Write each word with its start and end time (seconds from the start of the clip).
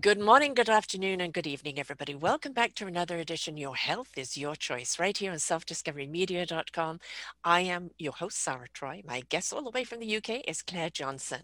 Good 0.00 0.18
morning, 0.18 0.54
good 0.54 0.68
afternoon, 0.68 1.20
and 1.20 1.32
good 1.32 1.46
evening, 1.46 1.78
everybody. 1.78 2.16
Welcome 2.16 2.52
back 2.52 2.74
to 2.74 2.88
another 2.88 3.18
edition. 3.18 3.56
Your 3.56 3.76
health 3.76 4.18
is 4.18 4.36
your 4.36 4.56
choice, 4.56 4.98
right 4.98 5.16
here 5.16 5.30
on 5.30 5.38
selfdiscoverymedia.com. 5.38 6.98
I 7.44 7.60
am 7.60 7.90
your 7.96 8.10
host, 8.10 8.42
Sarah 8.42 8.66
Troy. 8.74 9.02
My 9.06 9.22
guest 9.28 9.52
all 9.52 9.62
the 9.62 9.70
way 9.70 9.84
from 9.84 10.00
the 10.00 10.16
UK 10.16 10.42
is 10.48 10.62
Claire 10.62 10.90
Johnson. 10.90 11.42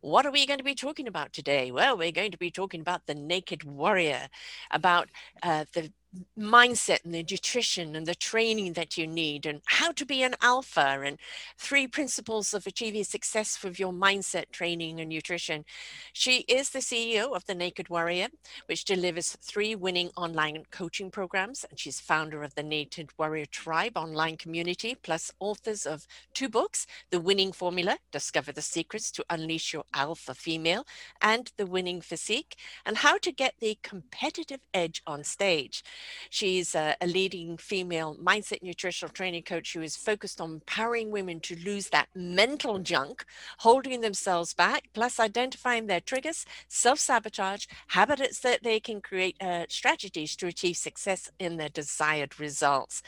What 0.00 0.24
are 0.24 0.32
we 0.32 0.46
going 0.46 0.56
to 0.56 0.64
be 0.64 0.74
talking 0.74 1.06
about 1.06 1.34
today? 1.34 1.70
Well, 1.70 1.98
we're 1.98 2.12
going 2.12 2.30
to 2.30 2.38
be 2.38 2.50
talking 2.50 2.80
about 2.80 3.04
the 3.06 3.14
naked 3.14 3.62
warrior, 3.64 4.28
about 4.70 5.10
uh, 5.42 5.66
the 5.74 5.92
mindset 6.38 7.04
and 7.04 7.14
the 7.14 7.22
nutrition 7.22 7.96
and 7.96 8.06
the 8.06 8.14
training 8.14 8.74
that 8.74 8.96
you 8.96 9.06
need 9.06 9.46
and 9.46 9.60
how 9.66 9.92
to 9.92 10.04
be 10.04 10.22
an 10.22 10.34
alpha 10.42 11.00
and 11.04 11.18
three 11.58 11.86
principles 11.86 12.54
of 12.54 12.66
achieving 12.66 13.04
success 13.04 13.62
with 13.62 13.78
your 13.78 13.92
mindset 13.92 14.50
training 14.50 15.00
and 15.00 15.10
nutrition. 15.10 15.64
She 16.12 16.38
is 16.48 16.70
the 16.70 16.80
ceo 16.80 17.34
of 17.34 17.46
the 17.46 17.54
naked 17.54 17.88
warrior 17.88 18.28
which 18.66 18.84
delivers 18.84 19.36
three 19.42 19.74
winning 19.74 20.10
online 20.16 20.64
coaching 20.70 21.10
programs 21.10 21.64
and 21.68 21.78
she's 21.78 22.00
founder 22.00 22.42
of 22.42 22.54
the 22.54 22.62
naked 22.62 23.10
warrior 23.18 23.46
tribe 23.46 23.96
online 23.96 24.36
community 24.36 24.96
plus 25.02 25.32
authors 25.40 25.86
of 25.86 26.06
two 26.34 26.48
books 26.48 26.86
the 27.10 27.20
winning 27.20 27.52
formula 27.52 27.98
discover 28.12 28.52
the 28.52 28.62
secrets 28.62 29.10
to 29.10 29.24
unleash 29.30 29.72
your 29.72 29.84
alpha 29.94 30.34
female 30.34 30.86
and 31.20 31.52
the 31.56 31.66
winning 31.66 32.00
physique 32.00 32.56
and 32.84 32.98
how 32.98 33.18
to 33.18 33.32
get 33.32 33.54
the 33.60 33.78
competitive 33.82 34.60
edge 34.74 35.02
on 35.06 35.24
stage 35.24 35.82
She's 36.30 36.74
a, 36.74 36.96
a, 37.00 37.06
leading 37.06 37.56
female 37.56 38.16
mindset 38.16 38.62
nutritional 38.62 39.12
training 39.12 39.44
coach 39.44 39.72
who 39.72 39.82
is 39.82 39.96
focused 39.96 40.40
on 40.40 40.54
empowering 40.54 41.10
women 41.10 41.40
to 41.40 41.56
lose 41.56 41.88
that 41.88 42.08
mental 42.14 42.78
junk, 42.78 43.24
holding 43.58 44.00
themselves 44.00 44.54
back, 44.54 44.88
plus 44.92 45.18
identifying 45.20 45.86
their 45.86 46.00
triggers, 46.00 46.44
self 46.68 46.98
sabotage, 46.98 47.66
habits 47.88 48.40
that 48.40 48.62
they 48.62 48.80
can 48.80 49.00
create, 49.00 49.36
uh, 49.40 49.64
strategies 49.68 50.36
to 50.36 50.46
achieve 50.46 50.76
success 50.76 51.30
in 51.38 51.56
their 51.56 51.68
desired 51.68 52.38
results. 52.38 53.02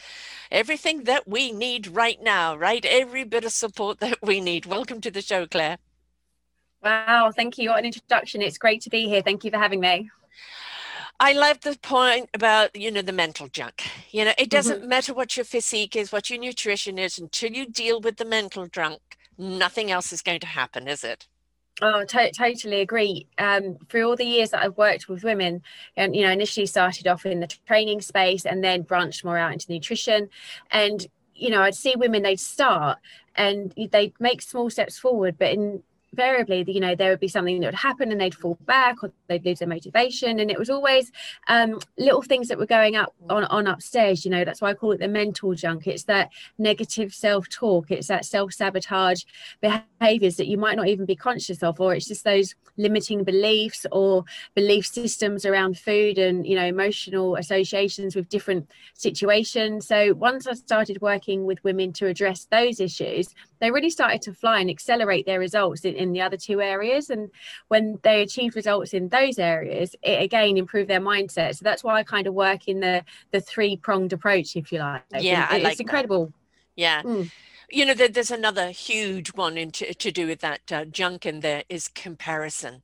Everything 0.50 1.04
that 1.04 1.28
we 1.28 1.52
need 1.52 1.86
right 1.86 2.22
now, 2.22 2.56
right? 2.56 2.84
Every 2.84 3.24
bit 3.24 3.44
of 3.44 3.52
support 3.52 3.98
that 4.00 4.18
we 4.22 4.40
need. 4.40 4.66
Welcome 4.66 5.00
to 5.02 5.10
the 5.10 5.22
show, 5.22 5.46
Claire. 5.46 5.78
Wow, 6.82 7.32
thank 7.34 7.58
you. 7.58 7.70
What 7.70 7.80
an 7.80 7.86
introduction. 7.86 8.40
It's 8.40 8.58
great 8.58 8.82
to 8.82 8.90
be 8.90 9.08
here. 9.08 9.22
Thank 9.22 9.44
you 9.44 9.50
for 9.50 9.58
having 9.58 9.80
me. 9.80 10.10
I 11.20 11.32
love 11.32 11.60
the 11.60 11.76
point 11.82 12.30
about, 12.32 12.76
you 12.76 12.90
know, 12.90 13.02
the 13.02 13.12
mental 13.12 13.48
junk. 13.48 13.82
You 14.10 14.24
know, 14.26 14.32
it 14.38 14.50
doesn't 14.50 14.80
mm-hmm. 14.80 14.88
matter 14.88 15.14
what 15.14 15.36
your 15.36 15.44
physique 15.44 15.96
is, 15.96 16.12
what 16.12 16.30
your 16.30 16.38
nutrition 16.38 16.98
is, 16.98 17.18
until 17.18 17.50
you 17.50 17.66
deal 17.66 18.00
with 18.00 18.18
the 18.18 18.24
mental 18.24 18.68
junk, 18.68 19.00
nothing 19.36 19.90
else 19.90 20.12
is 20.12 20.22
going 20.22 20.40
to 20.40 20.46
happen, 20.46 20.86
is 20.86 21.02
it? 21.02 21.26
Oh, 21.80 22.04
to- 22.04 22.32
totally 22.32 22.80
agree. 22.80 23.26
Um, 23.38 23.78
for 23.88 24.02
all 24.02 24.16
the 24.16 24.24
years 24.24 24.50
that 24.50 24.62
I've 24.62 24.76
worked 24.76 25.08
with 25.08 25.24
women, 25.24 25.62
and 25.96 26.14
you 26.14 26.22
know, 26.22 26.30
initially 26.30 26.66
started 26.66 27.06
off 27.06 27.26
in 27.26 27.40
the 27.40 27.46
training 27.66 28.00
space 28.00 28.46
and 28.46 28.62
then 28.62 28.82
branched 28.82 29.24
more 29.24 29.38
out 29.38 29.52
into 29.52 29.72
nutrition. 29.72 30.28
And 30.70 31.06
you 31.34 31.50
know, 31.50 31.62
I'd 31.62 31.74
see 31.74 31.94
women 31.96 32.22
they'd 32.22 32.40
start 32.40 32.98
and 33.36 33.72
they'd 33.92 34.12
make 34.18 34.42
small 34.42 34.70
steps 34.70 34.98
forward, 34.98 35.36
but 35.38 35.52
in 35.52 35.82
invariably 36.12 36.64
you 36.66 36.80
know 36.80 36.94
there 36.94 37.10
would 37.10 37.20
be 37.20 37.28
something 37.28 37.60
that 37.60 37.66
would 37.66 37.74
happen 37.74 38.10
and 38.10 38.20
they'd 38.20 38.34
fall 38.34 38.58
back 38.62 39.02
or 39.02 39.12
they'd 39.28 39.44
lose 39.44 39.58
their 39.58 39.68
motivation. 39.68 40.40
And 40.40 40.50
it 40.50 40.58
was 40.58 40.70
always 40.70 41.12
um, 41.48 41.78
little 41.98 42.22
things 42.22 42.48
that 42.48 42.58
were 42.58 42.66
going 42.66 42.96
up 42.96 43.14
on, 43.28 43.44
on 43.44 43.66
upstairs 43.66 44.24
you 44.24 44.30
know 44.30 44.44
that's 44.44 44.60
why 44.60 44.70
i 44.70 44.74
call 44.74 44.92
it 44.92 45.00
the 45.00 45.08
mental 45.08 45.54
junk. 45.54 45.86
It's 45.86 46.04
that 46.04 46.30
negative 46.58 47.14
self-talk. 47.14 47.90
It's 47.90 48.08
that 48.08 48.24
self-sabotage 48.24 49.24
behaviors 49.60 50.36
that 50.36 50.46
you 50.46 50.58
might 50.58 50.76
not 50.76 50.88
even 50.88 51.04
be 51.06 51.16
conscious 51.16 51.62
of 51.62 51.80
or 51.80 51.94
it's 51.94 52.08
just 52.08 52.24
those 52.24 52.54
limiting 52.76 53.24
beliefs 53.24 53.86
or 53.92 54.24
belief 54.54 54.86
systems 54.86 55.44
around 55.44 55.78
food 55.78 56.18
and 56.18 56.46
you 56.46 56.54
know 56.54 56.64
emotional 56.64 57.36
associations 57.36 58.16
with 58.16 58.28
different 58.28 58.68
situations. 58.94 59.86
So 59.86 60.14
once 60.14 60.46
i 60.46 60.54
started 60.54 61.00
working 61.00 61.44
with 61.44 61.62
women 61.64 61.92
to 61.94 62.06
address 62.06 62.46
those 62.50 62.80
issues 62.80 63.34
they 63.60 63.70
really 63.70 63.90
started 63.90 64.22
to 64.22 64.34
fly 64.34 64.60
and 64.60 64.70
accelerate 64.70 65.26
their 65.26 65.38
results 65.38 65.84
in, 65.84 65.94
in 65.94 66.12
the 66.12 66.20
other 66.20 66.36
two 66.36 66.60
areas. 66.60 67.10
And 67.10 67.30
when 67.68 67.98
they 68.02 68.22
achieved 68.22 68.56
results 68.56 68.94
in 68.94 69.08
those 69.08 69.38
areas, 69.38 69.94
it 70.02 70.22
again 70.22 70.56
improved 70.56 70.90
their 70.90 71.00
mindset. 71.00 71.56
So 71.56 71.64
that's 71.64 71.84
why 71.84 71.98
I 71.98 72.02
kind 72.02 72.26
of 72.26 72.34
work 72.34 72.68
in 72.68 72.80
the 72.80 73.04
the 73.30 73.40
three 73.40 73.76
pronged 73.76 74.12
approach, 74.12 74.56
if 74.56 74.72
you 74.72 74.78
like. 74.78 75.02
Yeah, 75.18 75.48
and 75.50 75.60
I 75.60 75.64
like 75.64 75.72
it's 75.72 75.80
incredible. 75.80 76.26
That. 76.26 76.32
Yeah. 76.76 77.02
Mm. 77.02 77.30
You 77.70 77.84
know, 77.84 77.94
there's 77.94 78.30
another 78.30 78.70
huge 78.70 79.34
one 79.34 79.58
in 79.58 79.70
to, 79.72 79.92
to 79.92 80.10
do 80.10 80.26
with 80.26 80.40
that 80.40 80.72
uh, 80.72 80.86
junk 80.86 81.26
in 81.26 81.40
there 81.40 81.64
is 81.68 81.88
comparison 81.88 82.82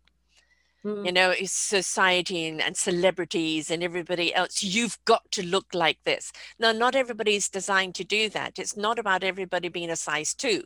Mm. 0.85 1.07
you 1.07 1.13
know 1.13 1.31
it's 1.31 1.53
society 1.53 2.47
and, 2.47 2.61
and, 2.61 2.77
celebrities 2.77 3.71
and 3.71 3.83
everybody 3.83 4.35
else 4.35 4.63
you've 4.63 4.99
got 5.07 5.23
to 5.33 5.43
look 5.43 5.73
like 5.73 5.99
this. 6.05 6.31
Now 6.59 6.73
not 6.73 6.95
everybody's 6.95 7.49
designed 7.49 7.95
to 7.95 8.05
do 8.05 8.29
that. 8.31 8.59
It's 8.59 8.77
not 8.77 8.99
about 8.99 9.25
everybody 9.25 9.69
being 9.69 9.89
a 9.91 9.97
size 9.97 10.35
two 10.35 10.65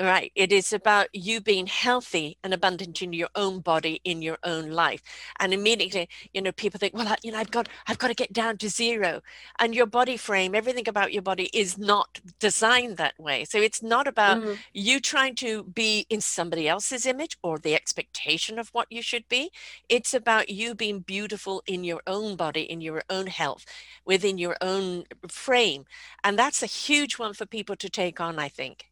right 0.00 0.32
it 0.34 0.52
is 0.52 0.72
about 0.72 1.08
you 1.12 1.40
being 1.40 1.66
healthy 1.66 2.36
and 2.42 2.54
abundant 2.54 3.02
in 3.02 3.12
your 3.12 3.28
own 3.34 3.60
body 3.60 4.00
in 4.04 4.22
your 4.22 4.38
own 4.44 4.70
life. 4.70 5.02
And 5.40 5.52
immediately 5.52 6.08
you 6.32 6.42
know 6.42 6.52
people 6.52 6.78
think 6.78 6.94
well 6.94 7.08
I, 7.08 7.16
you 7.22 7.32
know 7.32 7.38
i've 7.38 7.50
got 7.50 7.68
i've 7.86 7.98
got 7.98 8.08
to 8.08 8.14
get 8.14 8.32
down 8.32 8.58
to 8.58 8.68
zero. 8.68 9.20
And 9.58 9.74
your 9.74 9.86
body 9.86 10.16
frame 10.16 10.54
everything 10.54 10.88
about 10.88 11.12
your 11.12 11.22
body 11.22 11.50
is 11.52 11.78
not 11.78 12.20
designed 12.38 12.96
that 12.96 13.18
way. 13.18 13.44
So 13.44 13.58
it's 13.58 13.82
not 13.82 14.06
about 14.06 14.38
mm-hmm. 14.38 14.52
you 14.72 15.00
trying 15.00 15.34
to 15.36 15.64
be 15.64 16.06
in 16.10 16.20
somebody 16.20 16.68
else's 16.68 17.06
image 17.06 17.38
or 17.42 17.58
the 17.58 17.74
expectation 17.74 18.58
of 18.58 18.68
what 18.70 18.90
you 18.90 19.02
should 19.02 19.28
be. 19.28 19.50
It's 19.88 20.14
about 20.14 20.48
you 20.48 20.74
being 20.74 21.00
beautiful 21.00 21.62
in 21.66 21.84
your 21.84 22.02
own 22.06 22.36
body 22.36 22.62
in 22.62 22.80
your 22.80 23.02
own 23.10 23.26
health 23.26 23.64
within 24.04 24.38
your 24.38 24.56
own 24.60 25.04
frame. 25.28 25.84
And 26.24 26.38
that's 26.38 26.62
a 26.62 26.66
huge 26.66 27.18
one 27.18 27.34
for 27.34 27.46
people 27.46 27.76
to 27.76 27.88
take 27.88 28.20
on 28.20 28.38
i 28.38 28.48
think 28.48 28.86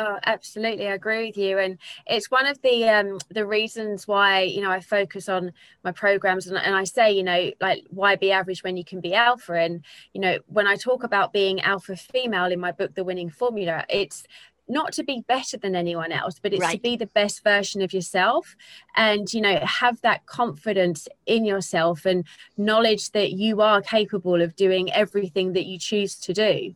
Oh, 0.00 0.16
absolutely, 0.26 0.86
I 0.86 0.92
agree 0.92 1.26
with 1.26 1.36
you, 1.36 1.58
and 1.58 1.76
it's 2.06 2.30
one 2.30 2.46
of 2.46 2.62
the 2.62 2.88
um, 2.88 3.18
the 3.30 3.44
reasons 3.44 4.06
why 4.06 4.42
you 4.42 4.60
know 4.60 4.70
I 4.70 4.78
focus 4.78 5.28
on 5.28 5.50
my 5.82 5.90
programs, 5.90 6.46
and, 6.46 6.56
and 6.56 6.76
I 6.76 6.84
say 6.84 7.10
you 7.10 7.24
know 7.24 7.50
like 7.60 7.84
why 7.90 8.14
be 8.14 8.30
average 8.30 8.62
when 8.62 8.76
you 8.76 8.84
can 8.84 9.00
be 9.00 9.12
alpha, 9.12 9.54
and 9.54 9.84
you 10.12 10.20
know 10.20 10.38
when 10.46 10.68
I 10.68 10.76
talk 10.76 11.02
about 11.02 11.32
being 11.32 11.60
alpha 11.62 11.96
female 11.96 12.52
in 12.52 12.60
my 12.60 12.70
book, 12.70 12.94
The 12.94 13.02
Winning 13.02 13.28
Formula, 13.28 13.84
it's 13.88 14.22
not 14.68 14.92
to 14.92 15.02
be 15.02 15.24
better 15.26 15.56
than 15.56 15.74
anyone 15.74 16.12
else 16.12 16.38
but 16.40 16.52
it's 16.52 16.60
right. 16.60 16.74
to 16.74 16.80
be 16.80 16.96
the 16.96 17.06
best 17.06 17.42
version 17.42 17.80
of 17.80 17.92
yourself 17.92 18.54
and 18.96 19.32
you 19.32 19.40
know 19.40 19.58
have 19.60 20.00
that 20.02 20.26
confidence 20.26 21.08
in 21.26 21.44
yourself 21.44 22.04
and 22.04 22.24
knowledge 22.56 23.10
that 23.12 23.32
you 23.32 23.60
are 23.60 23.80
capable 23.80 24.42
of 24.42 24.54
doing 24.56 24.92
everything 24.92 25.52
that 25.54 25.64
you 25.64 25.78
choose 25.78 26.14
to 26.16 26.32
do 26.32 26.74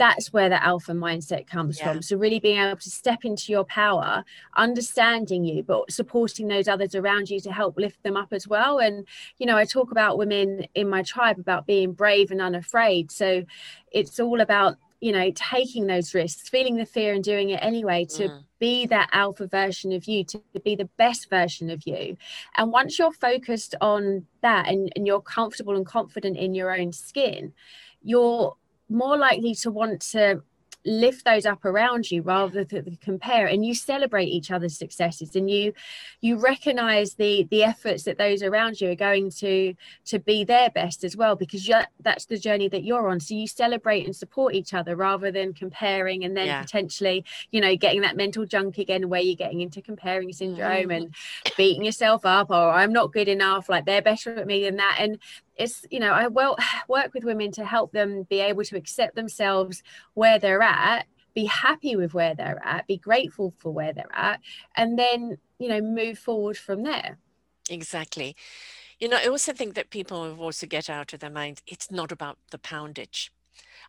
that's 0.00 0.32
where 0.32 0.48
the 0.48 0.64
alpha 0.64 0.92
mindset 0.92 1.46
comes 1.46 1.78
yeah. 1.78 1.92
from. 1.92 2.02
So, 2.02 2.16
really 2.16 2.40
being 2.40 2.58
able 2.58 2.78
to 2.78 2.90
step 2.90 3.24
into 3.24 3.52
your 3.52 3.64
power, 3.64 4.24
understanding 4.56 5.44
you, 5.44 5.62
but 5.62 5.92
supporting 5.92 6.48
those 6.48 6.68
others 6.68 6.94
around 6.94 7.28
you 7.28 7.38
to 7.40 7.52
help 7.52 7.76
lift 7.76 8.02
them 8.02 8.16
up 8.16 8.32
as 8.32 8.48
well. 8.48 8.78
And, 8.78 9.06
you 9.38 9.44
know, 9.44 9.58
I 9.58 9.66
talk 9.66 9.90
about 9.90 10.16
women 10.16 10.64
in 10.74 10.88
my 10.88 11.02
tribe 11.02 11.38
about 11.38 11.66
being 11.66 11.92
brave 11.92 12.30
and 12.30 12.40
unafraid. 12.40 13.12
So, 13.12 13.44
it's 13.92 14.18
all 14.18 14.40
about 14.40 14.76
you 15.00 15.12
know 15.12 15.30
taking 15.34 15.86
those 15.86 16.12
risks 16.14 16.48
feeling 16.50 16.76
the 16.76 16.84
fear 16.84 17.14
and 17.14 17.24
doing 17.24 17.48
it 17.48 17.58
anyway 17.62 18.04
to 18.04 18.24
mm. 18.24 18.44
be 18.58 18.84
that 18.86 19.08
alpha 19.12 19.46
version 19.46 19.92
of 19.92 20.04
you 20.04 20.22
to 20.22 20.38
be 20.62 20.76
the 20.76 20.90
best 20.98 21.30
version 21.30 21.70
of 21.70 21.86
you 21.86 22.18
and 22.58 22.70
once 22.70 22.98
you're 22.98 23.10
focused 23.10 23.74
on 23.80 24.26
that 24.42 24.68
and, 24.68 24.92
and 24.94 25.06
you're 25.06 25.22
comfortable 25.22 25.74
and 25.74 25.86
confident 25.86 26.36
in 26.36 26.54
your 26.54 26.70
own 26.78 26.92
skin 26.92 27.54
you're 28.02 28.54
more 28.90 29.16
likely 29.16 29.54
to 29.54 29.70
want 29.70 30.00
to 30.00 30.42
lift 30.84 31.24
those 31.24 31.44
up 31.44 31.64
around 31.64 32.10
you 32.10 32.22
rather 32.22 32.64
than 32.64 32.96
compare 33.02 33.46
and 33.46 33.66
you 33.66 33.74
celebrate 33.74 34.26
each 34.26 34.50
other's 34.50 34.78
successes 34.78 35.36
and 35.36 35.50
you 35.50 35.72
you 36.22 36.38
recognize 36.38 37.14
the 37.14 37.46
the 37.50 37.62
efforts 37.62 38.04
that 38.04 38.16
those 38.16 38.42
around 38.42 38.80
you 38.80 38.90
are 38.90 38.94
going 38.94 39.30
to 39.30 39.74
to 40.06 40.18
be 40.18 40.42
their 40.42 40.70
best 40.70 41.04
as 41.04 41.16
well 41.16 41.36
because 41.36 41.68
that's 42.00 42.24
the 42.26 42.38
journey 42.38 42.66
that 42.66 42.82
you're 42.82 43.08
on 43.08 43.20
so 43.20 43.34
you 43.34 43.46
celebrate 43.46 44.06
and 44.06 44.16
support 44.16 44.54
each 44.54 44.72
other 44.72 44.96
rather 44.96 45.30
than 45.30 45.52
comparing 45.52 46.24
and 46.24 46.34
then 46.34 46.46
yeah. 46.46 46.62
potentially 46.62 47.22
you 47.50 47.60
know 47.60 47.76
getting 47.76 48.00
that 48.00 48.16
mental 48.16 48.46
junk 48.46 48.78
again 48.78 49.08
where 49.10 49.20
you're 49.20 49.36
getting 49.36 49.60
into 49.60 49.82
comparing 49.82 50.32
syndrome 50.32 50.88
mm. 50.88 50.96
and 50.96 51.14
beating 51.58 51.84
yourself 51.84 52.24
up 52.24 52.50
or 52.50 52.70
i'm 52.70 52.92
not 52.92 53.12
good 53.12 53.28
enough 53.28 53.68
like 53.68 53.84
they're 53.84 54.00
better 54.00 54.34
at 54.34 54.46
me 54.46 54.64
than 54.64 54.76
that 54.76 54.96
and 54.98 55.18
it's 55.60 55.84
you 55.90 56.00
know 56.00 56.12
i 56.12 56.26
well 56.26 56.56
work 56.88 57.12
with 57.14 57.24
women 57.24 57.52
to 57.52 57.64
help 57.64 57.92
them 57.92 58.24
be 58.28 58.40
able 58.40 58.64
to 58.64 58.76
accept 58.76 59.14
themselves 59.14 59.82
where 60.14 60.38
they're 60.38 60.62
at 60.62 61.06
be 61.34 61.44
happy 61.44 61.94
with 61.94 62.12
where 62.14 62.34
they're 62.34 62.60
at 62.64 62.86
be 62.86 62.96
grateful 62.96 63.54
for 63.58 63.70
where 63.72 63.92
they're 63.92 64.14
at 64.14 64.40
and 64.76 64.98
then 64.98 65.38
you 65.58 65.68
know 65.68 65.80
move 65.80 66.18
forward 66.18 66.56
from 66.56 66.82
there. 66.82 67.18
Exactly. 67.68 68.34
You 68.98 69.08
know 69.08 69.16
i 69.16 69.26
also 69.26 69.52
think 69.52 69.74
that 69.74 69.90
people 69.90 70.24
have 70.24 70.40
also 70.40 70.66
get 70.66 70.90
out 70.90 71.12
of 71.12 71.20
their 71.20 71.30
minds 71.30 71.62
it's 71.66 71.90
not 71.90 72.10
about 72.10 72.38
the 72.50 72.58
poundage. 72.58 73.30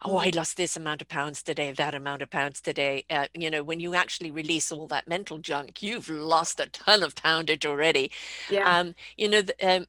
Oh 0.03 0.17
i 0.17 0.29
lost 0.29 0.57
this 0.57 0.77
amount 0.77 1.01
of 1.01 1.07
pounds 1.07 1.41
today 1.41 1.71
that 1.71 1.95
amount 1.95 2.21
of 2.21 2.29
pounds 2.29 2.61
today. 2.61 3.05
Uh, 3.09 3.27
you 3.33 3.49
know 3.49 3.63
when 3.63 3.79
you 3.79 3.95
actually 3.95 4.29
release 4.29 4.71
all 4.71 4.87
that 4.87 5.07
mental 5.07 5.39
junk 5.39 5.81
you've 5.81 6.09
lost 6.09 6.59
a 6.59 6.67
ton 6.67 7.01
of 7.01 7.15
poundage 7.15 7.65
already. 7.65 8.11
Yeah. 8.49 8.79
um, 8.79 8.93
you 9.17 9.27
know 9.27 9.41
the, 9.41 9.55
um, 9.67 9.85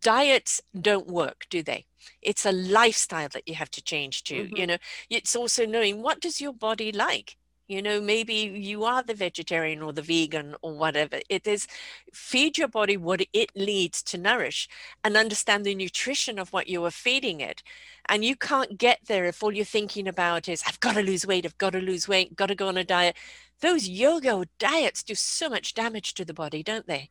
diets 0.00 0.60
don't 0.78 1.06
work 1.08 1.46
do 1.50 1.62
they? 1.62 1.86
It's 2.22 2.46
a 2.46 2.52
lifestyle 2.52 3.28
that 3.32 3.48
you 3.48 3.54
have 3.54 3.70
to 3.72 3.82
change 3.82 4.24
to 4.24 4.34
mm-hmm. 4.34 4.56
you 4.56 4.66
know? 4.66 4.76
It's 5.10 5.36
also 5.36 5.66
knowing 5.66 6.02
what 6.02 6.20
does 6.20 6.40
your 6.40 6.52
body 6.52 6.92
like? 6.92 7.36
You 7.68 7.82
know 7.82 8.00
maybe 8.00 8.32
you 8.32 8.84
are 8.84 9.02
the 9.02 9.12
vegetarian 9.12 9.82
or 9.82 9.92
the 9.92 10.00
vegan 10.00 10.56
or 10.62 10.72
whatever. 10.72 11.20
It 11.28 11.46
is 11.46 11.66
feed 12.14 12.56
your 12.56 12.68
body 12.68 12.96
what 12.96 13.20
it 13.34 13.50
needs 13.54 14.02
to 14.04 14.16
nourish 14.16 14.68
and 15.04 15.18
understand 15.18 15.66
the 15.66 15.74
nutrition 15.74 16.38
of 16.38 16.50
what 16.50 16.68
you 16.68 16.82
are 16.86 16.90
feeding 16.90 17.40
it. 17.40 17.62
And 18.08 18.24
you 18.24 18.36
can't 18.36 18.78
get 18.78 19.00
there 19.06 19.26
if 19.26 19.42
all 19.42 19.52
you're 19.52 19.66
thinking 19.66 20.08
about 20.08 20.48
is 20.48 20.62
i've 20.66 20.80
got 20.80 20.94
to 20.94 21.02
lose 21.02 21.26
weight 21.26 21.44
i've 21.44 21.58
got 21.58 21.74
to 21.74 21.80
lose 21.80 22.08
weight 22.08 22.34
got 22.34 22.46
to 22.46 22.54
go 22.54 22.68
on 22.68 22.78
a 22.78 22.84
diet. 22.84 23.16
Those 23.60 23.86
yo-yo 23.86 24.44
diets 24.58 25.02
do 25.02 25.14
so 25.14 25.50
much 25.50 25.74
damage 25.74 26.14
to 26.14 26.24
the 26.24 26.34
body 26.34 26.62
don't 26.62 26.86
they 26.86 27.10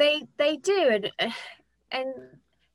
they 0.00 0.22
they 0.38 0.56
do 0.56 0.88
and 0.90 1.12
and 1.92 2.14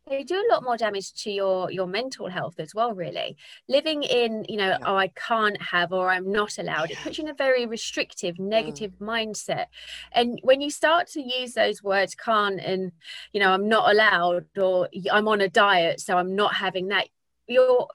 they 0.07 0.23
do 0.23 0.35
a 0.35 0.53
lot 0.53 0.63
more 0.63 0.77
damage 0.77 1.13
to 1.13 1.31
your 1.31 1.71
your 1.71 1.87
mental 1.87 2.29
health 2.29 2.59
as 2.59 2.75
well 2.75 2.93
really 2.93 3.35
living 3.67 4.03
in 4.03 4.45
you 4.47 4.57
know 4.57 4.67
yeah. 4.67 4.77
oh 4.85 4.95
i 4.95 5.07
can't 5.07 5.59
have 5.59 5.91
or 5.91 6.09
i'm 6.11 6.31
not 6.31 6.59
allowed 6.59 6.91
it 6.91 6.97
puts 7.01 7.17
you 7.17 7.23
in 7.23 7.29
a 7.29 7.33
very 7.33 7.65
restrictive 7.65 8.35
mm. 8.35 8.47
negative 8.47 8.91
mm. 8.99 9.07
mindset 9.07 9.65
and 10.11 10.39
when 10.43 10.61
you 10.61 10.69
start 10.69 11.07
to 11.07 11.21
use 11.21 11.53
those 11.53 11.81
words 11.81 12.13
can't 12.13 12.59
and 12.59 12.91
you 13.33 13.39
know 13.39 13.49
i'm 13.49 13.67
not 13.67 13.89
allowed 13.89 14.45
or 14.59 14.87
i'm 15.11 15.27
on 15.27 15.41
a 15.41 15.49
diet 15.49 15.99
so 15.99 16.17
i'm 16.17 16.35
not 16.35 16.53
having 16.53 16.89
that 16.89 17.07
your 17.47 17.87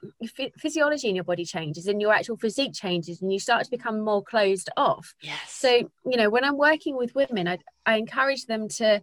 physiology 0.57 1.09
in 1.09 1.15
your 1.15 1.23
body 1.23 1.45
changes 1.45 1.87
and 1.87 2.01
your 2.01 2.13
actual 2.13 2.37
physique 2.37 2.73
changes 2.73 3.21
and 3.21 3.31
you 3.31 3.39
start 3.39 3.63
to 3.65 3.71
become 3.71 3.99
more 3.99 4.23
closed 4.23 4.69
off. 4.77 5.13
Yes. 5.21 5.37
so 5.47 5.69
you 6.05 6.17
know 6.17 6.29
when 6.29 6.43
i'm 6.43 6.57
working 6.57 6.95
with 6.95 7.13
women 7.15 7.47
i, 7.47 7.57
I 7.85 7.97
encourage 7.97 8.45
them 8.45 8.67
to 8.69 9.01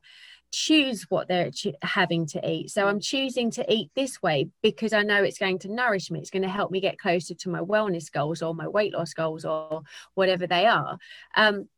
choose 0.51 1.05
what 1.11 1.29
they're 1.29 1.51
having 1.83 2.25
to 2.27 2.51
eat. 2.51 2.71
So 2.71 2.87
i'm 2.87 3.01
choosing 3.01 3.51
to 3.53 3.73
eat 3.73 3.91
this 3.95 4.23
way 4.23 4.49
because 4.63 4.93
i 4.93 5.03
know 5.03 5.23
it's 5.23 5.39
going 5.39 5.59
to 5.61 5.73
nourish 5.73 6.11
me. 6.11 6.21
It's 6.21 6.31
going 6.31 6.43
to 6.43 6.49
help 6.49 6.71
me 6.71 6.81
get 6.81 6.99
closer 6.99 7.35
to 7.35 7.51
my 7.51 7.61
wellness 7.61 8.11
goals 8.11 8.41
or 8.41 8.55
my 8.55 8.67
weight 8.67 8.95
loss 8.95 9.13
goals 9.13 9.45
or 9.45 9.83
whatever 10.15 10.47
they 10.47 10.67
are. 10.67 10.99
Um, 11.37 11.69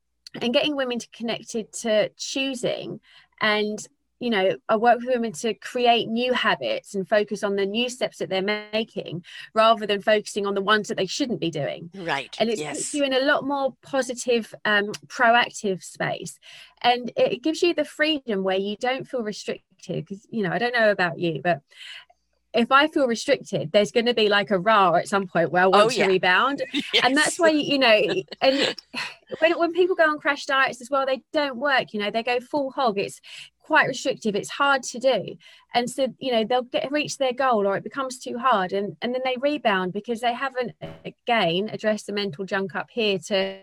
and 0.41 0.55
getting 0.55 0.77
women 0.77 1.01
to 1.01 1.09
connected 1.13 1.73
to 1.73 2.11
choosing 2.17 3.01
and 3.41 3.85
you 4.21 4.29
know, 4.29 4.55
I 4.69 4.77
work 4.77 4.99
with 4.99 5.09
women 5.09 5.33
to 5.33 5.55
create 5.55 6.09
new 6.09 6.35
habits 6.35 6.95
and 6.95 7.09
focus 7.09 7.43
on 7.43 7.57
the 7.57 7.65
new 7.65 7.89
steps 7.89 8.19
that 8.19 8.29
they're 8.29 8.43
making 8.73 9.25
rather 9.55 9.87
than 9.87 10.03
focusing 10.03 10.47
on 10.47 10.55
the 10.55 10.61
ones 10.61 10.89
that 10.89 10.99
they 10.99 11.07
shouldn't 11.07 11.41
be 11.41 11.51
doing. 11.51 11.91
Right. 11.95 12.37
And 12.39 12.51
it 12.51 12.59
yes. 12.59 12.93
you 12.93 13.03
in 13.03 13.15
a 13.15 13.21
lot 13.21 13.47
more 13.47 13.75
positive, 13.83 14.55
um, 14.67 14.93
proactive 15.07 15.83
space. 15.83 16.39
And 16.83 17.11
it 17.17 17.43
gives 17.43 17.63
you 17.63 17.75
the 17.75 17.85
freedom 17.85 18.45
where 18.45 18.59
you 18.59 18.77
don't 18.77 19.09
feel 19.09 19.23
restricted. 19.23 19.65
Because, 19.87 20.27
you 20.31 20.43
know, 20.43 20.53
I 20.53 20.59
don't 20.59 20.75
know 20.75 20.91
about 20.91 21.19
you, 21.19 21.41
but 21.43 21.63
if 22.53 22.73
I 22.73 22.89
feel 22.89 23.07
restricted, 23.07 23.71
there's 23.73 23.93
going 23.93 24.07
to 24.07 24.15
be 24.15 24.29
like 24.29 24.51
a 24.51 24.59
raw 24.59 24.95
at 24.95 25.09
some 25.09 25.27
point 25.27 25.53
where 25.53 25.63
I 25.63 25.67
want 25.67 25.85
oh, 25.85 25.91
yeah. 25.91 26.07
to 26.07 26.11
rebound. 26.11 26.63
yes. 26.73 27.05
And 27.05 27.17
that's 27.17 27.39
why, 27.39 27.51
you 27.51 27.79
know, 27.79 28.03
and 28.41 28.77
when, 29.39 29.59
when 29.59 29.73
people 29.73 29.95
go 29.95 30.09
on 30.09 30.19
crash 30.19 30.47
diets 30.47 30.81
as 30.81 30.91
well, 30.91 31.07
they 31.07 31.23
don't 31.33 31.57
work, 31.57 31.93
you 31.93 32.01
know, 32.01 32.11
they 32.11 32.23
go 32.23 32.41
full 32.41 32.71
hog. 32.73 32.99
It's 32.99 33.21
quite 33.71 33.87
restrictive 33.87 34.35
it's 34.35 34.51
hard 34.51 34.83
to 34.83 34.99
do 34.99 35.37
and 35.75 35.89
so 35.89 36.09
you 36.19 36.33
know 36.33 36.43
they'll 36.43 36.63
get 36.63 36.91
reach 36.91 37.19
their 37.19 37.33
goal 37.33 37.69
or 37.69 37.77
it 37.77 37.85
becomes 37.85 38.19
too 38.19 38.37
hard 38.37 38.73
and 38.73 38.97
and 39.01 39.15
then 39.15 39.21
they 39.25 39.37
rebound 39.41 39.93
because 39.93 40.21
they 40.21 40.35
haven't 40.35 40.73
again 41.05 41.71
addressed 41.73 42.09
the 42.09 42.13
mental 42.13 42.45
junk 42.45 42.75
up 42.75 42.89
here 42.91 43.17
to 43.17 43.61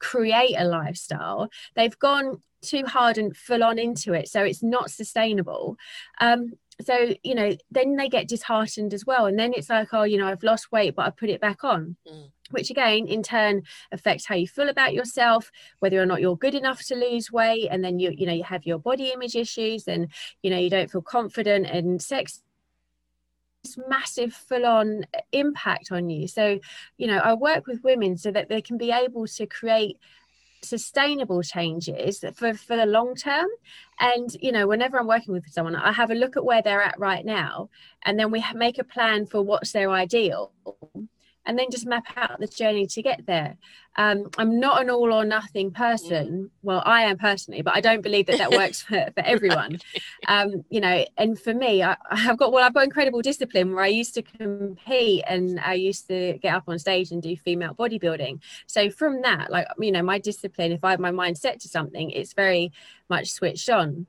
create 0.00 0.56
a 0.58 0.64
lifestyle 0.64 1.48
they've 1.76 1.96
gone 2.00 2.42
too 2.62 2.84
hard 2.84 3.16
and 3.16 3.36
full 3.36 3.62
on 3.62 3.78
into 3.78 4.12
it 4.12 4.28
so 4.28 4.42
it's 4.42 4.60
not 4.60 4.90
sustainable 4.90 5.76
um 6.20 6.50
so 6.84 7.14
you 7.22 7.34
know 7.34 7.56
then 7.70 7.96
they 7.96 8.08
get 8.08 8.28
disheartened 8.28 8.94
as 8.94 9.06
well 9.06 9.26
and 9.26 9.38
then 9.38 9.52
it's 9.54 9.70
like 9.70 9.88
oh 9.92 10.02
you 10.02 10.18
know 10.18 10.26
i've 10.26 10.42
lost 10.42 10.72
weight 10.72 10.94
but 10.94 11.06
i 11.06 11.10
put 11.10 11.30
it 11.30 11.40
back 11.40 11.64
on. 11.64 11.96
Mm. 12.10 12.30
Which 12.50 12.68
again 12.68 13.06
in 13.06 13.22
turn 13.22 13.62
affects 13.92 14.26
how 14.26 14.34
you 14.34 14.46
feel 14.46 14.68
about 14.68 14.92
yourself 14.92 15.50
whether 15.78 16.00
or 16.00 16.04
not 16.04 16.20
you're 16.20 16.36
good 16.36 16.54
enough 16.54 16.84
to 16.86 16.94
lose 16.94 17.32
weight 17.32 17.68
and 17.70 17.82
then 17.82 17.98
you 17.98 18.12
you 18.14 18.26
know 18.26 18.34
you 18.34 18.44
have 18.44 18.66
your 18.66 18.78
body 18.78 19.10
image 19.10 19.36
issues 19.36 19.88
and 19.88 20.08
you 20.42 20.50
know 20.50 20.58
you 20.58 20.68
don't 20.68 20.90
feel 20.90 21.00
confident 21.00 21.66
and 21.66 22.02
sex 22.02 22.42
this 23.64 23.78
massive 23.88 24.34
full 24.34 24.66
on 24.66 25.04
impact 25.30 25.92
on 25.92 26.10
you. 26.10 26.26
So 26.28 26.58
you 26.98 27.06
know 27.06 27.18
i 27.18 27.32
work 27.32 27.66
with 27.66 27.84
women 27.84 28.18
so 28.18 28.30
that 28.30 28.48
they 28.48 28.60
can 28.60 28.76
be 28.76 28.90
able 28.90 29.26
to 29.26 29.46
create 29.46 29.96
sustainable 30.62 31.42
changes 31.42 32.24
for 32.34 32.54
for 32.54 32.76
the 32.76 32.86
long 32.86 33.14
term. 33.14 33.48
And 34.00 34.34
you 34.40 34.52
know 34.52 34.66
whenever 34.66 34.98
i'm 34.98 35.06
working 35.06 35.32
with 35.32 35.48
someone 35.48 35.76
i 35.76 35.92
have 35.92 36.10
a 36.10 36.14
look 36.14 36.36
at 36.36 36.44
where 36.44 36.60
they're 36.60 36.82
at 36.82 36.98
right 36.98 37.24
now 37.24 37.70
and 38.04 38.18
then 38.18 38.30
we 38.30 38.44
make 38.54 38.78
a 38.78 38.84
plan 38.84 39.26
for 39.26 39.42
what's 39.42 39.72
their 39.72 39.90
ideal 39.90 40.52
and 41.44 41.58
then 41.58 41.70
just 41.70 41.86
map 41.86 42.04
out 42.16 42.38
the 42.38 42.46
journey 42.46 42.86
to 42.86 43.02
get 43.02 43.26
there. 43.26 43.56
Um, 43.96 44.30
I'm 44.38 44.58
not 44.58 44.80
an 44.80 44.90
all 44.90 45.12
or 45.12 45.24
nothing 45.24 45.70
person. 45.70 46.26
Mm. 46.26 46.50
Well, 46.62 46.82
I 46.86 47.02
am 47.02 47.18
personally, 47.18 47.62
but 47.62 47.74
I 47.74 47.80
don't 47.80 48.00
believe 48.00 48.26
that 48.26 48.38
that 48.38 48.50
works 48.52 48.82
for, 48.82 49.10
for 49.14 49.20
everyone. 49.24 49.78
Um, 50.28 50.64
you 50.70 50.80
know, 50.80 51.04
and 51.18 51.38
for 51.38 51.52
me, 51.52 51.82
I, 51.82 51.96
have 52.10 52.38
got 52.38 52.52
well, 52.52 52.64
I've 52.64 52.74
got 52.74 52.84
incredible 52.84 53.22
discipline 53.22 53.74
where 53.74 53.84
I 53.84 53.88
used 53.88 54.14
to 54.14 54.22
compete 54.22 55.24
and 55.26 55.60
I 55.60 55.74
used 55.74 56.06
to 56.08 56.38
get 56.38 56.54
up 56.54 56.64
on 56.68 56.78
stage 56.78 57.10
and 57.10 57.22
do 57.22 57.36
female 57.36 57.74
bodybuilding. 57.74 58.40
So 58.66 58.88
from 58.88 59.22
that, 59.22 59.50
like 59.50 59.66
you 59.78 59.92
know, 59.92 60.02
my 60.02 60.18
discipline, 60.18 60.72
if 60.72 60.84
I 60.84 60.90
have 60.92 61.00
my 61.00 61.10
mind 61.10 61.38
set 61.38 61.60
to 61.60 61.68
something, 61.68 62.10
it's 62.10 62.32
very 62.32 62.72
much 63.08 63.30
switched 63.30 63.68
on 63.68 64.06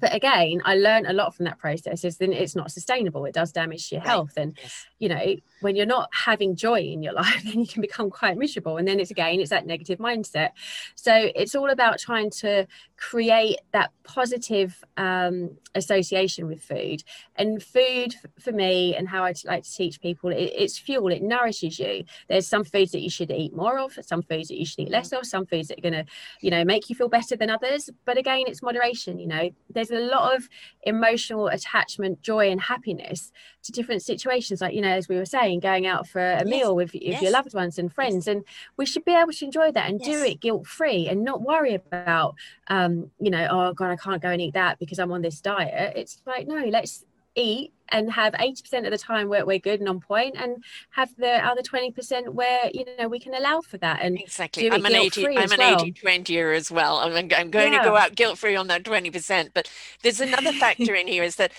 but 0.00 0.14
again 0.14 0.60
i 0.64 0.74
learned 0.74 1.06
a 1.06 1.12
lot 1.12 1.34
from 1.34 1.44
that 1.44 1.58
process 1.58 2.04
is 2.04 2.18
then 2.18 2.32
it's 2.32 2.56
not 2.56 2.70
sustainable 2.70 3.24
it 3.24 3.34
does 3.34 3.52
damage 3.52 3.90
your 3.92 4.00
health 4.00 4.32
and 4.36 4.58
yes. 4.60 4.86
you 4.98 5.08
know 5.08 5.36
when 5.64 5.76
you're 5.76 5.86
not 5.86 6.10
having 6.12 6.54
joy 6.54 6.78
in 6.80 7.02
your 7.02 7.12
life 7.22 7.42
then 7.42 7.58
you 7.58 7.66
can 7.66 7.80
become 7.80 8.10
quite 8.10 8.36
miserable. 8.36 8.76
And 8.76 8.86
then 8.86 9.00
it's 9.00 9.10
again 9.10 9.40
it's 9.40 9.50
that 9.50 9.66
negative 9.66 9.98
mindset. 9.98 10.50
So 10.94 11.30
it's 11.34 11.54
all 11.54 11.70
about 11.70 11.98
trying 11.98 12.30
to 12.42 12.66
create 12.96 13.58
that 13.72 13.90
positive 14.04 14.84
um, 14.96 15.50
association 15.74 16.46
with 16.46 16.62
food. 16.62 17.02
And 17.36 17.62
food 17.62 18.14
for 18.38 18.52
me 18.52 18.94
and 18.94 19.08
how 19.08 19.24
i 19.24 19.34
like 19.44 19.64
to 19.64 19.72
teach 19.72 20.00
people 20.00 20.30
it, 20.30 20.52
it's 20.56 20.78
fuel. 20.78 21.08
It 21.08 21.22
nourishes 21.22 21.78
you. 21.78 22.04
There's 22.28 22.46
some 22.46 22.64
foods 22.64 22.92
that 22.92 23.00
you 23.00 23.10
should 23.10 23.30
eat 23.30 23.54
more 23.54 23.78
of 23.78 23.98
some 24.02 24.22
foods 24.22 24.48
that 24.48 24.58
you 24.58 24.66
should 24.66 24.80
eat 24.80 24.90
less 24.90 25.12
of 25.12 25.26
some 25.26 25.46
foods 25.46 25.68
that 25.68 25.78
are 25.78 25.88
going 25.88 25.94
to 25.94 26.04
you 26.40 26.50
know 26.50 26.64
make 26.64 26.88
you 26.88 26.94
feel 26.94 27.08
better 27.08 27.36
than 27.36 27.50
others. 27.50 27.90
But 28.04 28.18
again 28.18 28.44
it's 28.46 28.62
moderation 28.62 29.18
you 29.18 29.26
know. 29.26 29.50
There's 29.70 29.90
a 29.90 30.00
lot 30.00 30.36
of 30.36 30.48
emotional 30.82 31.48
attachment 31.48 32.22
joy 32.22 32.50
and 32.50 32.60
happiness 32.60 33.32
to 33.64 33.72
different 33.72 34.02
situations. 34.02 34.60
Like 34.60 34.74
you 34.74 34.82
know 34.82 34.88
as 34.88 35.08
we 35.08 35.16
were 35.16 35.26
saying 35.26 35.53
going 35.60 35.86
out 35.86 36.06
for 36.06 36.20
a 36.20 36.38
yes. 36.38 36.46
meal 36.46 36.74
with, 36.74 36.92
with 36.92 37.02
yes. 37.02 37.22
your 37.22 37.30
loved 37.30 37.54
ones 37.54 37.78
and 37.78 37.92
friends 37.92 38.26
yes. 38.26 38.28
and 38.28 38.44
we 38.76 38.86
should 38.86 39.04
be 39.04 39.14
able 39.14 39.32
to 39.32 39.44
enjoy 39.44 39.70
that 39.72 39.88
and 39.88 40.00
do 40.00 40.22
it 40.22 40.40
guilt 40.40 40.66
free 40.66 41.08
and 41.08 41.24
not 41.24 41.42
worry 41.42 41.74
about 41.74 42.34
um 42.68 43.10
you 43.20 43.30
know 43.30 43.46
oh 43.50 43.72
god 43.72 43.90
i 43.90 43.96
can't 43.96 44.22
go 44.22 44.30
and 44.30 44.40
eat 44.40 44.54
that 44.54 44.78
because 44.78 44.98
i'm 44.98 45.12
on 45.12 45.22
this 45.22 45.40
diet 45.40 45.92
it's 45.96 46.20
like 46.26 46.46
no 46.46 46.64
let's 46.66 47.04
eat 47.34 47.72
and 47.90 48.10
have 48.12 48.32
80% 48.34 48.84
of 48.84 48.90
the 48.90 48.98
time 48.98 49.28
where 49.28 49.44
we're 49.44 49.58
good 49.58 49.80
and 49.80 49.88
on 49.88 50.00
point 50.00 50.36
and 50.38 50.64
have 50.90 51.14
the 51.16 51.44
other 51.46 51.62
20% 51.62 52.28
where 52.30 52.70
you 52.72 52.84
know 52.98 53.08
we 53.08 53.18
can 53.18 53.34
allow 53.34 53.60
for 53.60 53.76
that 53.78 54.00
and 54.02 54.18
exactly 54.18 54.70
i'm 54.70 54.84
an 54.84 54.94
80 54.94 55.38
i'm 55.38 55.52
an 55.52 55.58
well. 55.58 55.82
80 55.82 55.92
20 55.92 56.38
as 56.38 56.70
well 56.70 56.98
i'm, 56.98 57.12
I'm 57.12 57.50
going 57.50 57.72
yeah. 57.72 57.82
to 57.82 57.84
go 57.84 57.96
out 57.96 58.14
guilt 58.14 58.38
free 58.38 58.56
on 58.56 58.68
that 58.68 58.84
20% 58.84 59.50
but 59.52 59.70
there's 60.02 60.20
another 60.20 60.52
factor 60.52 60.94
in 60.94 61.06
here 61.06 61.22
is 61.22 61.36
that 61.36 61.52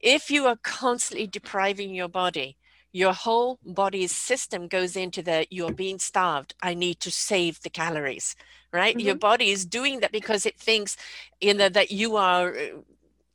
if 0.00 0.30
you 0.30 0.46
are 0.46 0.56
constantly 0.62 1.26
depriving 1.26 1.94
your 1.94 2.08
body 2.08 2.56
your 3.02 3.12
whole 3.12 3.58
body's 3.64 4.14
system 4.30 4.60
goes 4.76 4.92
into 5.04 5.20
the 5.22 5.46
you're 5.56 5.78
being 5.84 5.98
starved. 5.98 6.54
I 6.62 6.72
need 6.74 6.98
to 7.00 7.10
save 7.10 7.54
the 7.62 7.70
calories 7.70 8.28
right? 8.72 8.96
Mm-hmm. 8.96 9.06
your 9.06 9.14
body 9.14 9.50
is 9.50 9.64
doing 9.64 10.00
that 10.00 10.12
because 10.12 10.44
it 10.44 10.58
thinks 10.58 10.96
you 11.40 11.54
know 11.54 11.68
that 11.68 11.90
you 11.90 12.16
are 12.16 12.54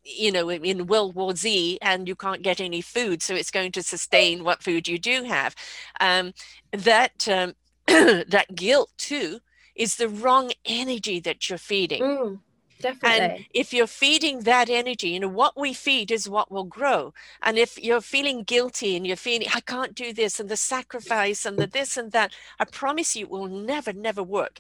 you 0.04 0.32
know 0.32 0.50
in 0.52 0.88
world 0.88 1.16
war 1.16 1.36
z 1.36 1.80
and 1.82 2.08
you 2.08 2.16
can't 2.16 2.42
get 2.42 2.60
any 2.60 2.82
food 2.82 3.22
so 3.22 3.34
it's 3.34 3.52
going 3.52 3.72
to 3.72 3.82
sustain 3.82 4.44
what 4.44 4.64
food 4.64 4.88
you 4.88 5.00
do 5.00 5.24
have. 5.24 5.56
Um, 6.00 6.34
that 6.72 7.28
um, 7.28 7.54
that 7.88 8.48
guilt 8.56 8.92
too 8.98 9.40
is 9.76 9.96
the 9.96 10.10
wrong 10.10 10.52
energy 10.66 11.20
that 11.20 11.50
you're 11.50 11.58
feeding. 11.58 12.04
Mm 12.04 12.40
definitely. 12.84 13.20
And 13.20 13.46
if 13.54 13.74
you're 13.74 13.88
feeding 13.88 14.42
that 14.42 14.70
energy, 14.70 15.10
you 15.10 15.20
know, 15.20 15.28
what 15.28 15.58
we 15.58 15.74
feed 15.74 16.12
is 16.12 16.30
what 16.30 16.52
will 16.52 16.66
grow. 16.66 17.14
And 17.42 17.58
if 17.58 17.82
you're 17.82 18.02
feeling 18.02 18.44
guilty 18.44 18.96
and 18.96 19.08
you're 19.08 19.16
feeling, 19.16 19.48
I 19.54 19.62
can't 19.62 19.96
do 19.96 20.14
this, 20.14 20.40
and 20.40 20.50
the 20.50 20.58
sacrifice 20.58 21.46
and 21.46 21.58
the 21.58 21.68
this 21.68 21.98
and 21.98 22.12
that, 22.12 22.34
I 22.60 22.66
promise 22.66 23.16
you, 23.16 23.26
it 23.26 23.32
will 23.32 23.48
never, 23.48 23.94
never 23.94 24.22
work. 24.22 24.60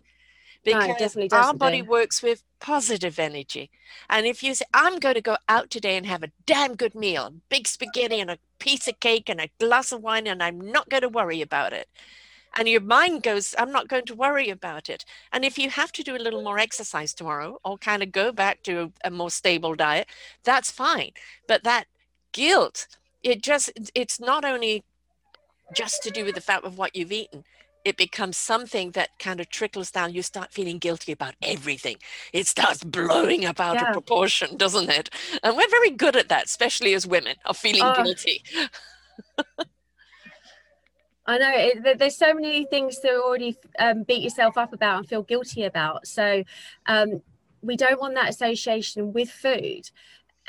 Because 0.63 1.17
no, 1.17 1.27
our 1.33 1.53
body 1.53 1.81
do. 1.81 1.89
works 1.89 2.23
with 2.23 2.41
positive 2.61 3.19
energy. 3.19 3.69
And 4.09 4.25
if 4.25 4.41
you 4.41 4.55
say, 4.55 4.63
I'm 4.73 4.97
going 4.97 5.15
to 5.15 5.21
go 5.21 5.35
out 5.49 5.69
today 5.69 5.97
and 5.97 6.05
have 6.05 6.23
a 6.23 6.31
damn 6.45 6.75
good 6.75 6.95
meal, 6.95 7.33
big 7.49 7.67
spaghetti 7.67 8.21
and 8.21 8.31
a 8.31 8.37
piece 8.59 8.87
of 8.87 9.01
cake 9.01 9.29
and 9.29 9.41
a 9.41 9.49
glass 9.59 9.91
of 9.91 10.01
wine, 10.01 10.25
and 10.25 10.41
I'm 10.41 10.61
not 10.71 10.87
going 10.87 11.01
to 11.01 11.09
worry 11.09 11.41
about 11.41 11.73
it 11.73 11.89
and 12.57 12.67
your 12.67 12.81
mind 12.81 13.23
goes 13.23 13.55
i'm 13.57 13.71
not 13.71 13.87
going 13.87 14.05
to 14.05 14.15
worry 14.15 14.49
about 14.49 14.89
it. 14.89 15.05
And 15.31 15.43
if 15.45 15.57
you 15.57 15.69
have 15.69 15.91
to 15.93 16.03
do 16.03 16.15
a 16.15 16.23
little 16.25 16.43
more 16.43 16.59
exercise 16.59 17.13
tomorrow 17.13 17.59
or 17.63 17.77
kind 17.77 18.03
of 18.03 18.11
go 18.11 18.31
back 18.31 18.63
to 18.63 18.91
a 19.03 19.11
more 19.11 19.31
stable 19.31 19.75
diet 19.75 20.07
that's 20.43 20.71
fine. 20.71 21.11
But 21.47 21.63
that 21.63 21.85
guilt 22.31 22.87
it 23.23 23.41
just 23.41 23.71
it's 23.95 24.19
not 24.19 24.45
only 24.45 24.83
just 25.75 26.03
to 26.03 26.11
do 26.11 26.25
with 26.25 26.35
the 26.35 26.41
fact 26.41 26.65
of 26.65 26.77
what 26.77 26.95
you've 26.95 27.11
eaten 27.11 27.43
it 27.85 27.97
becomes 27.97 28.37
something 28.37 28.91
that 28.91 29.09
kind 29.19 29.41
of 29.41 29.49
trickles 29.49 29.91
down. 29.91 30.13
You 30.13 30.21
start 30.21 30.53
feeling 30.53 30.77
guilty 30.77 31.11
about 31.11 31.35
everything. 31.41 31.97
It 32.31 32.47
starts 32.47 32.81
blowing 32.81 33.43
up 33.43 33.59
out 33.59 33.75
yeah. 33.75 33.87
of 33.87 33.93
proportion 33.93 34.55
doesn't 34.57 34.89
it? 34.89 35.09
And 35.43 35.57
we're 35.57 35.69
very 35.69 35.89
good 35.89 36.15
at 36.15 36.29
that 36.29 36.45
especially 36.45 36.93
as 36.93 37.05
women 37.07 37.35
of 37.45 37.57
feeling 37.57 37.83
oh. 37.83 38.03
guilty 38.03 38.43
I 41.25 41.37
know 41.37 41.51
it, 41.53 41.99
there's 41.99 42.17
so 42.17 42.33
many 42.33 42.65
things 42.65 42.99
to 42.99 43.21
already 43.21 43.55
um, 43.79 44.03
beat 44.03 44.21
yourself 44.21 44.57
up 44.57 44.73
about 44.73 44.97
and 44.99 45.07
feel 45.07 45.23
guilty 45.23 45.63
about. 45.63 46.05
So 46.05 46.43
um, 46.85 47.21
we 47.61 47.77
don't 47.77 47.99
want 47.99 48.15
that 48.15 48.29
association 48.29 49.13
with 49.13 49.29
food 49.29 49.89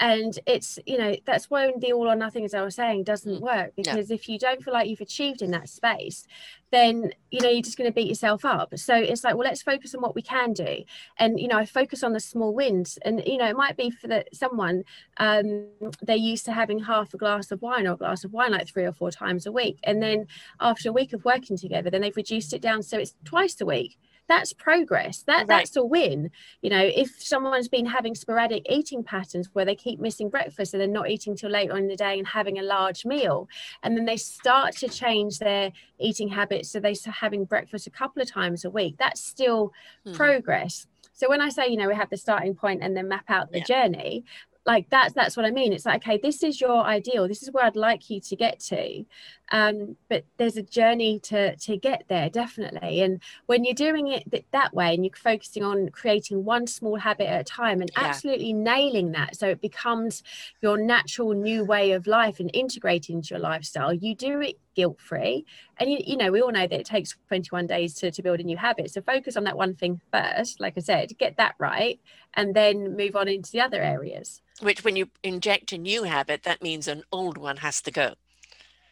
and 0.00 0.38
it's 0.46 0.78
you 0.86 0.98
know 0.98 1.14
that's 1.24 1.50
when 1.50 1.78
the 1.78 1.92
all 1.92 2.10
or 2.10 2.16
nothing 2.16 2.44
as 2.44 2.52
i 2.52 2.62
was 2.62 2.74
saying 2.74 3.04
doesn't 3.04 3.40
mm. 3.40 3.40
work 3.40 3.72
because 3.76 4.10
if 4.10 4.28
you 4.28 4.38
don't 4.38 4.62
feel 4.62 4.74
like 4.74 4.88
you've 4.88 5.00
achieved 5.00 5.40
in 5.40 5.52
that 5.52 5.68
space 5.68 6.26
then 6.74 7.12
you 7.30 7.40
know 7.40 7.48
you're 7.48 7.62
just 7.62 7.78
going 7.78 7.88
to 7.88 7.94
beat 7.94 8.08
yourself 8.08 8.44
up. 8.44 8.76
So 8.76 8.96
it's 8.96 9.22
like 9.22 9.36
well 9.36 9.46
let's 9.46 9.62
focus 9.62 9.94
on 9.94 10.02
what 10.02 10.16
we 10.16 10.22
can 10.22 10.52
do. 10.52 10.82
And 11.18 11.38
you 11.38 11.46
know 11.46 11.56
i 11.56 11.64
focus 11.64 12.02
on 12.02 12.12
the 12.12 12.20
small 12.20 12.52
wins. 12.52 12.98
And 13.02 13.22
you 13.24 13.38
know 13.38 13.46
it 13.46 13.56
might 13.56 13.76
be 13.76 13.90
for 13.90 14.08
that 14.08 14.34
someone 14.34 14.82
um 15.18 15.68
they're 16.02 16.16
used 16.16 16.44
to 16.46 16.52
having 16.52 16.80
half 16.80 17.14
a 17.14 17.16
glass 17.16 17.52
of 17.52 17.62
wine 17.62 17.86
or 17.86 17.92
a 17.92 17.96
glass 17.96 18.24
of 18.24 18.32
wine 18.32 18.50
like 18.50 18.68
three 18.68 18.84
or 18.84 18.92
four 18.92 19.12
times 19.12 19.46
a 19.46 19.52
week. 19.52 19.78
And 19.84 20.02
then 20.02 20.26
after 20.60 20.88
a 20.88 20.92
week 20.92 21.12
of 21.12 21.24
working 21.24 21.56
together 21.56 21.90
then 21.90 22.00
they've 22.00 22.16
reduced 22.16 22.52
it 22.52 22.60
down 22.60 22.82
so 22.82 22.98
it's 22.98 23.14
twice 23.24 23.60
a 23.60 23.66
week 23.66 23.96
that's 24.28 24.52
progress 24.52 25.22
that 25.26 25.40
right. 25.40 25.48
that's 25.48 25.76
a 25.76 25.84
win 25.84 26.30
you 26.62 26.70
know 26.70 26.82
if 26.82 27.20
someone's 27.20 27.68
been 27.68 27.86
having 27.86 28.14
sporadic 28.14 28.64
eating 28.70 29.02
patterns 29.02 29.48
where 29.52 29.64
they 29.64 29.74
keep 29.74 30.00
missing 30.00 30.28
breakfast 30.28 30.74
and 30.74 30.80
they're 30.80 30.88
not 30.88 31.10
eating 31.10 31.36
till 31.36 31.50
later 31.50 31.76
in 31.76 31.88
the 31.88 31.96
day 31.96 32.18
and 32.18 32.26
having 32.26 32.58
a 32.58 32.62
large 32.62 33.04
meal 33.04 33.48
and 33.82 33.96
then 33.96 34.04
they 34.04 34.16
start 34.16 34.74
to 34.76 34.88
change 34.88 35.38
their 35.38 35.72
eating 35.98 36.28
habits 36.28 36.70
so 36.70 36.80
they 36.80 36.94
start 36.94 37.16
having 37.16 37.44
breakfast 37.44 37.86
a 37.86 37.90
couple 37.90 38.22
of 38.22 38.30
times 38.30 38.64
a 38.64 38.70
week 38.70 38.96
that's 38.98 39.22
still 39.22 39.72
hmm. 40.04 40.12
progress 40.12 40.86
so 41.16 41.28
when 41.28 41.40
I 41.40 41.48
say, 41.48 41.68
you 41.68 41.76
know, 41.76 41.86
we 41.86 41.94
have 41.94 42.10
the 42.10 42.16
starting 42.16 42.54
point 42.56 42.82
and 42.82 42.96
then 42.96 43.08
map 43.08 43.26
out 43.28 43.52
the 43.52 43.58
yeah. 43.58 43.64
journey, 43.64 44.24
like 44.66 44.88
that's 44.90 45.14
that's 45.14 45.36
what 45.36 45.46
i 45.46 45.50
mean. 45.50 45.72
It's 45.72 45.86
like 45.86 46.02
okay 46.02 46.18
this 46.18 46.42
is 46.42 46.60
your 46.60 46.84
ideal. 46.84 47.28
This 47.28 47.42
is 47.42 47.50
where 47.50 47.64
i'd 47.64 47.76
like 47.76 48.10
you 48.10 48.20
to 48.20 48.36
get 48.36 48.60
to. 48.60 49.04
Um, 49.52 49.96
but 50.08 50.24
there's 50.38 50.56
a 50.56 50.62
journey 50.62 51.20
to 51.20 51.54
to 51.56 51.76
get 51.76 52.04
there 52.08 52.30
definitely. 52.30 53.02
And 53.02 53.20
when 53.46 53.64
you're 53.64 53.74
doing 53.74 54.08
it 54.08 54.30
th- 54.30 54.46
that 54.52 54.74
way 54.74 54.94
and 54.94 55.04
you're 55.04 55.14
focusing 55.14 55.62
on 55.62 55.90
creating 55.90 56.44
one 56.44 56.66
small 56.66 56.96
habit 56.96 57.28
at 57.28 57.40
a 57.42 57.44
time 57.44 57.80
and 57.80 57.90
yeah. 57.92 58.04
absolutely 58.04 58.52
nailing 58.52 59.12
that 59.12 59.36
so 59.36 59.48
it 59.48 59.60
becomes 59.60 60.22
your 60.62 60.78
natural 60.78 61.32
new 61.32 61.64
way 61.64 61.92
of 61.92 62.06
life 62.06 62.40
and 62.40 62.50
integrating 62.54 63.16
into 63.16 63.34
your 63.34 63.40
lifestyle 63.40 63.92
you 63.92 64.14
do 64.14 64.40
it 64.40 64.58
guilt 64.74 65.00
free 65.00 65.44
and 65.78 65.90
you, 65.90 65.98
you 66.04 66.16
know 66.16 66.30
we 66.30 66.40
all 66.40 66.52
know 66.52 66.66
that 66.66 66.80
it 66.80 66.86
takes 66.86 67.16
21 67.28 67.66
days 67.66 67.94
to, 67.94 68.10
to 68.10 68.22
build 68.22 68.40
a 68.40 68.42
new 68.42 68.56
habit. 68.56 68.90
So 68.90 69.00
focus 69.02 69.36
on 69.36 69.44
that 69.44 69.56
one 69.56 69.74
thing 69.74 70.00
first 70.10 70.60
like 70.60 70.74
i 70.76 70.80
said 70.80 71.16
get 71.18 71.36
that 71.36 71.54
right 71.58 72.00
and 72.34 72.54
then 72.54 72.96
move 72.96 73.16
on 73.16 73.28
into 73.28 73.50
the 73.52 73.60
other 73.60 73.82
areas 73.82 74.42
which 74.60 74.84
when 74.84 74.96
you 74.96 75.08
inject 75.22 75.72
a 75.72 75.78
new 75.78 76.04
habit 76.04 76.42
that 76.42 76.62
means 76.62 76.88
an 76.88 77.02
old 77.10 77.38
one 77.38 77.58
has 77.58 77.80
to 77.82 77.90
go 77.90 78.14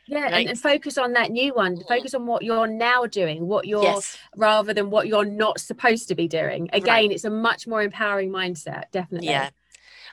yeah 0.06 0.30
right? 0.30 0.48
and, 0.48 0.60
focus 0.60 0.98
on 0.98 1.12
that 1.12 1.30
new 1.30 1.54
one 1.54 1.76
mm. 1.76 1.88
focus 1.88 2.14
on 2.14 2.26
what 2.26 2.42
you're 2.42 2.66
now 2.66 3.06
doing 3.06 3.46
what 3.46 3.66
you're 3.66 3.82
yes. 3.82 4.16
rather 4.36 4.74
than 4.74 4.90
what 4.90 5.06
you're 5.06 5.24
not 5.24 5.60
supposed 5.60 6.08
to 6.08 6.14
be 6.14 6.26
doing 6.28 6.68
again 6.72 6.94
right. 6.94 7.10
it's 7.10 7.24
a 7.24 7.30
much 7.30 7.66
more 7.66 7.82
empowering 7.82 8.30
mindset 8.30 8.84
definitely 8.90 9.28
yeah 9.28 9.50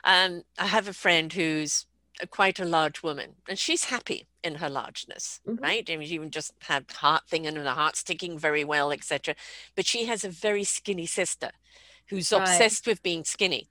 um, 0.04 0.42
i 0.58 0.66
have 0.66 0.88
a 0.88 0.92
friend 0.92 1.32
who's 1.32 1.86
a, 2.22 2.26
quite 2.26 2.60
a 2.60 2.64
large 2.64 3.02
woman 3.02 3.36
and 3.48 3.58
she's 3.58 3.84
happy 3.84 4.26
in 4.42 4.56
her 4.56 4.70
largeness 4.70 5.40
mm-hmm. 5.46 5.62
right 5.62 5.88
I 5.90 5.96
mean, 5.96 6.08
even 6.08 6.30
just 6.30 6.54
had 6.62 6.86
heart 6.90 7.28
thing 7.28 7.46
and 7.46 7.56
the 7.56 7.70
heart 7.72 7.96
sticking 7.96 8.38
very 8.38 8.64
well 8.64 8.92
etc 8.92 9.34
but 9.74 9.86
she 9.86 10.04
has 10.06 10.24
a 10.24 10.30
very 10.30 10.64
skinny 10.64 11.06
sister 11.06 11.50
who's 12.08 12.32
right. 12.32 12.42
obsessed 12.42 12.86
with 12.86 13.02
being 13.02 13.24
skinny 13.24 13.68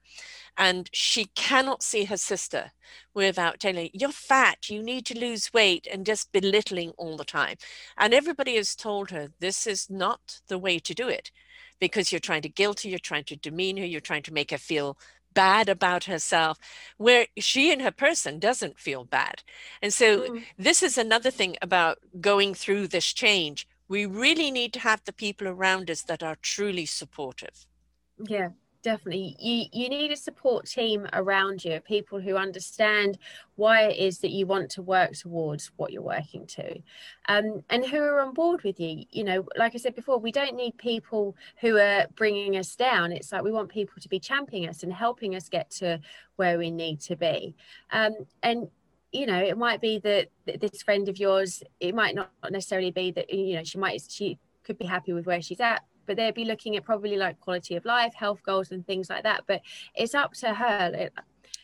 and 0.60 0.90
she 0.92 1.26
cannot 1.36 1.82
see 1.82 2.04
her 2.04 2.18
sister 2.18 2.72
without 3.14 3.62
telling 3.62 3.90
you're 3.94 4.12
fat 4.12 4.70
you 4.70 4.84
need 4.84 5.06
to 5.06 5.18
lose 5.18 5.54
weight 5.54 5.88
and 5.92 6.06
just 6.06 6.32
belittling 6.34 6.92
all 6.98 7.16
the 7.16 7.24
time. 7.24 7.56
And 7.98 8.14
everybody 8.14 8.58
has 8.58 8.76
told 8.76 9.10
her 9.10 9.30
this 9.40 9.66
is 9.66 9.90
not 9.90 10.42
the 10.48 10.60
way 10.60 10.78
to 10.78 10.94
do 10.94 11.08
it 11.08 11.32
because 11.80 12.12
you're 12.12 12.20
trying 12.20 12.42
to 12.42 12.50
guilt 12.50 12.82
her 12.82 12.90
you're 12.90 13.00
trying 13.00 13.24
to 13.24 13.38
demean 13.38 13.78
her 13.78 13.86
you're 13.86 14.02
trying 14.02 14.24
to 14.24 14.34
make 14.34 14.52
her 14.52 14.58
feel 14.58 14.98
bad 15.34 15.70
about 15.70 16.04
herself 16.04 16.60
where 16.98 17.28
she 17.38 17.72
and 17.72 17.82
her 17.82 17.92
person 17.92 18.38
doesn't 18.38 18.80
feel 18.80 19.06
bad. 19.06 19.44
And 19.82 19.94
so 19.94 20.22
mm. 20.22 20.44
this 20.58 20.84
is 20.84 20.98
another 20.98 21.32
thing 21.32 21.56
about 21.62 22.00
going 22.20 22.54
through 22.54 22.88
this 22.88 23.14
change. 23.14 23.66
We 23.88 24.06
really 24.06 24.52
need 24.52 24.74
to 24.74 24.80
have 24.80 25.02
the 25.06 25.14
people 25.14 25.48
around 25.48 25.90
us 25.90 26.02
that 26.02 26.22
are 26.22 26.36
truly 26.42 26.86
supportive. 26.86 27.66
Yeah 28.28 28.50
definitely 28.82 29.36
you 29.40 29.66
you 29.72 29.90
need 29.90 30.12
a 30.12 30.16
support 30.16 30.66
team 30.66 31.08
around 31.14 31.64
you 31.64 31.80
people 31.82 32.20
who 32.20 32.36
understand 32.36 33.18
why 33.56 33.84
it 33.84 33.98
is 33.98 34.20
that 34.20 34.32
you 34.32 34.46
want 34.46 34.70
to 34.72 34.82
work 34.82 35.12
towards 35.14 35.72
what 35.76 35.92
you're 35.92 36.02
working 36.02 36.46
to 36.48 36.80
um, 37.28 37.62
and 37.70 37.86
who 37.86 37.98
are 37.98 38.22
on 38.22 38.34
board 38.34 38.64
with 38.64 38.80
you. 38.80 39.04
You 39.12 39.24
know 39.24 39.46
like 39.58 39.76
i 39.76 39.78
said 39.78 39.96
before 39.96 40.18
we 40.18 40.32
don't 40.32 40.56
need 40.56 40.78
people 40.78 41.36
who 41.60 41.78
are 41.78 42.06
bringing 42.16 42.56
us 42.58 42.76
down. 42.76 43.12
It's 43.12 43.32
like 43.32 43.44
we 43.44 43.52
want 43.52 43.70
people 43.70 44.02
to 44.02 44.10
be 44.10 44.20
championing 44.20 44.70
us 44.70 44.84
and 44.84 44.94
helping 44.94 45.36
us 45.36 45.50
get 45.50 45.70
to 45.72 46.00
where 46.38 46.58
we 46.58 46.72
need 46.72 47.02
to 47.02 47.16
be. 47.16 47.56
Um, 47.92 48.14
and 48.44 48.70
you 49.12 49.26
know 49.26 49.40
it 49.40 49.58
might 49.58 49.82
be 49.82 50.00
that 50.00 50.30
this 50.46 50.84
friend 50.84 51.10
of 51.10 51.18
yours 51.18 51.64
it 51.80 51.96
might 51.96 52.16
not 52.16 52.30
necessarily 52.50 52.92
be 52.92 53.12
that 53.12 53.34
you 53.34 53.56
know 53.56 53.64
she 53.64 53.78
might 53.78 54.02
she 54.08 54.38
could 54.64 54.78
be 54.78 54.86
happy 54.86 55.14
with 55.14 55.26
where 55.26 55.42
she's 55.42 55.60
at 55.60 55.84
but 56.10 56.18
they'd 56.18 56.34
be 56.34 56.44
looking 56.44 56.76
at 56.76 56.84
probably 56.84 57.18
like 57.18 57.40
quality 57.40 57.76
of 57.76 57.86
life, 57.86 58.16
health 58.16 58.42
goals, 58.42 58.72
and 58.72 58.84
things 58.88 59.12
like 59.12 59.22
that. 59.22 59.44
But 59.46 59.62
it's 59.94 60.16
up 60.16 60.34
to 60.38 60.56
her. 60.56 60.92
It, 60.92 61.14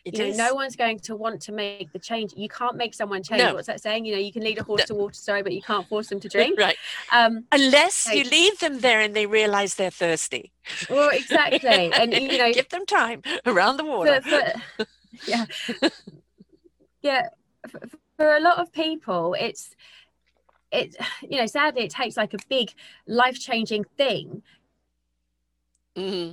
it 0.06 0.16
you 0.20 0.30
know, 0.30 0.50
no 0.50 0.54
one's 0.54 0.76
going 0.76 1.00
to 1.00 1.16
want 1.16 1.42
to 1.42 1.52
make 1.52 1.92
the 1.92 1.98
change. 1.98 2.32
You 2.38 2.48
can't 2.48 2.76
make 2.76 2.94
someone 2.94 3.24
change. 3.24 3.42
No. 3.42 3.56
What's 3.56 3.66
that 3.66 3.82
saying? 3.82 4.06
You 4.06 4.14
know, 4.14 4.22
you 4.22 4.32
can 4.32 4.44
lead 4.44 4.60
a 4.60 4.64
horse 4.64 4.82
no. 4.82 4.86
to 4.86 4.94
water, 4.94 5.16
sorry, 5.16 5.42
but 5.42 5.52
you 5.52 5.64
can't 5.64 5.88
force 5.88 6.10
them 6.10 6.20
to 6.20 6.30
drink. 6.36 6.60
right. 6.60 6.78
Um, 7.12 7.46
Unless 7.52 7.96
so, 7.96 8.12
you 8.12 8.24
leave 8.26 8.60
them 8.60 8.82
there 8.82 9.02
and 9.02 9.16
they 9.16 9.26
realize 9.26 9.74
they're 9.74 9.90
thirsty. 9.90 10.52
Well, 10.92 11.10
exactly. 11.10 11.92
And, 11.92 12.14
you 12.14 12.38
know, 12.38 12.54
give 12.54 12.70
them 12.70 12.86
time 12.86 13.24
around 13.48 13.78
the 13.78 13.86
water. 13.86 14.22
For, 14.22 14.54
for, 14.78 14.86
yeah. 15.26 15.46
yeah. 17.02 17.30
For, 17.68 17.80
for 18.18 18.36
a 18.36 18.40
lot 18.42 18.60
of 18.60 18.72
people, 18.72 19.36
it's, 19.40 19.76
it 20.72 20.96
you 21.22 21.38
know 21.38 21.46
sadly 21.46 21.84
it 21.84 21.92
takes 21.92 22.18
like 22.18 22.34
a 22.34 22.40
big 22.50 22.72
life 23.08 23.40
changing 23.40 23.84
thing 23.98 24.42
mm-hmm. 25.96 26.32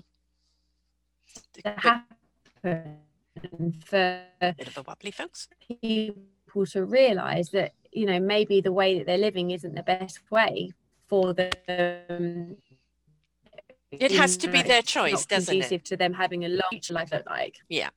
to 1.63 1.75
happen 1.77 2.99
for 3.85 4.23
bit 4.41 4.69
of 4.69 4.79
a 4.79 4.83
wobbly 4.83 5.11
folks. 5.11 5.49
people 5.81 6.67
to 6.67 6.85
realize 6.85 7.51
that 7.51 7.73
you 7.93 8.07
know 8.07 8.21
maybe 8.21 8.61
the 8.61 8.73
way 8.73 8.99
that 8.99 9.07
they're 9.07 9.19
living 9.19 9.51
isn't 9.51 9.75
the 9.75 9.83
best 9.83 10.21
way 10.31 10.73
for 11.09 11.33
them 11.33 12.57
it 13.91 14.11
has 14.11 14.37
to 14.39 14.49
be 14.49 14.63
their 14.63 14.83
choice 14.83 15.27
doesn't 15.27 15.71
it? 15.71 15.85
to 15.85 15.97
them 15.97 16.15
having 16.15 16.45
a 16.45 16.49
long 16.49 16.81
life 16.91 17.13
look 17.13 17.29
like 17.29 17.59
yeah. 17.69 17.91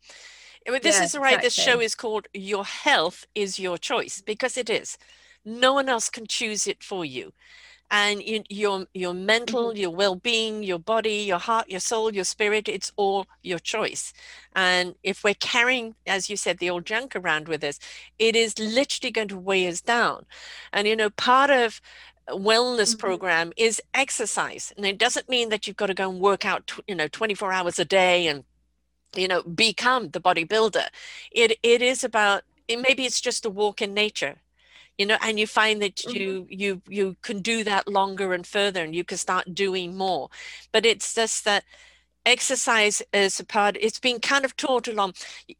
This 0.81 0.97
yeah, 0.97 1.03
is 1.03 1.15
right. 1.15 1.33
Exactly. 1.33 1.45
this 1.45 1.53
show 1.53 1.79
is 1.79 1.93
called 1.93 2.27
your 2.33 2.65
health 2.65 3.27
is 3.35 3.59
your 3.59 3.77
choice 3.77 4.23
because 4.25 4.57
it 4.57 4.67
is 4.67 4.97
no 5.45 5.73
one 5.73 5.87
else 5.87 6.09
can 6.09 6.25
choose 6.25 6.67
it 6.67 6.83
for 6.83 7.05
you. 7.05 7.33
And 7.91 8.23
you, 8.23 8.43
your 8.49 8.87
your 8.95 9.13
mental 9.13 9.69
mm-hmm. 9.69 9.77
your 9.77 9.91
well-being 9.91 10.63
your 10.63 10.79
body 10.79 11.17
your 11.17 11.37
heart 11.37 11.69
your 11.69 11.79
soul 11.79 12.11
your 12.11 12.23
spirit 12.23 12.67
it's 12.67 12.91
all 12.95 13.27
your 13.43 13.59
choice. 13.59 14.11
And 14.55 14.95
if 15.03 15.23
we're 15.23 15.35
carrying 15.35 15.93
as 16.07 16.27
you 16.27 16.35
said 16.35 16.57
the 16.57 16.69
old 16.71 16.85
junk 16.85 17.15
around 17.15 17.47
with 17.47 17.63
us 17.63 17.79
it 18.17 18.35
is 18.35 18.57
literally 18.57 19.11
going 19.11 19.27
to 19.27 19.37
weigh 19.37 19.67
us 19.67 19.81
down. 19.81 20.25
And 20.73 20.87
you 20.87 20.95
know 20.95 21.11
part 21.11 21.51
of 21.51 21.79
wellness 22.27 22.95
mm-hmm. 22.95 22.99
program 22.99 23.53
is 23.55 23.79
exercise. 23.93 24.73
And 24.75 24.85
it 24.87 24.97
doesn't 24.97 25.29
mean 25.29 25.49
that 25.49 25.67
you've 25.67 25.77
got 25.77 25.87
to 25.87 25.93
go 25.93 26.09
and 26.09 26.19
work 26.19 26.43
out 26.43 26.73
you 26.87 26.95
know 26.95 27.07
24 27.07 27.53
hours 27.53 27.77
a 27.77 27.85
day 27.85 28.25
and 28.25 28.43
you 29.15 29.27
know 29.27 29.43
become 29.43 30.09
the 30.09 30.19
bodybuilder. 30.19 30.87
It 31.31 31.59
it 31.61 31.83
is 31.83 32.03
about 32.03 32.43
maybe 32.67 33.05
it's 33.05 33.21
just 33.21 33.45
a 33.45 33.49
walk 33.51 33.79
in 33.83 33.93
nature 33.93 34.37
you 34.97 35.05
know 35.05 35.17
and 35.21 35.39
you 35.39 35.47
find 35.47 35.81
that 35.81 35.95
mm-hmm. 35.95 36.15
you 36.15 36.47
you 36.49 36.81
you 36.87 37.15
can 37.21 37.41
do 37.41 37.63
that 37.63 37.87
longer 37.87 38.33
and 38.33 38.47
further 38.47 38.83
and 38.83 38.95
you 38.95 39.03
can 39.03 39.17
start 39.17 39.53
doing 39.53 39.95
more 39.95 40.29
but 40.71 40.85
it's 40.85 41.13
just 41.13 41.45
that 41.45 41.63
exercise 42.25 43.03
is 43.13 43.39
a 43.39 43.45
part 43.45 43.77
it's 43.79 43.99
been 43.99 44.19
kind 44.19 44.45
of 44.45 44.57
taught 44.57 44.87
along 44.87 45.13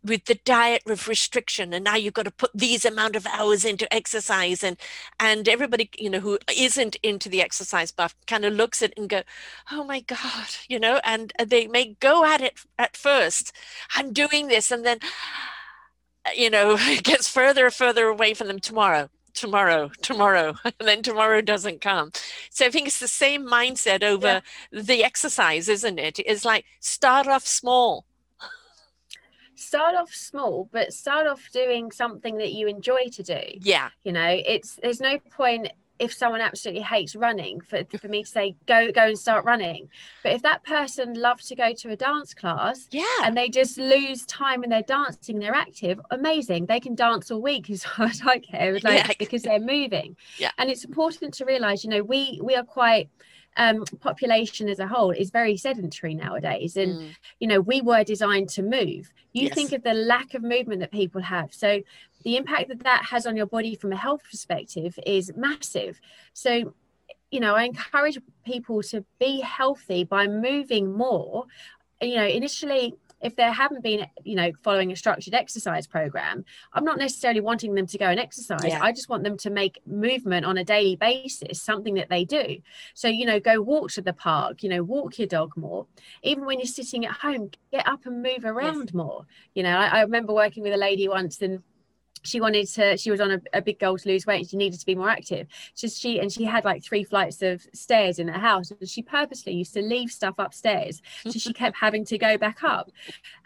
with 0.04 0.26
the 0.26 0.40
diet 0.46 0.82
of 0.88 1.08
restriction 1.08 1.74
and 1.74 1.84
now 1.86 1.96
you've 1.96 2.14
got 2.14 2.26
to 2.26 2.32
put 2.32 2.50
these 2.56 2.84
amount 2.86 3.16
of 3.16 3.26
hours 3.28 3.64
into 3.64 3.92
exercise 3.94 4.64
and 4.64 4.78
and 5.20 5.48
everybody 5.48 5.90
you 5.98 6.10
know 6.10 6.20
who 6.20 6.40
isn't 6.58 6.96
into 7.04 7.30
the 7.30 7.42
exercise 7.42 7.92
buff 7.92 8.16
kind 8.26 8.44
of 8.46 8.54
looks 8.54 8.82
at 8.82 8.92
it 8.92 8.98
and 8.98 9.10
go 9.10 9.22
oh 9.72 9.84
my 9.84 10.00
god 10.02 10.48
you 10.68 10.80
know 10.80 11.00
and 11.04 11.32
they 11.46 11.68
may 11.68 11.96
go 12.00 12.26
at 12.26 12.42
it 12.42 12.60
at 12.80 12.98
first 12.98 13.52
i'm 13.96 14.12
doing 14.12 14.48
this 14.48 14.72
and 14.72 14.84
then 14.84 14.98
you 16.36 16.50
know 16.50 16.76
it 16.80 17.04
gets 17.04 17.30
further 17.30 17.66
and 17.66 17.74
further 17.74 18.08
away 18.08 18.34
from 18.34 18.48
them 18.48 18.60
tomorrow 18.60 19.08
tomorrow, 19.36 19.92
tomorrow, 20.02 20.56
and 20.66 20.74
then 20.80 21.04
tomorrow 21.04 21.42
doesn't 21.42 21.82
come. 21.82 22.12
So 22.50 22.66
I 22.66 22.70
think 22.70 22.88
it's 22.88 23.00
the 23.00 23.08
same 23.08 23.46
mindset 23.46 24.04
over 24.04 24.42
yeah. 24.72 24.82
the 24.82 25.04
exercise, 25.04 25.70
isn't 25.70 26.00
it? 26.00 26.20
It's 26.20 26.46
like 26.46 26.66
start 26.80 27.28
off 27.28 27.46
small. 27.46 28.06
Start 29.58 29.96
off 29.96 30.14
small, 30.14 30.70
but 30.72 30.94
start 30.94 31.28
off 31.28 31.50
doing 31.54 31.92
something 31.92 32.38
that 32.38 32.52
you 32.52 32.68
enjoy 32.68 33.08
to 33.14 33.24
do. 33.24 33.42
Yeah. 33.62 33.90
You 34.04 34.12
know, 34.12 34.28
it's 34.28 34.80
there's 34.82 35.00
no 35.00 35.18
point 35.32 35.70
if 36.00 36.14
someone 36.14 36.42
absolutely 36.42 36.82
hates 36.82 37.16
running 37.16 37.62
for, 37.62 37.84
for 38.00 38.08
me 38.08 38.24
to 38.24 38.30
say 38.30 38.56
go 38.66 38.92
go 38.92 39.08
and 39.08 39.18
start 39.18 39.46
running. 39.46 39.90
But 40.24 40.34
if 40.34 40.42
that 40.42 40.64
person 40.64 41.14
loves 41.14 41.48
to 41.48 41.56
go 41.56 41.74
to 41.74 41.92
a 41.92 41.96
dance 41.96 42.34
class 42.34 42.88
yeah. 42.92 43.04
and 43.24 43.36
they 43.36 43.50
just 43.50 43.78
lose 43.78 44.26
time 44.26 44.64
and 44.64 44.72
they're 44.72 44.82
dancing 44.82 45.40
they're 45.40 45.56
active 45.56 46.00
amazing. 46.12 46.66
They 46.66 46.80
can 46.80 46.96
dance 46.96 47.32
all 47.32 47.42
week 47.42 47.70
as 47.70 47.84
far 47.86 48.08
as 48.08 48.22
i 48.26 48.40
care 48.40 48.74
like, 48.74 49.08
yeah. 49.08 49.12
because 49.18 49.44
they're 49.44 49.60
moving. 49.60 50.16
Yeah. 50.38 50.52
And 50.58 50.70
it's 50.70 50.86
important 50.86 51.34
to 51.36 51.46
realize 51.46 51.84
you 51.84 51.90
know 51.90 52.04
we 52.04 52.40
we 52.44 52.56
are 52.56 52.64
quite 52.64 53.10
um, 53.58 53.86
population 54.02 54.68
as 54.68 54.80
a 54.80 54.88
whole 54.88 55.12
is 55.12 55.30
very 55.30 55.58
sedentary 55.58 56.14
nowadays. 56.14 56.76
And 56.76 57.00
mm. 57.00 57.16
you 57.40 57.48
know 57.48 57.62
we 57.62 57.82
were 57.82 58.04
designed 58.04 58.50
to 58.50 58.62
move. 58.62 59.14
You 59.34 59.48
yes. 59.48 59.54
think 59.54 59.72
of 59.72 59.84
the 59.84 59.94
lack 59.94 60.34
of 60.34 60.44
movement 60.44 60.82
that 60.82 60.92
people 60.92 61.22
have. 61.22 61.54
So 61.54 61.82
the 62.26 62.36
impact 62.38 62.70
that 62.70 62.84
that 62.84 63.06
has 63.06 63.26
on 63.26 63.38
your 63.38 63.46
body 63.46 63.76
from 63.76 63.94
a 63.94 63.96
health 63.96 64.24
perspective 64.30 64.98
is 65.06 65.32
massive. 65.38 66.02
So, 66.34 66.74
you 67.30 67.40
know, 67.40 67.56
I 67.56 67.64
encourage 67.64 68.18
people 68.44 68.82
to 68.84 69.06
be 69.20 69.42
healthy 69.42 70.04
by 70.04 70.28
moving 70.28 70.92
more. 70.92 71.46
You 72.02 72.16
know, 72.16 72.26
initially, 72.26 72.96
if 73.22 73.36
they 73.36 73.44
haven't 73.44 73.84
been, 73.84 74.08
you 74.24 74.36
know, 74.36 74.52
following 74.64 74.92
a 74.92 74.96
structured 74.96 75.36
exercise 75.36 75.86
program, 75.86 76.46
I'm 76.74 76.84
not 76.84 76.98
necessarily 76.98 77.42
wanting 77.42 77.76
them 77.76 77.86
to 77.86 77.98
go 78.00 78.08
and 78.08 78.20
exercise. 78.20 78.66
Yeah. 78.66 78.82
I 78.82 78.92
just 78.92 79.08
want 79.08 79.24
them 79.24 79.38
to 79.38 79.52
make 79.52 79.80
movement 79.86 80.48
on 80.48 80.58
a 80.58 80.64
daily 80.64 80.96
basis, 80.96 81.62
something 81.62 81.94
that 81.94 82.10
they 82.10 82.26
do. 82.26 82.58
So, 82.96 83.08
you 83.08 83.28
know, 83.28 83.40
go 83.40 83.62
walk 83.62 83.92
to 83.92 84.02
the 84.02 84.14
park, 84.14 84.64
you 84.64 84.70
know, 84.70 84.84
walk 84.84 85.20
your 85.20 85.28
dog 85.28 85.56
more. 85.56 85.86
Even 86.24 86.46
when 86.46 86.60
you're 86.60 86.66
sitting 86.66 87.06
at 87.06 87.12
home, 87.12 87.52
get 87.72 87.88
up 87.88 88.08
and 88.08 88.24
move 88.24 88.46
around 88.46 88.86
yes. 88.86 88.94
more. 88.96 89.28
You 89.54 89.62
know, 89.62 89.78
I, 89.78 90.00
I 90.00 90.02
remember 90.02 90.34
working 90.34 90.64
with 90.64 90.74
a 90.74 90.78
lady 90.78 91.08
once 91.08 91.42
and 91.44 91.62
she 92.26 92.42
wanted 92.42 92.68
to 92.68 92.98
she 92.98 93.12
was 93.12 93.22
on 93.22 93.32
a, 93.32 93.42
a, 93.54 93.62
big 93.62 93.80
goal 93.80 93.98
to 93.98 94.10
lose 94.10 94.26
weight 94.26 94.40
and 94.40 94.50
she 94.50 94.58
needed 94.58 94.80
to 94.80 94.86
be 94.86 94.96
more 94.96 95.10
active. 95.10 95.48
Just 95.76 96.00
she 96.00 96.20
and 96.20 96.32
she 96.32 96.44
had 96.44 96.66
like 96.66 96.84
three 96.84 97.04
flights 97.04 97.42
of 97.42 97.66
stairs 97.74 98.20
in 98.20 98.28
her 98.28 98.40
house 98.40 98.72
and 98.72 98.88
she 98.88 99.02
purposely 99.02 99.54
used 99.54 99.74
to 99.74 99.82
leave 99.82 100.10
stuff 100.10 100.36
upstairs. 100.38 101.02
So 101.24 101.32
she 101.32 101.54
kept 101.54 101.78
having 101.78 102.06
to 102.06 102.18
go 102.18 102.38
back 102.38 102.64
up 102.64 102.92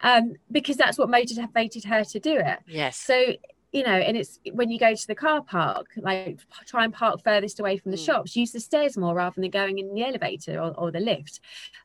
um, 0.01 0.33
because 0.51 0.77
that's 0.77 0.97
what 0.97 1.09
motivated 1.09 1.85
her 1.85 2.03
to 2.03 2.19
do 2.19 2.37
it. 2.37 2.59
Yes. 2.67 2.97
So 2.97 3.33
you 3.71 3.83
know 3.83 3.91
and 3.91 4.17
it's 4.17 4.39
when 4.53 4.71
you 4.71 4.79
go 4.79 4.95
to 4.95 5.07
the 5.07 5.13
car 5.13 5.43
park 5.43 5.85
like 5.97 6.39
try 6.65 6.83
and 6.83 6.91
park 6.91 7.21
furthest 7.23 7.59
away 7.59 7.77
from 7.77 7.91
the 7.91 7.97
mm. 7.97 8.03
shops 8.03 8.35
use 8.35 8.51
the 8.51 8.59
stairs 8.59 8.97
more 8.97 9.13
rather 9.13 9.39
than 9.39 9.49
going 9.51 9.77
in 9.77 9.93
the 9.93 10.03
elevator 10.03 10.59
or, 10.59 10.71
or 10.71 10.91
the 10.91 10.99
lift. 10.99 11.39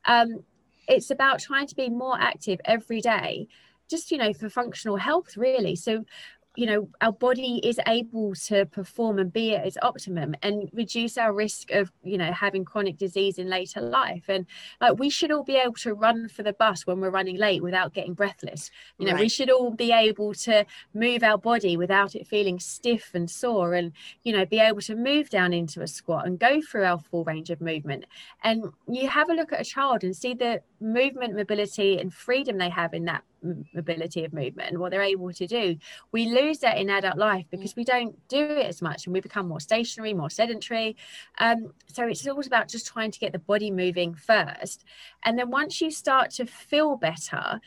Um, 0.07 0.45
it's 0.89 1.11
about 1.11 1.41
trying 1.41 1.67
to 1.67 1.75
be 1.75 1.91
more 1.91 2.19
active 2.19 2.59
every 2.65 3.03
day 3.03 3.49
just 3.89 4.11
you 4.11 4.19
know 4.19 4.33
for 4.33 4.49
functional 4.49 4.97
health 4.97 5.37
really. 5.37 5.77
So 5.77 6.05
you 6.57 6.67
know 6.67 6.89
our 7.01 7.13
body 7.13 7.61
is 7.65 7.81
able 7.87 8.35
to 8.35 8.65
perform 8.67 9.19
and 9.19 9.33
be 9.33 9.55
at 9.57 9.67
its 9.67 9.77
optimum 9.83 10.35
and 10.43 10.71
reduce 10.73 11.19
our 11.19 11.33
risk 11.33 11.71
of 11.73 11.91
you 12.03 12.17
know 12.17 12.33
having 12.33 12.65
chronic 12.65 12.97
disease 12.97 13.39
in 13.39 13.49
later 13.49 13.81
life. 13.81 14.25
And 14.29 14.47
like 14.81 14.99
we 14.99 15.11
should 15.11 15.33
all 15.33 15.43
be 15.43 15.57
able 15.57 15.75
to 15.75 15.95
run 15.95 16.29
for 16.29 16.43
the 16.43 16.53
bus 16.53 16.87
when 16.87 17.01
we're 17.01 17.11
running 17.11 17.37
late 17.37 17.63
without 17.63 17.93
getting 17.93 18.15
breathless. 18.15 18.71
You 18.99 19.07
know 19.07 19.13
right. 19.13 19.23
we 19.23 19.29
should 19.29 19.51
all 19.51 19.73
be 19.73 19.93
able 19.93 20.35
to 20.35 20.65
move 20.95 21.23
our 21.23 21.39
body 21.39 21.77
without 21.77 22.15
it 22.15 22.27
feeling 22.27 22.61
stiff 22.61 23.11
and 23.15 23.31
sore 23.31 23.75
and 23.75 23.93
you 24.23 24.33
know 24.33 24.47
be 24.47 24.61
able 24.61 24.81
to 24.83 24.95
move 24.95 25.31
down 25.31 25.53
into 25.53 25.83
a 25.83 25.89
squat 25.89 26.27
and 26.27 26.39
go 26.39 26.61
through 26.61 26.85
our 26.85 26.99
full 26.99 27.25
range 27.25 27.51
of 27.51 27.61
movement. 27.61 28.05
And 28.43 28.67
you 28.89 29.09
have 29.09 29.29
a 29.29 29.35
look 29.35 29.53
at 29.53 29.61
a 29.61 29.65
child 29.65 30.05
and 30.05 30.15
see 30.15 30.35
the 30.35 30.63
movement 30.81 31.35
mobility 31.35 31.99
and 31.99 32.13
freedom 32.13 32.59
they 32.59 32.69
have 32.69 32.95
in 32.95 33.07
that 33.07 33.25
mobility 33.75 34.25
of 34.25 34.33
movement 34.33 34.71
and 34.71 34.79
what 34.79 34.91
they're 34.91 35.03
able 35.03 35.33
to 35.33 35.47
do 35.47 35.77
we 36.13 36.27
lose 36.27 36.59
that 36.59 36.79
in 36.79 36.91
adult 36.91 37.17
life 37.17 37.47
because 37.51 37.77
we 37.77 37.85
don't 37.85 38.17
do 38.29 38.39
it 38.39 38.67
as 38.67 38.81
much 38.81 39.07
and 39.07 39.13
we 39.13 39.21
become 39.21 39.49
more 39.49 39.61
stationary 39.61 40.15
more 40.15 40.31
sedentary. 40.31 40.97
Um, 41.39 41.73
so 41.87 42.07
it's 42.07 42.27
always 42.27 42.47
about 42.47 42.69
just 42.69 42.87
trying 42.87 43.11
to 43.11 43.19
get 43.19 43.33
the 43.33 43.39
body 43.39 43.71
moving 43.71 44.15
first. 44.15 44.85
And 45.25 45.39
then 45.39 45.51
once 45.51 45.81
you 45.81 45.91
start 45.91 46.31
to 46.33 46.47
feel 46.47 46.97
better 46.97 47.61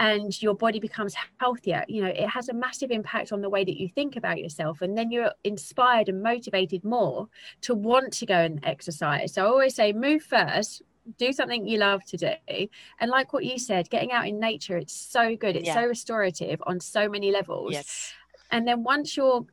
and 0.00 0.40
your 0.40 0.54
body 0.54 0.78
becomes 0.78 1.12
healthier 1.40 1.84
you 1.88 2.00
know 2.00 2.08
it 2.08 2.28
has 2.28 2.48
a 2.48 2.54
massive 2.54 2.92
impact 2.92 3.32
on 3.32 3.40
the 3.40 3.50
way 3.50 3.64
that 3.64 3.80
you 3.80 3.88
think 3.88 4.16
about 4.16 4.38
yourself. 4.38 4.82
And 4.82 4.96
then 4.96 5.10
you're 5.10 5.32
inspired 5.44 6.08
and 6.08 6.22
motivated 6.22 6.84
more 6.84 7.28
to 7.62 7.74
want 7.74 8.12
to 8.14 8.26
go 8.26 8.36
and 8.36 8.60
exercise. 8.64 9.34
So 9.34 9.44
i 9.44 9.46
always 9.46 9.74
say 9.74 9.92
move 9.92 10.22
first 10.22 10.82
do 11.16 11.32
something 11.32 11.66
you 11.66 11.78
love 11.78 12.04
to 12.04 12.16
do. 12.16 12.68
And 13.00 13.10
like 13.10 13.32
what 13.32 13.44
you 13.44 13.58
said 13.58 13.90
getting 13.90 14.12
out 14.12 14.26
in 14.26 14.38
nature 14.40 14.76
it's 14.76 14.94
so 14.94 15.36
good. 15.36 15.56
It's 15.56 15.66
yeah. 15.66 15.74
so 15.74 15.86
restorative 15.86 16.62
on 16.66 16.80
so 16.80 17.08
many 17.08 17.30
levels. 17.30 17.72
Yes. 17.72 18.12
And 18.50 18.66
then 18.66 18.82
once 18.82 19.16
you're 19.16 19.46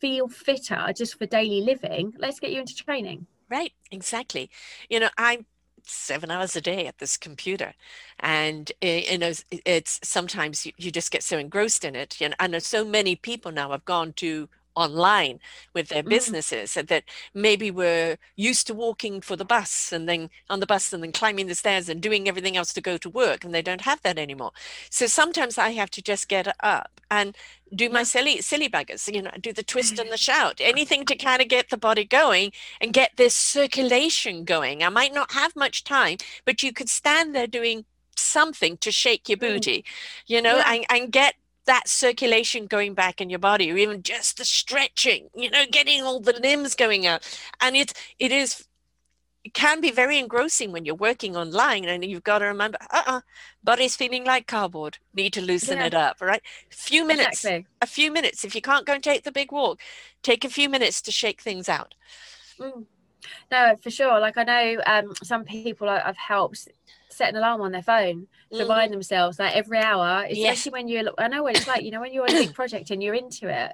feel 0.00 0.26
fitter 0.26 0.92
just 0.96 1.16
for 1.16 1.26
daily 1.26 1.60
living 1.60 2.12
let's 2.18 2.40
get 2.40 2.50
you 2.50 2.60
into 2.60 2.74
training. 2.74 3.26
Right 3.48 3.72
exactly. 3.90 4.50
You 4.88 5.00
know 5.00 5.10
i'm 5.16 5.46
seven 5.84 6.30
hours 6.30 6.54
a 6.54 6.60
day 6.60 6.86
at 6.86 6.98
this 6.98 7.16
computer 7.16 7.74
and 8.20 8.70
you 8.80 9.18
know 9.18 9.32
it's 9.50 9.98
sometimes 10.04 10.64
you, 10.64 10.72
you 10.76 10.92
just 10.92 11.10
get 11.10 11.22
so 11.22 11.38
engrossed 11.38 11.84
in 11.84 11.94
it. 11.96 12.20
You 12.20 12.30
know, 12.30 12.34
and 12.40 12.62
so 12.62 12.84
many 12.84 13.16
people 13.16 13.52
now 13.52 13.70
have 13.70 13.84
gone 13.84 14.12
to 14.14 14.48
online 14.74 15.40
with 15.74 15.88
their 15.88 16.02
mm. 16.02 16.08
businesses 16.08 16.72
mm. 16.72 16.86
that 16.88 17.04
maybe 17.34 17.70
were 17.70 18.16
used 18.36 18.66
to 18.66 18.74
walking 18.74 19.20
for 19.20 19.36
the 19.36 19.44
bus 19.44 19.92
and 19.92 20.08
then 20.08 20.30
on 20.48 20.60
the 20.60 20.66
bus 20.66 20.92
and 20.92 21.02
then 21.02 21.12
climbing 21.12 21.46
the 21.46 21.54
stairs 21.54 21.88
and 21.88 22.00
doing 22.00 22.28
everything 22.28 22.56
else 22.56 22.72
to 22.72 22.80
go 22.80 22.96
to 22.96 23.10
work 23.10 23.44
and 23.44 23.54
they 23.54 23.62
don't 23.62 23.82
have 23.82 24.00
that 24.02 24.18
anymore 24.18 24.52
so 24.90 25.06
sometimes 25.06 25.58
i 25.58 25.70
have 25.70 25.90
to 25.90 26.02
just 26.02 26.28
get 26.28 26.54
up 26.60 27.00
and 27.10 27.36
do 27.74 27.88
my 27.88 28.02
silly 28.02 28.40
silly 28.40 28.68
buggers 28.68 29.12
you 29.12 29.22
know 29.22 29.30
do 29.40 29.52
the 29.52 29.62
twist 29.62 29.98
and 29.98 30.10
the 30.10 30.16
shout 30.28 30.60
anything 30.60 31.04
to 31.04 31.16
kind 31.16 31.42
of 31.42 31.48
get 31.48 31.70
the 31.70 31.76
body 31.76 32.04
going 32.04 32.52
and 32.80 32.92
get 32.92 33.12
this 33.16 33.34
circulation 33.34 34.44
going 34.44 34.82
i 34.82 34.88
might 34.88 35.14
not 35.14 35.32
have 35.32 35.54
much 35.56 35.84
time 35.84 36.16
but 36.44 36.62
you 36.62 36.72
could 36.72 36.88
stand 36.88 37.34
there 37.34 37.46
doing 37.46 37.84
something 38.16 38.76
to 38.78 38.92
shake 38.92 39.28
your 39.28 39.38
mm. 39.38 39.40
booty 39.40 39.84
you 40.26 40.40
know 40.40 40.56
yeah. 40.58 40.72
and, 40.72 40.86
and 40.90 41.12
get 41.12 41.34
that 41.66 41.88
circulation 41.88 42.66
going 42.66 42.94
back 42.94 43.20
in 43.20 43.30
your 43.30 43.38
body 43.38 43.70
or 43.70 43.76
even 43.76 44.02
just 44.02 44.36
the 44.38 44.44
stretching 44.44 45.28
you 45.34 45.50
know 45.50 45.64
getting 45.70 46.02
all 46.02 46.20
the 46.20 46.38
limbs 46.42 46.74
going 46.74 47.06
out 47.06 47.22
and 47.60 47.76
it's 47.76 47.94
it 48.18 48.32
is 48.32 48.66
it 49.44 49.54
can 49.54 49.80
be 49.80 49.90
very 49.90 50.18
engrossing 50.18 50.70
when 50.70 50.84
you're 50.84 50.94
working 50.94 51.36
online 51.36 51.84
and 51.84 52.04
you've 52.04 52.24
got 52.24 52.38
to 52.38 52.46
remember 52.46 52.78
uh-uh 52.90 53.20
body's 53.62 53.96
feeling 53.96 54.24
like 54.24 54.46
cardboard 54.46 54.98
need 55.14 55.32
to 55.32 55.40
loosen 55.40 55.78
yeah. 55.78 55.86
it 55.86 55.94
up 55.94 56.20
right 56.20 56.42
a 56.70 56.74
few 56.74 57.06
minutes 57.06 57.44
exactly. 57.44 57.66
a 57.80 57.86
few 57.86 58.12
minutes 58.12 58.44
if 58.44 58.54
you 58.54 58.60
can't 58.60 58.86
go 58.86 58.94
and 58.94 59.02
take 59.02 59.24
the 59.24 59.32
big 59.32 59.52
walk 59.52 59.80
take 60.22 60.44
a 60.44 60.48
few 60.48 60.68
minutes 60.68 61.00
to 61.00 61.10
shake 61.10 61.40
things 61.40 61.68
out 61.68 61.94
mm. 62.58 62.84
no 63.50 63.76
for 63.82 63.90
sure 63.90 64.18
like 64.20 64.36
i 64.36 64.44
know 64.44 64.80
um, 64.86 65.12
some 65.22 65.44
people 65.44 65.88
i've 65.88 66.16
helped 66.16 66.68
set 67.12 67.30
an 67.30 67.36
alarm 67.36 67.60
on 67.60 67.72
their 67.72 67.82
phone 67.82 68.26
to 68.50 68.56
mm-hmm. 68.56 68.62
remind 68.62 68.92
themselves 68.92 69.38
like 69.38 69.54
every 69.54 69.78
hour, 69.78 70.24
especially 70.24 70.40
yes. 70.42 70.68
when 70.68 70.88
you're 70.88 71.10
I 71.18 71.28
know 71.28 71.42
what 71.42 71.56
it's 71.56 71.66
like, 71.66 71.82
you 71.82 71.90
know, 71.90 72.00
when 72.00 72.12
you're 72.12 72.24
on 72.24 72.30
a 72.30 72.46
big 72.46 72.54
project 72.54 72.90
and 72.90 73.02
you're 73.02 73.14
into 73.14 73.48
it. 73.48 73.72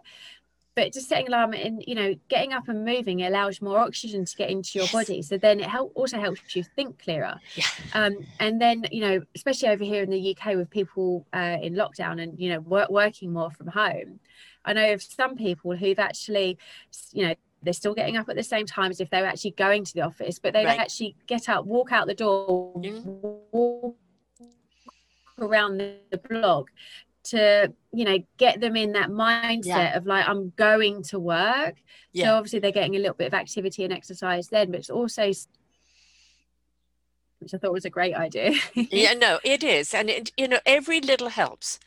But 0.74 0.92
just 0.92 1.08
setting 1.08 1.26
alarm 1.26 1.54
and 1.54 1.82
you 1.86 1.96
know, 1.96 2.14
getting 2.28 2.52
up 2.52 2.68
and 2.68 2.84
moving 2.84 3.22
allows 3.22 3.60
more 3.60 3.78
oxygen 3.78 4.24
to 4.24 4.36
get 4.36 4.48
into 4.48 4.78
your 4.78 4.84
yes. 4.84 4.92
body. 4.92 5.22
So 5.22 5.36
then 5.36 5.58
it 5.58 5.66
help 5.66 5.92
also 5.96 6.20
helps 6.20 6.54
you 6.54 6.62
think 6.62 7.02
clearer. 7.02 7.40
Yeah. 7.56 7.64
Um, 7.94 8.18
and 8.38 8.60
then 8.60 8.84
you 8.92 9.00
know, 9.00 9.22
especially 9.34 9.70
over 9.70 9.82
here 9.82 10.02
in 10.02 10.10
the 10.10 10.36
UK 10.36 10.54
with 10.54 10.70
people 10.70 11.26
uh, 11.32 11.56
in 11.60 11.74
lockdown 11.74 12.22
and 12.22 12.38
you 12.38 12.50
know 12.50 12.60
work, 12.60 12.90
working 12.90 13.32
more 13.32 13.50
from 13.50 13.66
home. 13.68 14.20
I 14.64 14.72
know 14.74 14.92
of 14.92 15.02
some 15.02 15.36
people 15.36 15.74
who've 15.74 15.98
actually, 15.98 16.58
you 17.12 17.26
know, 17.26 17.34
they're 17.62 17.72
still 17.72 17.94
getting 17.94 18.16
up 18.16 18.28
at 18.28 18.36
the 18.36 18.42
same 18.42 18.66
time 18.66 18.90
as 18.90 19.00
if 19.00 19.10
they 19.10 19.20
were 19.20 19.26
actually 19.26 19.52
going 19.52 19.84
to 19.84 19.94
the 19.94 20.02
office, 20.02 20.38
but 20.38 20.52
they 20.52 20.64
right. 20.64 20.78
actually 20.78 21.16
get 21.26 21.48
up, 21.48 21.64
walk 21.64 21.92
out 21.92 22.06
the 22.06 22.14
door, 22.14 22.72
walk 23.52 23.96
around 25.40 25.78
the 25.78 26.20
block 26.28 26.70
to 27.24 27.72
you 27.92 28.04
know 28.04 28.18
get 28.36 28.60
them 28.60 28.76
in 28.76 28.92
that 28.92 29.10
mindset 29.10 29.66
yeah. 29.66 29.96
of 29.96 30.06
like 30.06 30.26
i'm 30.28 30.52
going 30.56 31.02
to 31.02 31.18
work 31.18 31.76
yeah. 32.12 32.26
so 32.26 32.34
obviously 32.34 32.58
they're 32.58 32.72
getting 32.72 32.96
a 32.96 32.98
little 32.98 33.14
bit 33.14 33.26
of 33.26 33.34
activity 33.34 33.84
and 33.84 33.92
exercise 33.92 34.48
then 34.48 34.70
but 34.70 34.80
it's 34.80 34.90
also 34.90 35.26
which 37.40 37.54
i 37.54 37.58
thought 37.58 37.72
was 37.72 37.84
a 37.84 37.90
great 37.90 38.14
idea 38.14 38.52
yeah 38.74 39.12
no 39.18 39.38
it 39.44 39.62
is 39.62 39.92
and 39.92 40.08
it, 40.08 40.32
you 40.36 40.48
know 40.48 40.60
every 40.64 41.00
little 41.00 41.28
helps 41.28 41.78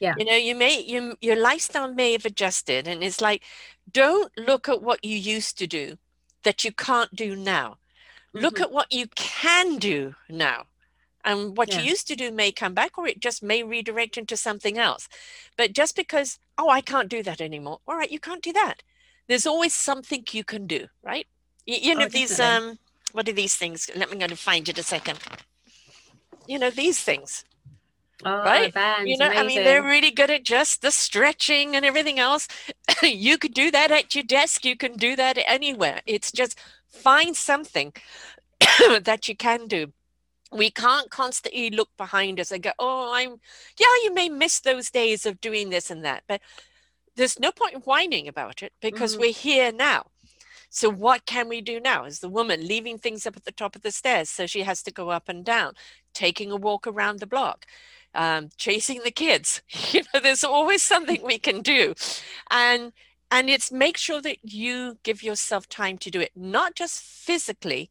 yeah. 0.00 0.14
You 0.16 0.24
know 0.24 0.34
you 0.34 0.54
may 0.54 0.80
you, 0.80 1.14
your 1.20 1.36
lifestyle 1.36 1.92
may 1.92 2.12
have 2.12 2.24
adjusted 2.24 2.88
and 2.88 3.04
it's 3.04 3.20
like 3.20 3.42
don't 3.90 4.32
look 4.36 4.68
at 4.68 4.82
what 4.82 5.04
you 5.04 5.16
used 5.16 5.58
to 5.58 5.66
do 5.66 5.98
that 6.42 6.64
you 6.64 6.72
can't 6.72 7.14
do 7.14 7.36
now. 7.36 7.76
Mm-hmm. 8.32 8.44
look 8.44 8.60
at 8.60 8.70
what 8.70 8.92
you 8.92 9.08
can 9.16 9.78
do 9.78 10.14
now 10.28 10.66
and 11.24 11.56
what 11.56 11.72
yeah. 11.72 11.80
you 11.80 11.90
used 11.90 12.06
to 12.06 12.14
do 12.14 12.30
may 12.30 12.52
come 12.52 12.74
back 12.74 12.96
or 12.96 13.08
it 13.08 13.18
just 13.18 13.42
may 13.42 13.64
redirect 13.64 14.16
into 14.16 14.36
something 14.36 14.78
else. 14.78 15.08
But 15.56 15.72
just 15.72 15.96
because 15.96 16.38
oh 16.56 16.70
i 16.70 16.80
can't 16.80 17.08
do 17.08 17.22
that 17.22 17.40
anymore 17.40 17.80
all 17.86 17.96
right 17.96 18.10
you 18.10 18.20
can't 18.20 18.42
do 18.42 18.52
that. 18.52 18.82
There's 19.28 19.46
always 19.46 19.74
something 19.74 20.24
you 20.30 20.44
can 20.44 20.66
do 20.66 20.86
right? 21.02 21.26
You, 21.66 21.76
you 21.76 21.94
know 21.94 22.06
oh, 22.06 22.08
these 22.08 22.40
um 22.40 22.78
what 23.12 23.28
are 23.28 23.32
these 23.32 23.56
things? 23.56 23.90
Let 23.94 24.10
me 24.10 24.16
go 24.16 24.28
to 24.28 24.36
find 24.36 24.68
it 24.68 24.78
a 24.78 24.82
second. 24.82 25.18
You 26.46 26.58
know 26.58 26.70
these 26.70 27.02
things 27.02 27.44
Oh, 28.24 28.38
right? 28.38 28.72
Bands, 28.72 29.08
you 29.08 29.16
know, 29.16 29.26
amazing. 29.26 29.44
I 29.44 29.46
mean, 29.46 29.64
they're 29.64 29.82
really 29.82 30.10
good 30.10 30.30
at 30.30 30.44
just 30.44 30.82
the 30.82 30.90
stretching 30.90 31.74
and 31.74 31.84
everything 31.84 32.18
else. 32.18 32.48
you 33.02 33.38
could 33.38 33.54
do 33.54 33.70
that 33.70 33.90
at 33.90 34.14
your 34.14 34.24
desk. 34.24 34.64
You 34.64 34.76
can 34.76 34.96
do 34.96 35.16
that 35.16 35.38
anywhere. 35.46 36.00
It's 36.06 36.30
just 36.30 36.58
find 36.88 37.36
something 37.36 37.92
that 39.02 39.28
you 39.28 39.36
can 39.36 39.66
do 39.66 39.92
we 40.52 40.70
can't 40.70 41.10
constantly 41.10 41.70
look 41.70 41.90
behind 41.96 42.40
us 42.40 42.50
and 42.50 42.62
go, 42.62 42.72
oh, 42.78 43.12
I'm, 43.14 43.40
yeah, 43.78 43.86
you 44.02 44.12
may 44.12 44.28
miss 44.28 44.60
those 44.60 44.90
days 44.90 45.24
of 45.24 45.40
doing 45.40 45.70
this 45.70 45.90
and 45.90 46.04
that, 46.04 46.24
but 46.26 46.40
there's 47.16 47.38
no 47.38 47.52
point 47.52 47.74
in 47.74 47.80
whining 47.80 48.26
about 48.26 48.62
it 48.62 48.72
because 48.80 49.12
mm-hmm. 49.12 49.22
we're 49.22 49.32
here 49.32 49.72
now. 49.72 50.06
So 50.68 50.88
what 50.88 51.26
can 51.26 51.48
we 51.48 51.60
do 51.60 51.80
now? 51.80 52.04
Is 52.04 52.20
the 52.20 52.28
woman 52.28 52.66
leaving 52.66 52.98
things 52.98 53.26
up 53.26 53.36
at 53.36 53.44
the 53.44 53.52
top 53.52 53.74
of 53.74 53.82
the 53.82 53.90
stairs 53.90 54.30
so 54.30 54.46
she 54.46 54.62
has 54.62 54.82
to 54.84 54.92
go 54.92 55.10
up 55.10 55.28
and 55.28 55.44
down, 55.44 55.74
taking 56.14 56.50
a 56.50 56.56
walk 56.56 56.86
around 56.86 57.18
the 57.18 57.26
block, 57.26 57.66
um, 58.14 58.50
chasing 58.56 59.02
the 59.04 59.10
kids? 59.10 59.62
You 59.92 60.02
know, 60.12 60.20
there's 60.20 60.44
always 60.44 60.82
something 60.82 61.22
we 61.22 61.38
can 61.38 61.62
do, 61.62 61.94
and 62.50 62.92
and 63.30 63.48
it's 63.48 63.70
make 63.72 63.96
sure 63.96 64.20
that 64.22 64.38
you 64.42 64.98
give 65.02 65.22
yourself 65.22 65.68
time 65.68 65.98
to 65.98 66.10
do 66.10 66.20
it, 66.20 66.32
not 66.36 66.74
just 66.74 67.02
physically, 67.02 67.90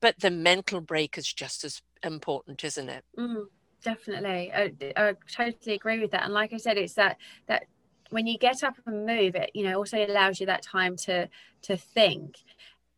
but 0.00 0.20
the 0.20 0.30
mental 0.30 0.80
break 0.80 1.18
is 1.18 1.32
just 1.32 1.64
as 1.64 1.82
important 2.02 2.64
isn't 2.64 2.88
it? 2.88 3.04
Mm, 3.18 3.46
definitely. 3.82 4.52
I, 4.52 4.72
I, 4.96 5.14
totally 5.30 5.74
agree 5.74 6.00
with 6.00 6.12
that. 6.12 6.24
And 6.24 6.32
like 6.32 6.52
i 6.52 6.56
said 6.56 6.78
it's 6.78 6.94
that 6.94 7.16
that 7.46 7.64
when 8.10 8.26
you 8.26 8.38
get 8.38 8.62
up 8.62 8.74
and 8.86 9.06
move 9.06 9.34
it 9.34 9.50
you 9.54 9.64
know 9.64 9.76
also 9.76 10.04
allows 10.04 10.40
you 10.40 10.46
that 10.46 10.62
time 10.62 10.96
to 10.96 11.28
to 11.62 11.76
think 11.76 12.38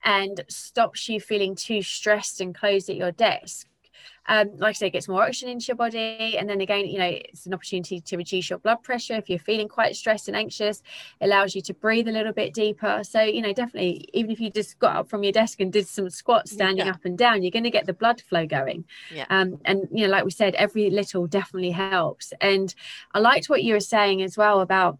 and 0.05 0.43
stops 0.49 1.09
you 1.09 1.21
feeling 1.21 1.55
too 1.55 1.83
stressed 1.83 2.41
and 2.41 2.55
closed 2.55 2.91
at 2.91 2.97
your 2.97 3.13
desk 3.13 3.69
um, 4.27 4.51
like 4.57 4.71
I 4.71 4.73
say, 4.73 4.87
it 4.87 4.91
gets 4.91 5.09
more 5.09 5.23
oxygen 5.23 5.49
into 5.49 5.67
your 5.67 5.77
body. 5.77 6.37
And 6.39 6.49
then 6.49 6.61
again, 6.61 6.87
you 6.87 6.99
know, 6.99 7.07
it's 7.07 7.47
an 7.47 7.55
opportunity 7.55 8.01
to 8.01 8.17
reduce 8.17 8.51
your 8.51 8.59
blood 8.59 8.83
pressure. 8.83 9.15
If 9.15 9.29
you're 9.29 9.39
feeling 9.39 9.69
quite 9.69 9.97
stressed 9.97 10.29
and 10.29 10.37
anxious, 10.37 10.83
it 11.21 11.25
allows 11.25 11.55
you 11.55 11.63
to 11.63 11.75
breathe 11.75 12.09
a 12.09 12.13
little 12.13 12.33
bit 12.33 12.55
deeper. 12.55 13.03
So, 13.03 13.21
you 13.21 13.43
know, 13.43 13.53
definitely, 13.53 14.09
even 14.13 14.31
if 14.31 14.41
you 14.41 14.51
just 14.51 14.79
got 14.79 14.97
up 14.97 15.09
from 15.09 15.23
your 15.23 15.33
desk 15.33 15.61
and 15.61 15.73
did 15.73 15.87
some 15.89 16.09
squats 16.09 16.53
standing 16.53 16.87
yeah. 16.87 16.93
up 16.93 17.05
and 17.05 17.19
down, 17.19 17.43
you're 17.43 17.51
going 17.51 17.65
to 17.65 17.71
get 17.71 17.87
the 17.87 17.93
blood 17.93 18.21
flow 18.21 18.47
going. 18.47 18.85
Yeah. 19.13 19.27
Um, 19.31 19.59
and, 19.65 19.89
you 19.91 20.07
know, 20.07 20.13
like 20.13 20.25
we 20.25 20.31
said, 20.31 20.55
every 20.55 20.91
little 20.91 21.27
definitely 21.27 21.73
helps. 21.73 22.33
And 22.41 22.75
I 23.15 23.19
liked 23.19 23.49
what 23.49 23.65
you 23.65 23.75
were 23.75 23.81
saying 23.81 24.23
as 24.23 24.37
well 24.37 24.61
about 24.61 24.99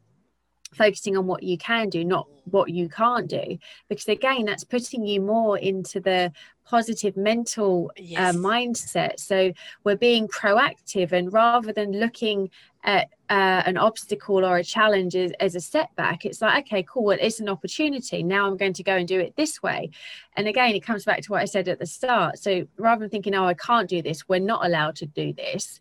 focusing 0.75 1.17
on 1.17 1.27
what 1.27 1.43
you 1.43 1.59
can 1.59 1.89
do 1.89 2.05
not 2.05 2.27
what 2.51 2.71
you 2.71 2.89
can't 2.89 3.29
do. 3.29 3.59
Because 3.89 4.09
again 4.09 4.45
that's 4.45 4.65
putting 4.65 5.07
you 5.07 5.21
more 5.21 5.59
into 5.59 6.01
the 6.01 6.33
positive 6.65 7.17
mental 7.17 7.91
uh, 7.99 8.03
yes. 8.03 8.35
uh, 8.35 8.39
mindset. 8.39 9.19
So 9.19 9.53
we're 9.85 9.97
being 9.97 10.29
proactive 10.29 11.13
and 11.13 11.33
rather 11.33 11.73
than 11.73 11.93
looking 11.93 12.51
at 12.85 13.09
uh, 13.31 13.63
an 13.65 13.77
obstacle 13.77 14.45
or 14.45 14.59
a 14.59 14.65
challenge 14.65 15.15
as, 15.15 15.33
as, 15.39 15.55
a 15.55 15.61
setback 15.61 16.25
it's 16.25 16.43
like 16.43 16.67
okay 16.67 16.83
cool 16.83 17.05
well, 17.05 17.19
it's 17.21 17.41
an 17.41 17.49
opportunity. 17.49 18.23
Now 18.23 18.47
i'm 18.47 18.57
going 18.57 18.73
to 18.75 18.83
go 18.83 18.97
and 18.97 19.07
do 19.07 19.21
it 19.21 19.35
this 19.37 19.63
way. 19.63 19.91
And 20.37 20.49
again 20.49 20.75
it 20.75 20.81
comes 20.81 21.05
back 21.05 21.23
to 21.23 21.31
what 21.31 21.43
i 21.43 21.45
said 21.45 21.69
at 21.69 21.79
the 21.79 21.87
start. 21.87 22.39
So 22.39 22.67
rather 22.77 23.01
than 23.01 23.11
thinking 23.11 23.35
oh 23.35 23.45
i 23.45 23.55
can't 23.55 23.89
do 23.89 24.03
this 24.03 24.29
we're 24.29 24.41
not 24.41 24.65
allowed 24.65 24.97
to 24.97 25.07
do 25.07 25.33
this. 25.33 25.81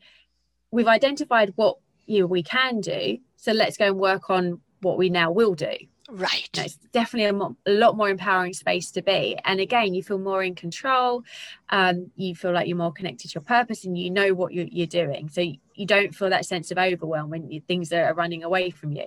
We've 0.71 0.87
identified 0.87 1.51
what 1.55 1.77
you 2.05 2.21
know, 2.21 2.27
we 2.27 2.43
can 2.43 2.81
do. 2.81 3.17
So 3.37 3.51
let's 3.51 3.77
go 3.77 3.87
and 3.87 3.97
work 3.97 4.29
on 4.29 4.61
what 4.81 4.97
we 4.97 5.09
now 5.09 5.31
will 5.31 5.55
do. 5.55 5.75
Right. 6.09 6.49
it's 6.55 6.75
definitely 6.91 7.29
a, 7.29 7.33
mo- 7.33 7.55
a, 7.65 7.71
lot 7.71 7.95
more 7.95 8.09
empowering 8.09 8.53
space 8.53 8.91
to 8.91 9.01
be. 9.01 9.37
And 9.45 9.61
again, 9.61 9.93
you 9.93 10.03
feel 10.03 10.17
more 10.17 10.43
in 10.43 10.55
control. 10.55 11.23
Um, 11.69 12.11
you 12.17 12.35
feel 12.35 12.51
like 12.51 12.67
you're 12.67 12.75
more 12.75 12.91
connected 12.91 13.29
to 13.29 13.35
your 13.35 13.43
purpose 13.43 13.85
and 13.85 13.97
you 13.97 14.09
know 14.09 14.33
what 14.33 14.53
you're, 14.53 14.67
you're 14.69 14.87
doing. 14.87 15.29
So 15.29 15.39
you, 15.39 15.57
you, 15.73 15.85
don't 15.85 16.13
feel 16.13 16.29
that 16.29 16.45
sense 16.45 16.69
of 16.69 16.77
overwhelm 16.77 17.29
when 17.29 17.49
you, 17.49 17.61
things 17.61 17.93
are 17.93 18.13
running 18.13 18.43
away 18.43 18.71
from 18.71 18.91
you. 18.91 19.05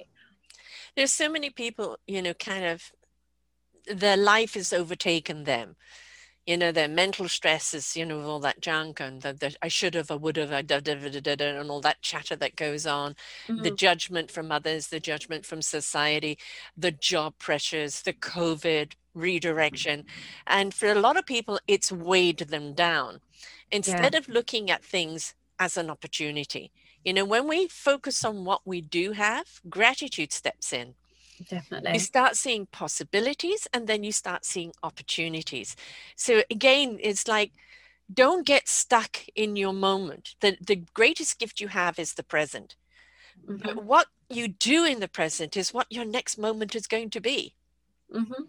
There's 0.97 1.13
so 1.13 1.29
many 1.29 1.51
people, 1.51 1.99
you 2.07 2.23
know, 2.23 2.33
kind 2.33 2.65
of 2.65 2.91
their 3.87 4.17
life 4.17 4.55
has 4.55 4.73
overtaken 4.73 5.45
them 5.45 5.77
you 6.47 6.59
know, 6.59 6.73
their 6.73 6.89
mental 6.89 7.29
stresses, 7.29 7.97
you 7.97 8.05
know, 8.05 8.21
all 8.23 8.41
that 8.41 8.61
junk 8.61 9.01
and 9.01 9.23
the, 9.23 9.33
the 9.33 9.57
I 9.63 9.69
should 9.69 9.95
have, 9.95 10.11
I 10.11 10.17
would 10.17 10.37
have, 10.37 10.53
I 10.53 10.63
da, 10.63 10.81
da, 10.81 10.95
da, 10.95 11.21
da, 11.21 11.37
da, 11.37 11.45
and 11.45 11.71
all 11.71 11.81
that 11.81 12.03
chatter 12.03 12.37
that 12.37 12.57
goes 12.57 12.87
on, 12.87 13.15
mm-hmm. 13.49 13.63
the 13.63 13.71
judgment 13.71 14.31
from 14.31 14.53
others, 14.53 14.89
the 14.89 15.01
judgment 15.01 15.47
from 15.47 15.63
society, 15.63 16.39
the 16.77 16.91
job 16.91 17.35
pressures, 17.39 18.03
the 18.03 18.13
COVID 18.13 18.93
redirection. 19.15 20.05
And 20.47 20.75
for 20.75 20.91
a 20.91 21.01
lot 21.01 21.17
of 21.17 21.25
people, 21.25 21.59
it's 21.67 21.91
weighed 21.91 22.39
them 22.39 22.75
down. 22.75 23.21
Instead 23.71 24.13
yeah. 24.13 24.19
of 24.19 24.29
looking 24.29 24.71
at 24.71 24.85
things 24.85 25.35
as 25.59 25.77
an 25.77 25.89
opportunity, 25.89 26.73
you 27.05 27.13
know, 27.13 27.25
when 27.25 27.49
we 27.49 27.69
focus 27.69 28.25
on 28.25 28.45
what 28.45 28.63
we 28.67 28.81
do 28.81 29.13
have, 29.13 29.61
gratitude 29.69 30.33
steps 30.33 30.73
in 30.73 30.95
Definitely. 31.49 31.93
You 31.93 31.99
start 31.99 32.37
seeing 32.37 32.67
possibilities 32.67 33.67
and 33.73 33.87
then 33.87 34.05
you 34.05 34.13
start 34.13 34.45
seeing 34.45 34.73
opportunities. 34.83 35.77
So 36.17 36.43
again, 36.51 36.99
it's 37.01 37.29
like 37.29 37.53
don't 38.13 38.47
get 38.47 38.69
stuck 38.69 39.19
in 39.35 39.57
your 39.57 39.73
moment. 39.73 40.35
The 40.41 40.57
the 40.61 40.85
greatest 40.95 41.39
gift 41.39 41.61
you 41.61 41.69
have 41.69 41.99
is 41.99 42.15
the 42.15 42.23
present. 42.23 42.77
Mm-hmm. 43.49 43.63
But 43.63 43.85
what 43.85 44.07
you 44.29 44.49
do 44.49 44.85
in 44.85 45.01
the 45.01 45.09
present 45.09 45.57
is 45.57 45.75
what 45.75 45.87
your 45.91 46.05
next 46.05 46.39
moment 46.39 46.75
is 46.75 46.87
going 46.87 47.11
to 47.11 47.21
be. 47.21 47.55
Mm-hmm. 48.15 48.45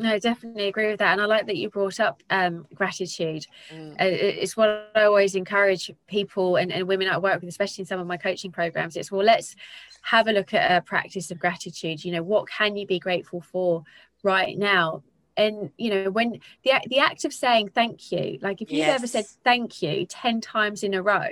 No, 0.00 0.10
I 0.10 0.18
definitely 0.18 0.66
agree 0.66 0.88
with 0.88 0.98
that. 0.98 1.12
And 1.12 1.20
I 1.20 1.26
like 1.26 1.46
that 1.46 1.56
you 1.56 1.70
brought 1.70 2.00
up 2.00 2.22
um, 2.30 2.66
gratitude. 2.74 3.46
Mm. 3.72 3.92
Uh, 3.92 3.96
it's 4.00 4.56
what 4.56 4.90
I 4.94 5.04
always 5.04 5.36
encourage 5.36 5.90
people 6.08 6.56
and, 6.56 6.72
and 6.72 6.88
women 6.88 7.08
I 7.08 7.18
work 7.18 7.40
with, 7.40 7.48
especially 7.48 7.82
in 7.82 7.86
some 7.86 8.00
of 8.00 8.06
my 8.06 8.16
coaching 8.16 8.50
programs. 8.50 8.96
It's 8.96 9.12
well, 9.12 9.24
let's 9.24 9.54
have 10.02 10.26
a 10.26 10.32
look 10.32 10.52
at 10.52 10.76
a 10.76 10.82
practice 10.82 11.30
of 11.30 11.38
gratitude. 11.38 12.04
You 12.04 12.12
know, 12.12 12.22
what 12.22 12.48
can 12.48 12.76
you 12.76 12.86
be 12.86 12.98
grateful 12.98 13.40
for 13.40 13.84
right 14.24 14.58
now? 14.58 15.04
And 15.36 15.70
you 15.78 15.90
know, 15.90 16.10
when 16.10 16.40
the 16.64 16.72
the 16.88 16.98
act 16.98 17.24
of 17.24 17.32
saying 17.32 17.70
thank 17.74 18.10
you, 18.10 18.38
like 18.42 18.62
if 18.62 18.70
you've 18.70 18.78
yes. 18.78 18.98
ever 18.98 19.06
said 19.06 19.26
thank 19.44 19.80
you 19.80 20.06
10 20.06 20.40
times 20.40 20.82
in 20.82 20.94
a 20.94 21.02
row, 21.02 21.28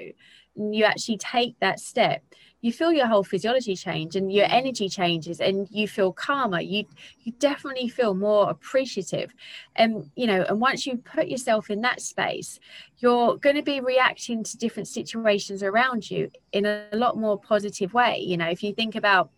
and 0.56 0.74
you 0.74 0.84
actually 0.84 1.18
take 1.18 1.58
that 1.60 1.80
step, 1.80 2.22
you 2.62 2.72
feel 2.72 2.92
your 2.92 3.08
whole 3.08 3.24
physiology 3.24 3.76
change 3.76 4.16
and 4.16 4.32
your 4.32 4.46
mm. 4.46 4.52
energy 4.52 4.88
changes 4.88 5.40
and 5.40 5.68
you 5.70 5.86
feel 5.86 6.12
calmer 6.12 6.60
you 6.60 6.86
you 7.24 7.32
definitely 7.38 7.88
feel 7.88 8.14
more 8.14 8.48
appreciative. 8.48 9.34
And 9.76 10.10
you 10.16 10.26
know 10.26 10.44
and 10.48 10.60
once 10.60 10.86
you 10.86 10.96
put 10.96 11.28
yourself 11.28 11.68
in 11.68 11.82
that 11.82 12.00
space 12.00 12.58
you're 12.98 13.36
going 13.36 13.56
to 13.56 13.62
be 13.62 13.80
reacting 13.80 14.44
to 14.44 14.56
different 14.56 14.88
situations 14.88 15.62
around 15.62 16.10
you 16.10 16.30
in 16.52 16.64
a 16.64 16.86
lot 16.92 17.18
more 17.18 17.38
positive 17.38 17.92
way. 17.92 18.18
You 18.20 18.36
know 18.38 18.48
if 18.48 18.62
you 18.62 18.72
think 18.72 18.94
about 18.94 19.30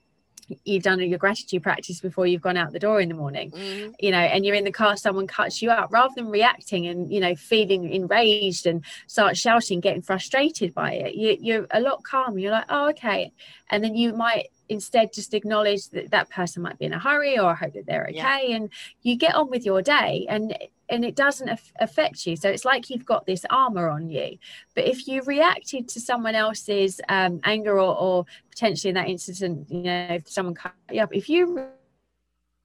you've 0.65 0.83
done 0.83 1.01
your 1.01 1.19
gratitude 1.19 1.63
practice 1.63 2.01
before 2.01 2.27
you've 2.27 2.43
gone 2.43 2.57
out 2.57 2.73
the 2.73 2.79
door 2.79 3.01
in 3.01 3.09
the 3.09 3.15
morning. 3.15 3.51
Mm-hmm. 3.51 3.93
you 3.99 4.11
know 4.11 4.19
and 4.19 4.45
you're 4.45 4.55
in 4.55 4.65
the 4.65 4.73
car 4.73 4.97
someone 4.97 5.27
cuts 5.27 5.63
you 5.63 5.71
out 5.71 5.91
rather 5.91 6.13
than 6.17 6.29
reacting 6.29 6.87
and 6.87 7.13
you 7.13 7.21
know 7.21 7.35
feeling 7.35 7.91
enraged 7.91 8.67
and 8.67 8.85
start 9.07 9.37
shouting 9.37 9.81
getting 9.81 10.03
frustrated 10.03 10.75
by 10.75 10.93
it 10.93 11.15
you, 11.15 11.37
you're 11.41 11.67
a 11.71 11.81
lot 11.81 12.03
calmer. 12.05 12.39
You're 12.39 12.53
like 12.53 12.67
oh 12.69 12.91
okay. 12.91 13.33
And 13.71 13.83
then 13.83 13.95
you 13.95 14.13
might 14.13 14.49
instead 14.69 15.13
just 15.13 15.35
acknowledge 15.35 15.89
that 15.91 16.11
that 16.11 16.31
person 16.31 16.63
might 16.63 16.79
be 16.79 16.87
in 16.87 16.93
a 16.93 16.99
hurry 16.99 17.39
or 17.39 17.51
I 17.51 17.55
hope 17.55 17.75
that 17.75 17.87
they're 17.87 18.07
okay 18.09 18.49
yeah. 18.49 18.57
and 18.57 18.71
you 19.03 19.17
get 19.17 19.35
on 19.35 19.51
with 19.51 19.65
your 19.65 19.83
day 19.83 20.27
and 20.29 20.57
and 20.89 21.05
it 21.05 21.17
doesn't 21.17 21.49
af- 21.49 21.73
affect 21.81 22.27
you 22.27 22.37
so 22.37 22.49
it's 22.49 22.65
like 22.65 22.91
you've 22.91 23.05
got 23.05 23.27
this 23.27 23.45
armor 23.51 23.89
on 23.89 24.09
you 24.09 24.39
but 24.75 24.85
if 24.85 25.07
you 25.07 25.23
reacted 25.23 25.89
to 25.89 26.01
someone 26.01 26.35
else's 26.35 27.01
um, 27.09 27.41
anger 27.45 27.79
or, 27.79 27.97
or 27.97 28.27
potentially 28.51 28.91
in 28.91 28.95
that 28.95 29.09
incident 29.09 29.71
you 29.71 29.83
know 29.83 30.09
if 30.11 30.29
someone 30.29 30.55
cut 30.55 30.73
you 30.91 31.01
up 31.01 31.15
if 31.15 31.29
you 31.29 31.69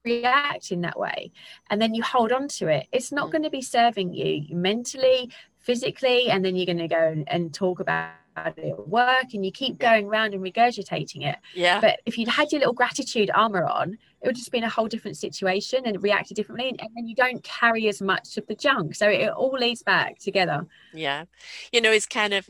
react 0.04 0.72
in 0.72 0.80
that 0.80 0.98
way 0.98 1.30
and 1.68 1.80
then 1.80 1.94
you 1.94 2.02
hold 2.02 2.32
on 2.32 2.48
to 2.48 2.68
it 2.68 2.86
it's 2.92 3.12
not 3.12 3.28
mm. 3.28 3.32
going 3.32 3.42
to 3.42 3.50
be 3.50 3.60
serving 3.60 4.14
you 4.14 4.44
mentally 4.54 5.30
physically 5.60 6.30
and 6.30 6.44
then 6.44 6.56
you're 6.56 6.66
going 6.66 6.78
to 6.78 6.88
go 6.88 7.08
and, 7.08 7.28
and 7.28 7.54
talk 7.54 7.80
about 7.80 8.12
it 8.56 8.88
work 8.88 9.34
and 9.34 9.44
you 9.44 9.52
keep 9.52 9.78
going 9.78 10.06
around 10.06 10.32
and 10.32 10.42
regurgitating 10.42 11.26
it. 11.26 11.36
Yeah. 11.54 11.80
But 11.80 12.00
if 12.06 12.16
you'd 12.16 12.28
had 12.28 12.50
your 12.52 12.60
little 12.60 12.74
gratitude 12.74 13.30
armor 13.34 13.66
on 13.66 13.98
it 14.22 14.26
would 14.26 14.36
just 14.36 14.52
been 14.52 14.64
a 14.64 14.68
whole 14.68 14.86
different 14.86 15.16
situation 15.16 15.86
and 15.86 16.02
reacted 16.02 16.36
differently 16.36 16.68
and, 16.68 16.78
then 16.94 17.06
you 17.06 17.14
don't 17.14 17.42
carry 17.42 17.88
as 17.88 18.02
much 18.02 18.36
of 18.36 18.46
the 18.46 18.54
junk. 18.54 18.94
So 18.94 19.08
it 19.08 19.28
all 19.28 19.52
leads 19.52 19.82
back 19.82 20.18
together. 20.18 20.66
Yeah. 20.92 21.24
You 21.72 21.80
know 21.80 21.90
it's 21.90 22.06
kind 22.06 22.34
of 22.34 22.48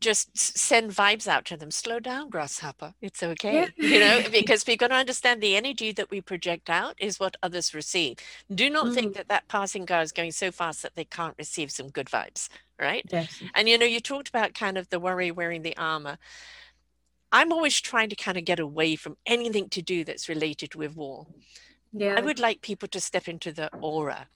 just 0.00 0.36
send 0.36 0.90
vibes 0.90 1.26
out 1.26 1.44
to 1.46 1.56
them. 1.56 1.70
Slow 1.70 2.00
down 2.00 2.30
grasshopper. 2.30 2.94
It's 3.00 3.22
okay. 3.22 3.68
Yeah. 3.76 3.86
you 3.88 4.00
know 4.00 4.22
because 4.30 4.64
we're 4.66 4.76
going 4.76 4.90
to 4.90 4.96
understand 4.96 5.40
the 5.40 5.56
energy 5.56 5.92
that 5.92 6.10
we 6.10 6.20
project 6.20 6.70
out 6.70 6.94
is 6.98 7.20
what 7.20 7.36
others 7.42 7.74
receive. 7.74 8.16
Do 8.52 8.68
not 8.70 8.86
mm. 8.86 8.94
think 8.94 9.14
that 9.16 9.28
that 9.28 9.48
passing 9.48 9.86
car 9.86 10.02
is 10.02 10.12
going 10.12 10.32
so 10.32 10.50
fast 10.50 10.82
that 10.82 10.94
they 10.94 11.04
can't 11.04 11.34
receive 11.38 11.70
some 11.70 11.88
good 11.88 12.06
vibes 12.06 12.48
right? 12.80 13.06
Yes. 13.12 13.40
and 13.54 13.68
you 13.68 13.78
know 13.78 13.86
you 13.86 14.00
talked 14.00 14.28
about 14.28 14.54
kind 14.54 14.76
of 14.76 14.88
the 14.88 14.98
worry 14.98 15.30
wearing 15.30 15.62
the 15.62 15.76
armor. 15.76 16.18
I'm 17.30 17.52
always 17.52 17.80
trying 17.80 18.08
to 18.10 18.16
kind 18.16 18.36
of 18.36 18.44
get 18.44 18.58
away 18.58 18.96
from 18.96 19.16
anything 19.24 19.68
to 19.70 19.82
do 19.82 20.04
that's 20.04 20.28
related 20.28 20.74
with 20.74 20.96
war. 20.96 21.26
Yeah. 21.94 22.14
i 22.16 22.22
would 22.22 22.38
like 22.38 22.62
people 22.62 22.88
to 22.88 23.00
step 23.00 23.28
into 23.28 23.52
the 23.52 23.68
aura 23.76 24.26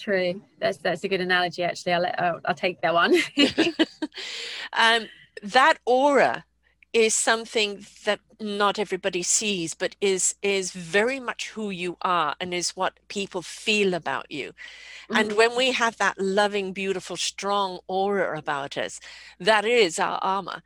True. 0.00 0.42
That's 0.58 0.78
that's 0.78 1.04
a 1.04 1.08
good 1.08 1.20
analogy. 1.20 1.62
Actually, 1.62 1.92
I'll 1.94 2.02
let, 2.02 2.20
I'll, 2.20 2.40
I'll 2.44 2.54
take 2.54 2.80
that 2.82 2.94
one. 2.94 3.14
um, 4.72 5.08
that 5.42 5.78
aura 5.84 6.44
is 6.92 7.14
something 7.14 7.84
that 8.04 8.20
not 8.40 8.78
everybody 8.78 9.22
sees, 9.22 9.74
but 9.74 9.96
is 10.00 10.34
is 10.42 10.72
very 10.72 11.20
much 11.20 11.50
who 11.50 11.70
you 11.70 11.96
are 12.02 12.34
and 12.40 12.54
is 12.54 12.70
what 12.70 12.98
people 13.08 13.42
feel 13.42 13.94
about 13.94 14.30
you. 14.30 14.48
Mm-hmm. 14.48 15.16
And 15.16 15.32
when 15.36 15.56
we 15.56 15.72
have 15.72 15.96
that 15.98 16.18
loving, 16.18 16.72
beautiful, 16.72 17.16
strong 17.16 17.80
aura 17.86 18.38
about 18.38 18.76
us, 18.76 19.00
that 19.38 19.64
is 19.64 19.98
our 19.98 20.18
armor, 20.22 20.62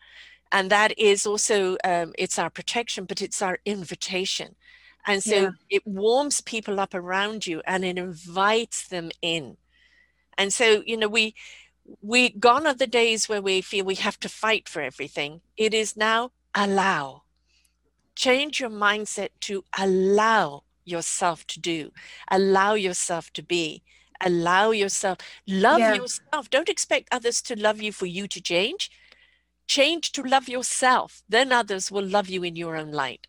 and 0.52 0.70
that 0.70 0.96
is 0.98 1.26
also 1.26 1.76
um, 1.84 2.12
it's 2.18 2.38
our 2.38 2.50
protection, 2.50 3.04
but 3.04 3.22
it's 3.22 3.42
our 3.42 3.58
invitation. 3.64 4.56
And 5.06 5.22
so 5.22 5.34
yeah. 5.34 5.50
it 5.70 5.86
warms 5.86 6.40
people 6.40 6.78
up 6.78 6.94
around 6.94 7.46
you 7.46 7.62
and 7.66 7.84
it 7.84 7.98
invites 7.98 8.88
them 8.88 9.10
in. 9.22 9.56
And 10.36 10.52
so, 10.52 10.82
you 10.86 10.96
know, 10.96 11.08
we 11.08 11.34
we 12.02 12.30
gone 12.30 12.66
are 12.66 12.74
the 12.74 12.86
days 12.86 13.28
where 13.28 13.42
we 13.42 13.60
feel 13.60 13.84
we 13.84 13.96
have 13.96 14.20
to 14.20 14.28
fight 14.28 14.68
for 14.68 14.80
everything. 14.80 15.40
It 15.56 15.74
is 15.74 15.96
now 15.96 16.32
allow. 16.54 17.22
Change 18.14 18.60
your 18.60 18.70
mindset 18.70 19.30
to 19.40 19.64
allow 19.78 20.64
yourself 20.84 21.46
to 21.46 21.60
do, 21.60 21.90
allow 22.30 22.74
yourself 22.74 23.32
to 23.32 23.42
be, 23.42 23.82
allow 24.20 24.70
yourself, 24.70 25.18
love 25.46 25.80
yeah. 25.80 25.94
yourself. 25.94 26.50
Don't 26.50 26.68
expect 26.68 27.08
others 27.10 27.40
to 27.42 27.58
love 27.58 27.80
you 27.80 27.92
for 27.92 28.06
you 28.06 28.28
to 28.28 28.40
change. 28.40 28.90
Change 29.66 30.12
to 30.12 30.22
love 30.22 30.48
yourself. 30.48 31.22
Then 31.28 31.52
others 31.52 31.90
will 31.90 32.04
love 32.04 32.28
you 32.28 32.42
in 32.42 32.56
your 32.56 32.76
own 32.76 32.90
light. 32.90 33.26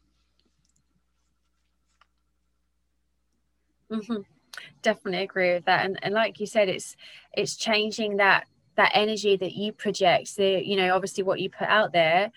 Mm-hmm. 3.92 4.22
Definitely 4.82 5.24
agree 5.24 5.54
with 5.54 5.66
that, 5.66 5.86
and 5.86 6.00
and 6.02 6.14
like 6.14 6.40
you 6.40 6.46
said, 6.46 6.70
it's 6.70 6.96
it's 7.34 7.56
changing 7.56 8.18
that 8.18 8.48
that 8.76 8.92
energy 8.94 9.38
that 9.38 9.54
you 9.54 9.72
project. 9.72 10.36
The 10.36 10.62
you 10.66 10.76
know 10.76 10.96
obviously 10.96 11.24
what 11.24 11.40
you 11.40 11.50
put 11.50 11.68
out 11.68 11.94
there, 11.94 12.32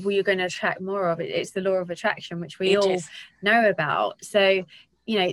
well, 0.00 0.12
you're 0.12 0.22
going 0.22 0.38
to 0.38 0.44
attract 0.44 0.80
more 0.80 1.08
of 1.08 1.20
it. 1.20 1.30
It's 1.30 1.50
the 1.50 1.60
law 1.60 1.74
of 1.74 1.90
attraction, 1.90 2.40
which 2.40 2.58
we 2.58 2.72
it 2.72 2.76
all 2.76 2.90
is. 2.90 3.08
know 3.42 3.68
about. 3.68 4.24
So 4.24 4.64
you 5.06 5.18
know 5.18 5.32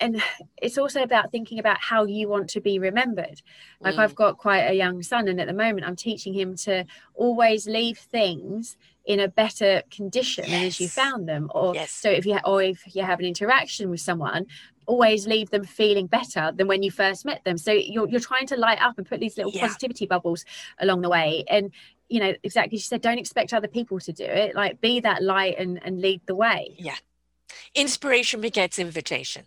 and 0.00 0.22
it's 0.62 0.78
also 0.78 1.02
about 1.02 1.30
thinking 1.30 1.58
about 1.58 1.78
how 1.80 2.04
you 2.04 2.28
want 2.28 2.48
to 2.50 2.60
be 2.60 2.78
remembered 2.78 3.40
like 3.80 3.94
mm. 3.94 3.98
i've 3.98 4.14
got 4.14 4.38
quite 4.38 4.62
a 4.62 4.74
young 4.74 5.02
son 5.02 5.28
and 5.28 5.40
at 5.40 5.46
the 5.46 5.52
moment 5.52 5.86
i'm 5.86 5.96
teaching 5.96 6.32
him 6.32 6.56
to 6.56 6.84
always 7.14 7.66
leave 7.66 7.98
things 7.98 8.76
in 9.08 9.20
a 9.20 9.26
better 9.26 9.82
condition 9.90 10.44
yes. 10.46 10.66
as 10.66 10.80
you 10.80 10.86
found 10.86 11.26
them 11.26 11.50
or 11.54 11.74
yes. 11.74 11.90
so 11.90 12.10
if 12.10 12.26
you 12.26 12.34
ha- 12.34 12.42
or 12.44 12.62
if 12.62 12.94
you 12.94 13.02
have 13.02 13.18
an 13.18 13.24
interaction 13.24 13.88
with 13.88 14.00
someone 14.00 14.46
always 14.86 15.26
leave 15.26 15.48
them 15.48 15.64
feeling 15.64 16.06
better 16.06 16.52
than 16.54 16.68
when 16.68 16.82
you 16.82 16.90
first 16.90 17.24
met 17.24 17.42
them 17.44 17.56
so 17.56 17.72
you're, 17.72 18.06
you're 18.08 18.20
trying 18.20 18.46
to 18.46 18.54
light 18.56 18.80
up 18.82 18.98
and 18.98 19.08
put 19.08 19.18
these 19.18 19.38
little 19.38 19.50
yeah. 19.52 19.62
positivity 19.62 20.04
bubbles 20.04 20.44
along 20.78 21.00
the 21.00 21.08
way 21.08 21.42
and 21.48 21.72
you 22.10 22.20
know 22.20 22.34
exactly 22.42 22.76
she 22.76 22.84
said 22.84 23.00
don't 23.00 23.18
expect 23.18 23.54
other 23.54 23.66
people 23.66 23.98
to 23.98 24.12
do 24.12 24.24
it 24.24 24.54
like 24.54 24.78
be 24.82 25.00
that 25.00 25.22
light 25.22 25.58
and 25.58 25.80
and 25.82 26.02
lead 26.02 26.20
the 26.26 26.34
way 26.34 26.74
yeah 26.78 26.96
inspiration 27.74 28.42
begets 28.42 28.78
invitation 28.78 29.44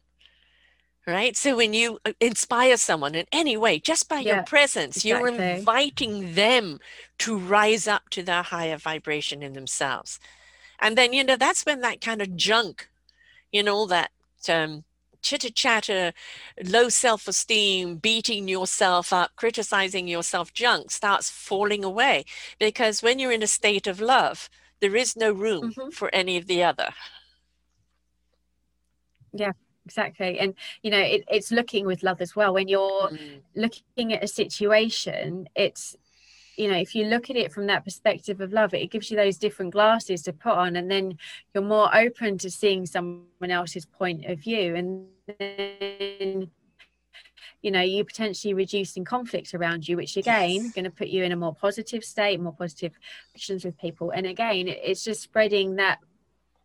right? 1.07 1.35
So 1.35 1.55
when 1.55 1.73
you 1.73 1.99
uh, 2.05 2.13
inspire 2.19 2.77
someone 2.77 3.15
in 3.15 3.25
any 3.31 3.57
way 3.57 3.79
just 3.79 4.07
by 4.07 4.19
yeah, 4.19 4.35
your 4.35 4.43
presence 4.43 4.97
exactly. 4.97 5.09
you're 5.09 5.57
inviting 5.57 6.35
them 6.35 6.79
to 7.19 7.37
rise 7.37 7.87
up 7.87 8.09
to 8.11 8.23
their 8.23 8.43
higher 8.43 8.77
vibration 8.77 9.41
in 9.41 9.53
themselves. 9.53 10.19
And 10.79 10.97
then 10.97 11.13
you 11.13 11.23
know 11.23 11.35
that's 11.35 11.65
when 11.65 11.81
that 11.81 12.01
kind 12.01 12.21
of 12.21 12.35
junk 12.35 12.89
you 13.51 13.63
know 13.63 13.85
that 13.87 14.11
um, 14.49 14.83
chitter 15.21 15.49
chatter 15.49 16.13
low 16.63 16.89
self-esteem 16.89 17.97
beating 17.97 18.47
yourself 18.47 19.13
up 19.13 19.31
criticizing 19.35 20.07
yourself 20.07 20.53
junk 20.53 20.91
starts 20.91 21.29
falling 21.29 21.83
away. 21.83 22.25
Because 22.59 23.01
when 23.01 23.19
you're 23.19 23.31
in 23.31 23.43
a 23.43 23.47
state 23.47 23.87
of 23.87 24.01
love 24.01 24.49
there 24.79 24.95
is 24.95 25.15
no 25.15 25.31
room 25.31 25.73
mm-hmm. 25.73 25.89
for 25.89 26.09
any 26.13 26.37
of 26.37 26.47
the 26.47 26.63
other. 26.63 26.89
Yeah 29.33 29.51
exactly 29.85 30.39
and 30.39 30.53
you 30.83 30.91
know 30.91 30.99
it, 30.99 31.23
it's 31.29 31.51
looking 31.51 31.85
with 31.85 32.03
love 32.03 32.21
as 32.21 32.35
well 32.35 32.53
when 32.53 32.67
you're 32.67 33.09
mm. 33.09 33.41
looking 33.55 34.13
at 34.13 34.23
a 34.23 34.27
situation 34.27 35.47
it's 35.55 35.95
you 36.57 36.69
know 36.69 36.77
if 36.77 36.93
you 36.93 37.05
look 37.05 37.29
at 37.29 37.35
it 37.35 37.51
from 37.51 37.67
that 37.67 37.83
perspective 37.83 38.41
of 38.41 38.53
love 38.53 38.73
it 38.73 38.91
gives 38.91 39.09
you 39.09 39.17
those 39.17 39.37
different 39.37 39.71
glasses 39.71 40.21
to 40.21 40.33
put 40.33 40.53
on 40.53 40.75
and 40.75 40.89
then 40.91 41.17
you're 41.53 41.63
more 41.63 41.95
open 41.95 42.37
to 42.37 42.49
seeing 42.49 42.85
someone 42.85 43.49
else's 43.49 43.85
point 43.85 44.25
of 44.25 44.39
view 44.39 44.75
and 44.75 45.07
then 45.39 46.49
you 47.61 47.71
know 47.71 47.81
you're 47.81 48.05
potentially 48.05 48.53
reducing 48.53 49.03
conflict 49.03 49.53
around 49.53 49.87
you 49.87 49.95
which 49.95 50.17
again 50.17 50.51
yes. 50.51 50.71
going 50.73 50.85
to 50.85 50.91
put 50.91 51.07
you 51.07 51.23
in 51.23 51.31
a 51.31 51.35
more 51.35 51.55
positive 51.55 52.03
state 52.03 52.39
more 52.39 52.53
positive 52.53 52.93
actions 53.33 53.63
with 53.65 53.77
people 53.77 54.11
and 54.11 54.25
again 54.25 54.67
it's 54.67 55.03
just 55.03 55.21
spreading 55.21 55.75
that 55.77 55.99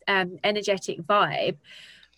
um, 0.08 0.38
energetic 0.44 1.00
vibe 1.02 1.56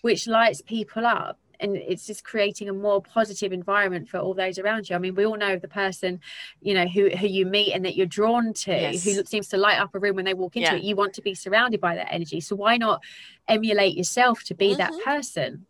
which 0.03 0.27
lights 0.27 0.63
people 0.63 1.07
up 1.07 1.39
and 1.61 1.77
it's 1.77 2.07
just 2.07 2.25
creating 2.25 2.69
a 2.69 2.73
more 2.73 3.03
positive 3.03 3.53
environment 3.53 4.09
for 4.09 4.19
all 4.19 4.35
those 4.35 4.59
around 4.59 4.89
you. 4.89 4.97
I 4.97 4.99
mean, 4.99 5.15
we 5.15 5.27
all 5.27 5.37
know 5.37 5.57
the 5.57 5.69
person, 5.69 6.21
you 6.61 6.75
know, 6.75 6.87
who 6.87 7.11
who 7.11 7.27
you 7.27 7.47
meet 7.47 7.73
and 7.73 7.85
that 7.85 7.97
you're 7.97 8.07
drawn 8.07 8.53
to, 8.53 8.71
yes. 8.71 9.05
who 9.05 9.25
seems 9.25 9.49
to 9.49 9.57
light 9.57 9.79
up 9.79 9.95
a 9.95 9.99
room 9.99 10.17
when 10.17 10.25
they 10.25 10.35
walk 10.35 10.57
into 10.57 10.71
yeah. 10.71 10.77
it. 10.77 10.85
You 10.85 10.97
want 10.97 11.15
to 11.15 11.23
be 11.23 11.35
surrounded 11.35 11.81
by 11.81 11.97
that 11.97 12.13
energy. 12.13 12.41
So 12.41 12.57
why 12.57 12.77
not 12.77 13.03
emulate 13.47 13.97
yourself 13.97 14.45
to 14.45 14.55
be 14.55 14.71
mm-hmm. 14.71 14.79
that 14.79 14.93
person? 15.05 15.67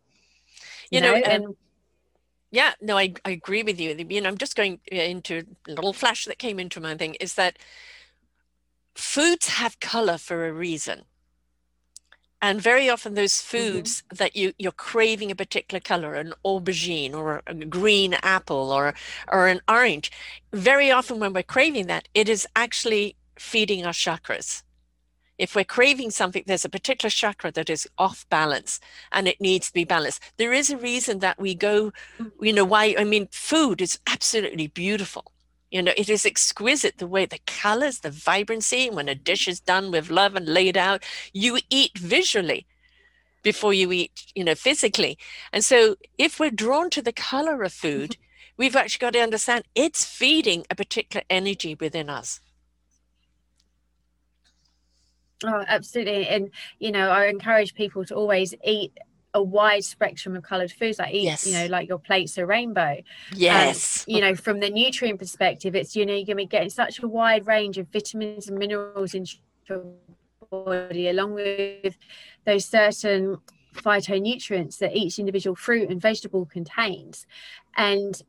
You, 0.91 0.97
you 0.97 1.01
know, 1.01 1.15
know, 1.15 1.23
and 1.25 1.45
um, 1.47 1.57
yeah, 2.51 2.73
no, 2.81 2.97
I, 2.97 3.13
I 3.25 3.31
agree 3.31 3.63
with 3.63 3.79
you. 3.79 3.95
You 4.09 4.21
know, 4.21 4.29
I'm 4.29 4.37
just 4.37 4.55
going 4.55 4.79
into 4.87 5.43
a 5.67 5.71
little 5.71 5.93
flash 5.93 6.25
that 6.25 6.39
came 6.39 6.59
into 6.59 6.79
my 6.79 6.95
thing 6.95 7.15
is 7.15 7.35
that 7.35 7.57
foods 8.95 9.47
have 9.47 9.79
color 9.79 10.17
for 10.17 10.47
a 10.47 10.53
reason 10.53 11.03
and 12.41 12.61
very 12.61 12.89
often 12.89 13.13
those 13.13 13.33
mm-hmm. 13.33 13.57
foods 13.57 14.01
mm-hmm. 14.01 14.15
that 14.15 14.35
you 14.35 14.53
you're 14.57 14.71
craving 14.71 15.31
a 15.31 15.35
particular 15.35 15.79
color 15.79 16.15
an 16.15 16.33
aubergine 16.45 17.13
or 17.13 17.41
a 17.47 17.53
green 17.53 18.13
apple 18.21 18.71
or 18.71 18.93
or 19.31 19.47
an 19.47 19.61
orange 19.67 20.11
very 20.53 20.91
often 20.91 21.19
when 21.19 21.33
we're 21.33 21.43
craving 21.43 21.87
that 21.87 22.07
it 22.13 22.29
is 22.29 22.47
actually 22.55 23.15
feeding 23.37 23.85
our 23.85 23.93
chakras 23.93 24.63
if 25.37 25.55
we're 25.55 25.63
craving 25.63 26.11
something 26.11 26.43
there's 26.45 26.65
a 26.65 26.69
particular 26.69 27.09
chakra 27.09 27.51
that 27.51 27.69
is 27.69 27.87
off 27.97 28.25
balance 28.29 28.79
and 29.11 29.27
it 29.27 29.39
needs 29.39 29.67
to 29.67 29.73
be 29.73 29.85
balanced 29.85 30.21
there 30.37 30.53
is 30.53 30.69
a 30.69 30.77
reason 30.77 31.19
that 31.19 31.39
we 31.39 31.55
go 31.55 31.91
mm. 32.19 32.31
you 32.41 32.53
know 32.53 32.65
why 32.65 32.95
i 32.97 33.03
mean 33.03 33.27
food 33.31 33.81
is 33.81 33.99
absolutely 34.07 34.67
beautiful 34.67 35.31
you 35.71 35.81
know, 35.81 35.93
it 35.95 36.09
is 36.09 36.25
exquisite 36.25 36.97
the 36.97 37.07
way 37.07 37.25
the 37.25 37.39
colors, 37.45 37.99
the 37.99 38.11
vibrancy, 38.11 38.89
when 38.89 39.07
a 39.07 39.15
dish 39.15 39.47
is 39.47 39.59
done 39.59 39.91
with 39.91 40.09
love 40.09 40.35
and 40.35 40.47
laid 40.47 40.77
out, 40.77 41.03
you 41.33 41.59
eat 41.69 41.97
visually 41.97 42.65
before 43.43 43.73
you 43.73 43.91
eat, 43.91 44.25
you 44.35 44.43
know, 44.43 44.55
physically. 44.55 45.17
And 45.53 45.63
so 45.63 45.95
if 46.17 46.39
we're 46.39 46.51
drawn 46.51 46.89
to 46.91 47.01
the 47.01 47.13
color 47.13 47.63
of 47.63 47.73
food, 47.73 48.17
we've 48.57 48.75
actually 48.75 48.99
got 48.99 49.13
to 49.13 49.19
understand 49.19 49.63
it's 49.75 50.03
feeding 50.05 50.65
a 50.69 50.75
particular 50.75 51.23
energy 51.29 51.75
within 51.79 52.09
us. 52.09 52.41
Oh, 55.45 55.63
absolutely. 55.67 56.27
And, 56.27 56.49
you 56.79 56.91
know, 56.91 57.09
I 57.09 57.27
encourage 57.27 57.73
people 57.73 58.03
to 58.05 58.15
always 58.15 58.53
eat 58.63 58.97
a 59.33 59.43
wide 59.43 59.83
spectrum 59.83 60.35
of 60.35 60.43
colored 60.43 60.71
foods 60.71 60.97
like 60.97 61.13
eat 61.13 61.23
yes. 61.23 61.45
you 61.45 61.53
know 61.53 61.67
like 61.67 61.87
your 61.87 61.99
plates 61.99 62.37
are 62.37 62.45
rainbow. 62.45 62.97
Yes. 63.33 64.03
you 64.07 64.21
know 64.21 64.35
from 64.35 64.59
the 64.59 64.69
nutrient 64.69 65.19
perspective 65.19 65.75
it's 65.75 65.95
you 65.95 66.05
know 66.05 66.13
you're 66.13 66.25
going 66.25 66.37
to 66.37 66.43
be 66.43 66.45
getting 66.45 66.69
such 66.69 67.01
a 67.01 67.07
wide 67.07 67.45
range 67.45 67.77
of 67.77 67.87
vitamins 67.89 68.47
and 68.47 68.57
minerals 68.57 69.13
in 69.13 69.25
your 69.67 69.83
body 70.49 71.09
along 71.09 71.33
with 71.33 71.97
those 72.45 72.65
certain 72.65 73.37
phytonutrients 73.75 74.77
that 74.79 74.95
each 74.95 75.19
individual 75.19 75.55
fruit 75.55 75.89
and 75.89 76.01
vegetable 76.01 76.45
contains. 76.45 77.25
And 77.77 78.21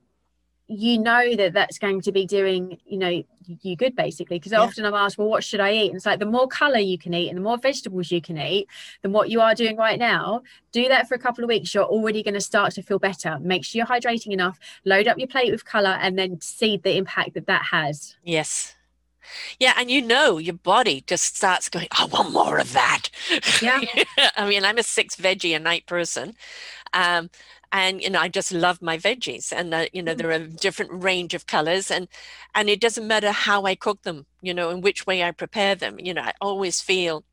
you 0.70 0.98
know 0.98 1.34
that 1.34 1.52
that's 1.52 1.78
going 1.78 2.00
to 2.00 2.12
be 2.12 2.24
doing 2.24 2.78
you 2.86 2.96
know 2.96 3.22
you 3.60 3.74
good 3.74 3.96
basically 3.96 4.38
because 4.38 4.52
yeah. 4.52 4.60
often 4.60 4.84
i'm 4.84 4.94
asked 4.94 5.18
well 5.18 5.26
what 5.26 5.42
should 5.42 5.58
i 5.58 5.72
eat 5.72 5.88
and 5.88 5.96
it's 5.96 6.06
like 6.06 6.20
the 6.20 6.24
more 6.26 6.46
color 6.46 6.78
you 6.78 6.96
can 6.96 7.12
eat 7.12 7.28
and 7.28 7.36
the 7.36 7.42
more 7.42 7.58
vegetables 7.58 8.12
you 8.12 8.20
can 8.20 8.38
eat 8.38 8.68
than 9.02 9.10
what 9.10 9.30
you 9.30 9.40
are 9.40 9.52
doing 9.52 9.76
right 9.76 9.98
now 9.98 10.40
do 10.70 10.86
that 10.86 11.08
for 11.08 11.16
a 11.16 11.18
couple 11.18 11.42
of 11.42 11.48
weeks 11.48 11.74
you're 11.74 11.82
already 11.82 12.22
going 12.22 12.34
to 12.34 12.40
start 12.40 12.72
to 12.72 12.82
feel 12.82 13.00
better 13.00 13.36
make 13.40 13.64
sure 13.64 13.78
you're 13.80 13.86
hydrating 13.86 14.30
enough 14.30 14.60
load 14.84 15.08
up 15.08 15.18
your 15.18 15.26
plate 15.26 15.50
with 15.50 15.64
color 15.64 15.98
and 16.00 16.16
then 16.16 16.40
see 16.40 16.76
the 16.76 16.96
impact 16.96 17.34
that 17.34 17.46
that 17.46 17.64
has 17.64 18.14
yes 18.22 18.76
yeah, 19.58 19.74
and 19.76 19.90
you 19.90 20.02
know 20.02 20.38
your 20.38 20.54
body 20.54 21.04
just 21.06 21.36
starts 21.36 21.68
going, 21.68 21.88
I 21.92 22.06
want 22.06 22.32
more 22.32 22.58
of 22.58 22.72
that. 22.72 23.10
Yeah. 23.62 23.80
I 24.36 24.48
mean, 24.48 24.64
I'm 24.64 24.78
a 24.78 24.82
six 24.82 25.16
veggie 25.16 25.54
a 25.54 25.58
night 25.58 25.86
person. 25.86 26.34
Um, 26.92 27.30
and 27.72 28.02
you 28.02 28.10
know 28.10 28.20
i 28.20 28.28
just 28.28 28.52
love 28.52 28.82
my 28.82 28.96
veggies 28.98 29.52
and 29.52 29.72
uh, 29.72 29.86
you 29.92 30.02
know 30.02 30.14
mm. 30.14 30.18
there 30.18 30.28
are 30.28 30.32
a 30.32 30.46
different 30.46 30.90
range 31.02 31.34
of 31.34 31.46
colors 31.46 31.90
and 31.90 32.08
and 32.54 32.68
it 32.68 32.80
doesn't 32.80 33.06
matter 33.06 33.30
how 33.30 33.64
i 33.64 33.74
cook 33.74 34.02
them 34.02 34.26
you 34.42 34.52
know 34.52 34.70
in 34.70 34.80
which 34.80 35.06
way 35.06 35.22
i 35.22 35.30
prepare 35.30 35.74
them 35.74 35.98
you 35.98 36.12
know 36.12 36.22
i 36.22 36.32
always 36.40 36.80
feel 36.80 37.24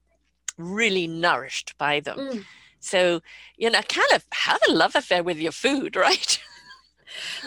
really 0.58 1.08
nourished 1.08 1.78
by 1.78 2.00
them 2.00 2.18
mm. 2.18 2.46
so 2.80 3.22
you 3.58 3.70
know 3.70 3.82
kind 3.84 4.12
of 4.14 4.26
have 4.32 4.60
a 4.68 4.72
love 4.72 4.96
affair 4.96 5.24
with 5.24 5.38
your 5.38 5.52
food 5.52 5.96
right 5.96 6.42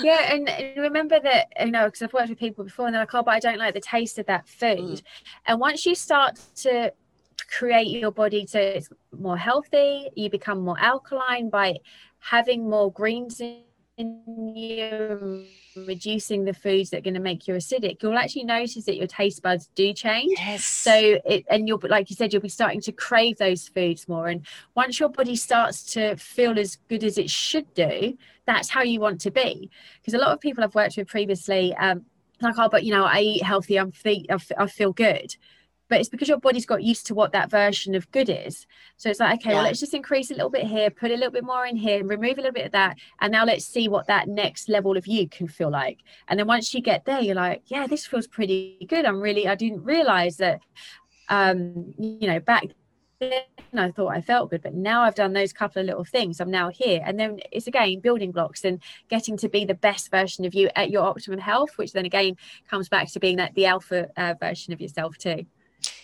yeah 0.00 0.32
and 0.32 0.50
remember 0.78 1.20
that 1.20 1.48
you 1.60 1.70
know 1.70 1.84
because 1.84 2.02
i've 2.02 2.12
worked 2.12 2.28
with 2.28 2.38
people 2.38 2.64
before 2.64 2.86
and 2.86 2.94
they're 2.94 3.02
like 3.02 3.14
oh 3.14 3.22
but 3.22 3.34
i 3.34 3.38
don't 3.38 3.58
like 3.58 3.74
the 3.74 3.80
taste 3.80 4.18
of 4.18 4.26
that 4.26 4.48
food 4.48 4.78
mm. 4.78 5.02
and 5.46 5.60
once 5.60 5.86
you 5.86 5.94
start 5.94 6.40
to 6.56 6.92
create 7.48 7.88
your 7.88 8.10
body 8.10 8.46
so 8.46 8.58
it's 8.58 8.88
more 9.18 9.36
healthy 9.36 10.08
you 10.14 10.30
become 10.30 10.60
more 10.60 10.78
alkaline 10.78 11.48
by 11.50 11.76
having 12.18 12.68
more 12.68 12.92
greens 12.92 13.40
in 13.40 13.62
you 14.56 15.44
reducing 15.76 16.44
the 16.44 16.54
foods 16.54 16.90
that 16.90 16.98
are 16.98 17.02
going 17.02 17.14
to 17.14 17.20
make 17.20 17.46
you 17.46 17.54
acidic. 17.54 18.02
You'll 18.02 18.18
actually 18.18 18.44
notice 18.44 18.84
that 18.84 18.96
your 18.96 19.06
taste 19.06 19.42
buds 19.42 19.68
do 19.74 19.92
change. 19.92 20.32
Yes. 20.38 20.64
so 20.64 21.18
it 21.24 21.44
and 21.48 21.68
you'll 21.68 21.80
like 21.88 22.10
you 22.10 22.16
said 22.16 22.32
you'll 22.32 22.42
be 22.42 22.48
starting 22.48 22.80
to 22.82 22.92
crave 22.92 23.36
those 23.36 23.68
foods 23.68 24.08
more. 24.08 24.28
And 24.28 24.46
once 24.74 24.98
your 24.98 25.10
body 25.10 25.36
starts 25.36 25.82
to 25.92 26.16
feel 26.16 26.58
as 26.58 26.76
good 26.88 27.04
as 27.04 27.18
it 27.18 27.30
should 27.30 27.72
do 27.74 28.16
that's 28.46 28.70
how 28.70 28.82
you 28.82 29.00
want 29.00 29.20
to 29.20 29.30
be. 29.30 29.70
Because 30.00 30.14
a 30.14 30.18
lot 30.18 30.32
of 30.32 30.40
people 30.40 30.64
i've 30.64 30.74
worked 30.74 30.96
with 30.96 31.08
previously 31.08 31.74
um 31.76 32.04
like 32.40 32.54
oh 32.58 32.68
but 32.70 32.84
you 32.84 32.92
know 32.92 33.04
i 33.04 33.20
eat 33.20 33.42
healthy 33.42 33.78
i'm 33.78 33.92
I 34.58 34.66
feel 34.66 34.92
good 34.92 35.36
but 35.90 35.98
it's 35.98 36.08
because 36.08 36.28
your 36.28 36.38
body's 36.38 36.64
got 36.64 36.84
used 36.84 37.04
to 37.08 37.14
what 37.14 37.32
that 37.32 37.50
version 37.50 37.96
of 37.96 38.10
good 38.12 38.30
is. 38.30 38.66
So 38.96 39.10
it's 39.10 39.18
like, 39.18 39.40
okay, 39.40 39.50
yeah. 39.50 39.56
well, 39.56 39.64
let's 39.64 39.80
just 39.80 39.92
increase 39.92 40.30
a 40.30 40.34
little 40.34 40.48
bit 40.48 40.64
here, 40.64 40.88
put 40.88 41.10
a 41.10 41.14
little 41.14 41.32
bit 41.32 41.44
more 41.44 41.66
in 41.66 41.76
here, 41.76 42.02
remove 42.04 42.38
a 42.38 42.42
little 42.42 42.52
bit 42.52 42.66
of 42.66 42.72
that, 42.72 42.96
and 43.20 43.32
now 43.32 43.44
let's 43.44 43.66
see 43.66 43.88
what 43.88 44.06
that 44.06 44.28
next 44.28 44.68
level 44.68 44.96
of 44.96 45.06
you 45.08 45.28
can 45.28 45.48
feel 45.48 45.68
like. 45.68 45.98
And 46.28 46.38
then 46.38 46.46
once 46.46 46.72
you 46.72 46.80
get 46.80 47.04
there, 47.04 47.20
you're 47.20 47.34
like, 47.34 47.62
yeah, 47.66 47.88
this 47.88 48.06
feels 48.06 48.28
pretty 48.28 48.86
good. 48.88 49.04
I'm 49.04 49.20
really, 49.20 49.48
I 49.48 49.56
didn't 49.56 49.82
realize 49.82 50.36
that, 50.36 50.60
um, 51.28 51.92
you 51.98 52.28
know, 52.28 52.38
back 52.38 52.66
then 53.18 53.42
I 53.74 53.90
thought 53.90 54.12
I 54.12 54.20
felt 54.20 54.50
good, 54.50 54.62
but 54.62 54.74
now 54.74 55.02
I've 55.02 55.16
done 55.16 55.32
those 55.32 55.52
couple 55.52 55.80
of 55.80 55.86
little 55.86 56.04
things. 56.04 56.40
I'm 56.40 56.52
now 56.52 56.70
here. 56.70 57.02
And 57.04 57.18
then 57.18 57.40
it's 57.50 57.66
again 57.66 57.98
building 57.98 58.30
blocks 58.30 58.64
and 58.64 58.80
getting 59.08 59.36
to 59.38 59.48
be 59.48 59.64
the 59.64 59.74
best 59.74 60.10
version 60.10 60.44
of 60.44 60.54
you 60.54 60.70
at 60.76 60.90
your 60.90 61.02
optimum 61.02 61.40
health, 61.40 61.76
which 61.76 61.92
then 61.92 62.06
again 62.06 62.36
comes 62.70 62.88
back 62.88 63.10
to 63.10 63.20
being 63.20 63.36
that 63.36 63.54
the 63.54 63.66
alpha 63.66 64.08
uh, 64.16 64.34
version 64.40 64.72
of 64.72 64.80
yourself 64.80 65.18
too 65.18 65.44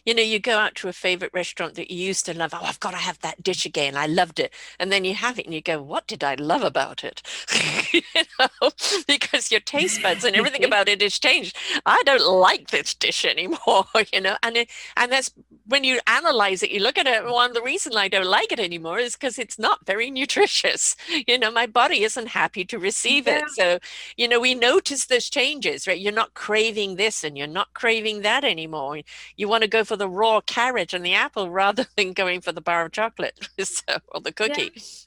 you 0.07 0.15
know, 0.15 0.23
you 0.23 0.39
go 0.39 0.59
out 0.59 0.75
to 0.77 0.89
a 0.89 0.93
favorite 0.93 1.33
restaurant 1.35 1.75
that 1.75 1.91
you 1.91 2.07
used 2.07 2.27
to 2.27 2.39
love. 2.39 2.53
Oh, 2.55 2.61
I've 2.63 2.81
got 2.81 2.93
to 2.93 2.97
have 2.97 3.19
that 3.21 3.43
dish 3.43 3.67
again. 3.67 3.97
I 3.97 4.07
loved 4.07 4.41
it. 4.41 4.55
And 4.79 4.93
then 4.93 5.05
you 5.05 5.15
have 5.15 5.39
it 5.39 5.47
and 5.47 5.55
you 5.55 5.61
go, 5.61 5.83
what 5.83 6.07
did 6.07 6.25
I 6.25 6.35
love 6.37 6.63
about 6.63 7.05
it? 7.05 7.23
you 7.93 8.03
know, 8.39 8.71
because 9.07 9.51
your 9.51 9.61
taste 9.61 10.03
buds 10.03 10.25
and 10.25 10.37
everything 10.37 10.65
about 10.65 10.89
it 10.89 11.03
has 11.03 11.19
changed. 11.19 11.57
I 11.85 12.03
don't 12.07 12.25
like 12.27 12.71
this 12.71 12.95
dish 12.95 13.25
anymore, 13.25 13.85
you 14.13 14.21
know, 14.21 14.37
and 14.43 14.57
it, 14.57 14.71
and 14.97 15.13
that's 15.13 15.33
when 15.67 15.85
you 15.85 16.01
analyze 16.07 16.63
it, 16.63 16.71
you 16.71 16.81
look 16.81 16.99
at 16.99 17.07
it. 17.07 17.25
One 17.25 17.51
of 17.51 17.55
the 17.55 17.63
reasons 17.63 17.97
I 17.97 18.09
don't 18.09 18.27
like 18.27 18.53
it 18.53 18.61
anymore 18.61 18.99
is 18.99 19.15
because 19.15 19.39
it's 19.39 19.59
not 19.59 19.85
very 19.87 20.11
nutritious. 20.21 20.97
You 21.27 21.39
know, 21.39 21.51
my 21.51 21.67
body 21.67 22.03
isn't 22.05 22.29
happy 22.29 22.65
to 22.67 22.79
receive 22.79 23.27
yeah. 23.27 23.39
it. 23.39 23.51
So, 23.51 23.79
you 24.17 24.29
know, 24.29 24.41
we 24.41 24.55
notice 24.55 25.07
those 25.07 25.29
changes, 25.29 25.87
right? 25.87 25.99
You're 25.99 26.13
not 26.13 26.35
craving 26.35 26.97
this 26.97 27.25
and 27.25 27.37
you're 27.37 27.47
not 27.47 27.75
craving 27.75 28.23
that 28.23 28.45
anymore. 28.45 29.01
You 29.37 29.49
want 29.49 29.63
to 29.63 29.69
go 29.69 29.85
for 29.85 29.97
the 29.97 30.09
raw 30.09 30.41
carrot 30.41 30.93
and 30.93 31.05
the 31.05 31.15
apple 31.15 31.51
rather 31.57 31.87
than 31.97 32.13
going 32.13 32.41
for 32.41 32.53
the 32.53 32.61
bar 32.61 32.87
of 32.87 32.93
chocolate 32.93 33.49
so, 33.61 33.99
or 34.09 34.21
the 34.21 34.33
cookie. 34.33 34.73
Yeah 34.75 35.06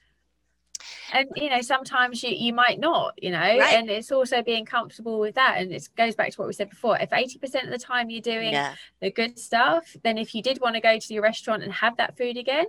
and 1.13 1.29
you 1.35 1.49
know 1.49 1.61
sometimes 1.61 2.23
you, 2.23 2.31
you 2.31 2.53
might 2.53 2.79
not 2.79 3.13
you 3.21 3.31
know 3.31 3.39
right. 3.39 3.73
and 3.73 3.89
it's 3.89 4.11
also 4.11 4.41
being 4.41 4.65
comfortable 4.65 5.19
with 5.19 5.35
that 5.35 5.57
and 5.57 5.71
it 5.71 5.87
goes 5.95 6.15
back 6.15 6.31
to 6.31 6.37
what 6.37 6.47
we 6.47 6.53
said 6.53 6.69
before 6.69 6.97
if 6.99 7.09
80% 7.09 7.63
of 7.63 7.69
the 7.69 7.77
time 7.77 8.09
you're 8.09 8.21
doing 8.21 8.51
yeah. 8.51 8.75
the 9.01 9.11
good 9.11 9.39
stuff 9.39 9.95
then 10.03 10.17
if 10.17 10.35
you 10.35 10.41
did 10.41 10.59
want 10.61 10.75
to 10.75 10.81
go 10.81 10.97
to 10.97 11.13
your 11.13 11.23
restaurant 11.23 11.63
and 11.63 11.71
have 11.73 11.97
that 11.97 12.17
food 12.17 12.37
again 12.37 12.65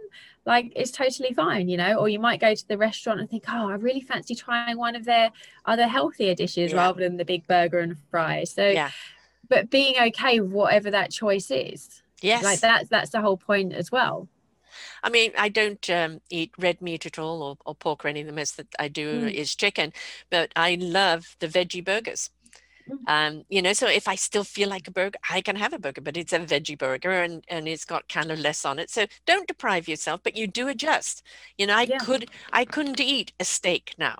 like 0.46 0.72
it's 0.74 0.90
totally 0.90 1.32
fine 1.32 1.68
you 1.68 1.76
know 1.76 1.96
or 1.96 2.08
you 2.08 2.18
might 2.18 2.40
go 2.40 2.54
to 2.54 2.68
the 2.68 2.78
restaurant 2.78 3.20
and 3.20 3.30
think 3.30 3.44
oh 3.48 3.70
i 3.70 3.74
really 3.74 4.00
fancy 4.00 4.34
trying 4.34 4.76
one 4.76 4.96
of 4.96 5.04
their 5.04 5.30
other 5.64 5.86
healthier 5.86 6.34
dishes 6.34 6.72
yeah. 6.72 6.78
rather 6.78 7.00
than 7.00 7.16
the 7.16 7.24
big 7.24 7.46
burger 7.46 7.78
and 7.78 7.96
fries 8.10 8.50
so 8.50 8.66
yeah 8.68 8.90
but 9.48 9.68
being 9.68 9.96
okay 10.00 10.40
with 10.40 10.52
whatever 10.52 10.90
that 10.90 11.10
choice 11.10 11.50
is 11.50 12.02
yes 12.22 12.42
like 12.42 12.60
that's 12.60 12.88
that's 12.88 13.10
the 13.10 13.20
whole 13.20 13.36
point 13.36 13.72
as 13.72 13.90
well 13.90 14.28
I 15.02 15.10
mean, 15.10 15.32
I 15.36 15.48
don't 15.48 15.90
um, 15.90 16.20
eat 16.30 16.52
red 16.58 16.80
meat 16.80 17.06
at 17.06 17.18
all 17.18 17.42
or, 17.42 17.56
or 17.64 17.74
pork 17.74 18.04
or 18.04 18.08
anything. 18.08 18.26
The 18.26 18.32
most 18.32 18.56
that 18.56 18.68
I 18.78 18.88
do 18.88 19.22
mm. 19.22 19.32
is 19.32 19.54
chicken, 19.54 19.92
but 20.30 20.52
I 20.56 20.76
love 20.80 21.36
the 21.40 21.48
veggie 21.48 21.84
burgers. 21.84 22.30
Mm. 22.88 22.98
Um, 23.08 23.44
you 23.48 23.62
know, 23.62 23.72
so 23.72 23.88
if 23.88 24.08
I 24.08 24.14
still 24.14 24.44
feel 24.44 24.68
like 24.68 24.88
a 24.88 24.90
burger, 24.90 25.18
I 25.28 25.40
can 25.40 25.56
have 25.56 25.72
a 25.72 25.78
burger, 25.78 26.00
but 26.00 26.16
it's 26.16 26.32
a 26.32 26.40
veggie 26.40 26.78
burger 26.78 27.22
and, 27.22 27.44
and 27.48 27.68
it's 27.68 27.84
got 27.84 28.08
kind 28.08 28.30
of 28.30 28.38
less 28.38 28.64
on 28.64 28.78
it. 28.78 28.90
So 28.90 29.06
don't 29.26 29.48
deprive 29.48 29.88
yourself, 29.88 30.20
but 30.22 30.36
you 30.36 30.46
do 30.46 30.68
adjust. 30.68 31.22
You 31.58 31.66
know, 31.66 31.76
I 31.76 31.82
yeah. 31.82 31.98
could 31.98 32.30
I 32.52 32.64
couldn't 32.64 33.00
eat 33.00 33.32
a 33.40 33.44
steak 33.44 33.94
now. 33.98 34.16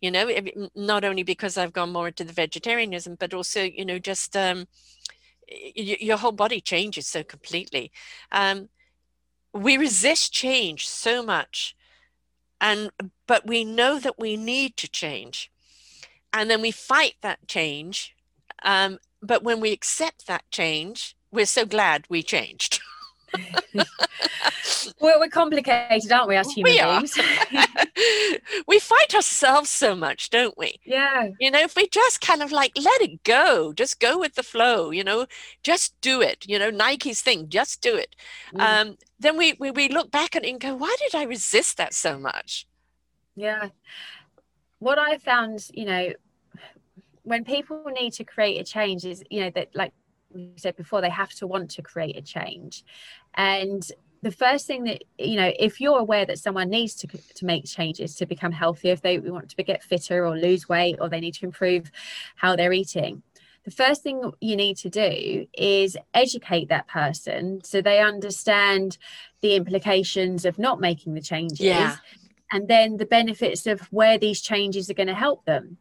You 0.00 0.10
know, 0.10 0.28
not 0.74 1.04
only 1.04 1.22
because 1.22 1.56
I've 1.56 1.72
gone 1.72 1.92
more 1.92 2.08
into 2.08 2.24
the 2.24 2.32
vegetarianism, 2.32 3.16
but 3.20 3.32
also, 3.32 3.62
you 3.62 3.84
know, 3.84 4.00
just 4.00 4.36
um, 4.36 4.66
your 5.76 6.18
whole 6.18 6.32
body 6.32 6.60
changes 6.60 7.06
so 7.06 7.22
completely. 7.22 7.92
Um, 8.32 8.68
we 9.52 9.76
resist 9.76 10.32
change 10.32 10.88
so 10.88 11.22
much 11.22 11.76
and 12.60 12.90
but 13.26 13.46
we 13.46 13.64
know 13.64 13.98
that 13.98 14.18
we 14.18 14.36
need 14.36 14.76
to 14.76 14.88
change. 14.88 15.50
And 16.32 16.48
then 16.50 16.62
we 16.62 16.70
fight 16.70 17.16
that 17.20 17.46
change 17.46 18.14
um, 18.62 18.98
but 19.20 19.42
when 19.42 19.60
we 19.60 19.72
accept 19.72 20.26
that 20.26 20.48
change 20.50 21.16
we're 21.30 21.46
so 21.46 21.64
glad 21.64 22.04
we 22.08 22.22
changed 22.22 22.80
well, 25.00 25.20
we're 25.20 25.28
complicated, 25.28 26.10
aren't 26.12 26.28
we, 26.28 26.36
as 26.36 26.52
human 26.52 26.72
we 26.72 26.80
beings? 26.80 27.18
we 28.66 28.78
fight 28.78 29.14
ourselves 29.14 29.70
so 29.70 29.94
much, 29.94 30.30
don't 30.30 30.56
we? 30.56 30.80
Yeah. 30.84 31.28
You 31.40 31.50
know, 31.50 31.60
if 31.60 31.76
we 31.76 31.88
just 31.88 32.20
kind 32.20 32.42
of 32.42 32.52
like 32.52 32.72
let 32.76 33.00
it 33.00 33.22
go, 33.24 33.72
just 33.72 34.00
go 34.00 34.18
with 34.18 34.34
the 34.34 34.42
flow, 34.42 34.90
you 34.90 35.04
know, 35.04 35.26
just 35.62 35.98
do 36.00 36.20
it. 36.20 36.44
You 36.46 36.58
know, 36.58 36.70
Nike's 36.70 37.22
thing, 37.22 37.48
just 37.48 37.80
do 37.80 37.96
it. 37.96 38.14
Mm. 38.54 38.60
Um, 38.60 38.98
then 39.18 39.36
we, 39.36 39.54
we 39.58 39.70
we 39.70 39.88
look 39.88 40.10
back 40.10 40.34
at 40.36 40.44
it 40.44 40.50
and 40.50 40.60
go, 40.60 40.74
why 40.74 40.94
did 40.98 41.14
I 41.14 41.24
resist 41.24 41.76
that 41.76 41.94
so 41.94 42.18
much? 42.18 42.66
Yeah. 43.34 43.68
What 44.78 44.98
I 44.98 45.18
found, 45.18 45.68
you 45.72 45.84
know, 45.84 46.12
when 47.22 47.44
people 47.44 47.84
need 47.98 48.12
to 48.14 48.24
create 48.24 48.60
a 48.60 48.64
change 48.64 49.04
is, 49.04 49.22
you 49.30 49.40
know, 49.40 49.50
that 49.50 49.68
like 49.74 49.92
we 50.34 50.52
said 50.56 50.76
before, 50.76 51.00
they 51.00 51.10
have 51.10 51.30
to 51.34 51.46
want 51.46 51.70
to 51.70 51.82
create 51.82 52.16
a 52.16 52.22
change. 52.22 52.84
And 53.34 53.86
the 54.22 54.30
first 54.30 54.66
thing 54.66 54.84
that 54.84 55.02
you 55.18 55.36
know 55.36 55.52
if 55.58 55.80
you're 55.80 55.98
aware 55.98 56.24
that 56.24 56.38
someone 56.38 56.70
needs 56.70 56.94
to 56.94 57.06
to 57.06 57.44
make 57.44 57.64
changes 57.64 58.14
to 58.14 58.26
become 58.26 58.52
healthier 58.52 58.92
if 58.92 59.02
they 59.02 59.18
want 59.18 59.48
to 59.48 59.62
get 59.62 59.82
fitter 59.82 60.24
or 60.24 60.38
lose 60.38 60.68
weight 60.68 60.96
or 61.00 61.08
they 61.08 61.20
need 61.20 61.34
to 61.34 61.44
improve 61.44 61.90
how 62.36 62.54
they're 62.54 62.72
eating 62.72 63.22
the 63.64 63.70
first 63.70 64.02
thing 64.02 64.32
you 64.40 64.56
need 64.56 64.76
to 64.78 64.90
do 64.90 65.46
is 65.54 65.96
educate 66.14 66.68
that 66.68 66.88
person 66.88 67.62
so 67.62 67.80
they 67.80 68.00
understand 68.00 68.98
the 69.40 69.54
implications 69.54 70.44
of 70.44 70.58
not 70.58 70.80
making 70.80 71.14
the 71.14 71.20
changes 71.20 71.60
yeah. 71.60 71.96
and 72.52 72.68
then 72.68 72.96
the 72.96 73.06
benefits 73.06 73.66
of 73.66 73.80
where 73.92 74.18
these 74.18 74.40
changes 74.40 74.90
are 74.90 74.94
going 74.94 75.08
to 75.08 75.14
help 75.14 75.44
them. 75.44 75.76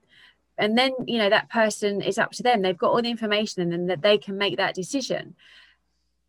And 0.58 0.78
then 0.78 0.92
you 1.08 1.18
know 1.18 1.30
that 1.30 1.50
person 1.50 2.02
is 2.02 2.20
up 2.20 2.34
to 2.34 2.44
them. 2.44 2.62
They've 2.62 2.78
got 2.78 2.92
all 2.92 3.02
the 3.02 3.10
information 3.10 3.64
and 3.64 3.72
then 3.72 3.88
that 3.88 4.04
they 4.04 4.18
can 4.20 4.38
make 4.38 4.58
that 4.58 4.76
decision 4.76 5.36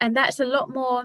and 0.02 0.16
that's 0.16 0.40
a 0.40 0.44
lot 0.44 0.68
more 0.68 1.04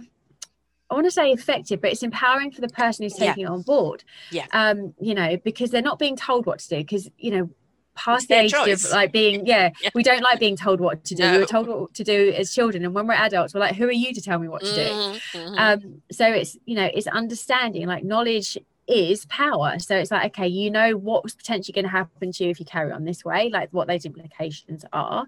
I 0.90 0.94
want 0.94 1.06
to 1.06 1.12
say 1.12 1.32
effective, 1.32 1.82
but 1.82 1.92
it's 1.92 2.02
empowering 2.02 2.52
for 2.52 2.62
the 2.62 2.70
person 2.70 3.04
who's 3.04 3.14
taking 3.14 3.44
yeah. 3.44 3.50
it 3.50 3.52
on 3.52 3.62
board. 3.62 4.06
Yeah. 4.32 4.46
Um, 4.54 4.94
you 5.02 5.14
know, 5.14 5.36
because 5.36 5.70
they're 5.70 5.82
not 5.82 6.00
being 6.00 6.16
told 6.16 6.46
what 6.46 6.60
to 6.60 6.70
do. 6.70 6.78
Because 6.78 7.10
you 7.18 7.32
know, 7.32 7.50
past 7.94 8.30
the 8.30 8.36
age 8.36 8.52
choice. 8.54 8.86
of 8.86 8.92
like 8.92 9.12
being, 9.12 9.46
yeah, 9.46 9.72
yeah, 9.82 9.90
we 9.94 10.02
don't 10.02 10.22
like 10.22 10.40
being 10.40 10.56
told 10.56 10.80
what 10.80 11.04
to 11.06 11.16
do. 11.16 11.24
No. 11.24 11.32
We 11.34 11.38
were 11.40 11.46
told 11.46 11.68
what 11.68 11.94
to 11.96 12.06
do 12.06 12.34
as 12.38 12.54
children, 12.54 12.86
and 12.86 12.94
when 12.94 13.06
we're 13.06 13.16
adults, 13.16 13.54
we're 13.54 13.60
like, 13.60 13.76
who 13.76 13.86
are 13.86 13.92
you 13.92 14.14
to 14.14 14.22
tell 14.22 14.40
me 14.40 14.48
what 14.48 14.64
to 14.64 14.74
do? 14.74 14.90
Mm-hmm. 14.90 15.56
Um, 15.58 16.02
so 16.10 16.26
it's 16.26 16.58
you 16.66 16.76
know, 16.76 16.90
it's 16.94 17.08
understanding. 17.08 17.86
Like 17.86 18.06
knowledge 18.06 18.58
is 18.88 19.26
power. 19.26 19.80
So 19.80 19.96
it's 19.96 20.12
like, 20.12 20.38
okay, 20.38 20.48
you 20.48 20.72
know 20.72 20.96
what's 20.96 21.36
potentially 21.36 21.74
going 21.74 21.86
to 21.86 21.92
happen 21.92 22.32
to 22.32 22.44
you 22.44 22.50
if 22.50 22.60
you 22.60 22.66
carry 22.66 22.92
on 22.92 23.04
this 23.04 23.26
way, 23.26 23.50
like 23.50 23.70
what 23.72 23.88
those 23.88 24.06
implications 24.06 24.86
are. 24.94 25.26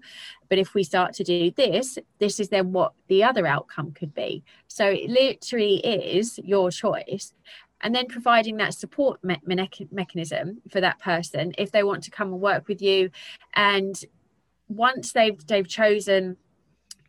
But 0.48 0.58
if 0.58 0.74
we 0.74 0.82
start 0.82 1.14
to 1.14 1.24
do 1.24 1.50
this, 1.50 1.98
this 2.18 2.40
is 2.40 2.48
then 2.48 2.72
what 2.72 2.92
the 3.08 3.22
other 3.22 3.46
outcome 3.46 3.92
could 3.92 4.14
be. 4.14 4.42
So 4.66 4.86
it 4.86 5.10
literally 5.10 5.76
is 5.76 6.38
your 6.42 6.70
choice. 6.70 7.34
And 7.82 7.94
then 7.94 8.06
providing 8.06 8.56
that 8.58 8.74
support 8.74 9.22
me- 9.24 9.40
me- 9.44 9.88
mechanism 9.90 10.60
for 10.70 10.80
that 10.80 10.98
person 10.98 11.52
if 11.56 11.70
they 11.70 11.82
want 11.82 12.02
to 12.04 12.10
come 12.10 12.32
and 12.32 12.40
work 12.40 12.68
with 12.68 12.82
you. 12.82 13.10
And 13.54 14.02
once 14.68 15.12
they've 15.12 15.44
they've 15.46 15.66
chosen 15.66 16.36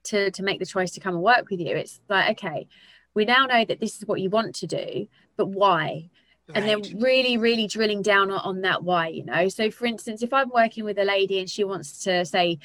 to 0.04 0.32
to 0.32 0.43
make 0.43 0.60
the 0.60 0.66
choice 0.66 0.91
to 0.91 0.99
come 0.99 1.16
and 1.16 1.24
work 1.24 1.49
with 1.49 1.60
you, 1.60 1.76
it's 1.76 1.99
like, 2.10 2.32
okay, 2.32 2.68
we 3.14 3.26
now 3.26 3.45
know 3.45 3.66
that 3.66 3.80
this 3.80 3.97
is 3.97 4.08
what 4.08 4.22
you 4.22 4.30
want 4.30 4.56
to 4.56 4.68
do, 4.68 5.08
but 5.36 5.47
why? 5.47 6.10
And 6.56 6.68
then 6.68 6.99
really 6.99 7.38
really 7.38 7.68
drilling 7.68 8.02
down 8.02 8.32
on, 8.32 8.62
that 8.62 8.84
why 8.84 9.08
you 9.08 9.24
know? 9.24 9.47
So 9.49 9.72
for 9.72 9.86
instance 9.86 10.22
if 10.22 10.34
i'm 10.34 10.49
working 10.49 10.84
with 10.84 10.97
a 10.97 11.04
lady 11.04 11.39
and 11.39 11.49
she 11.49 11.64
wants 11.64 12.04
to 12.04 12.26
say 12.26 12.60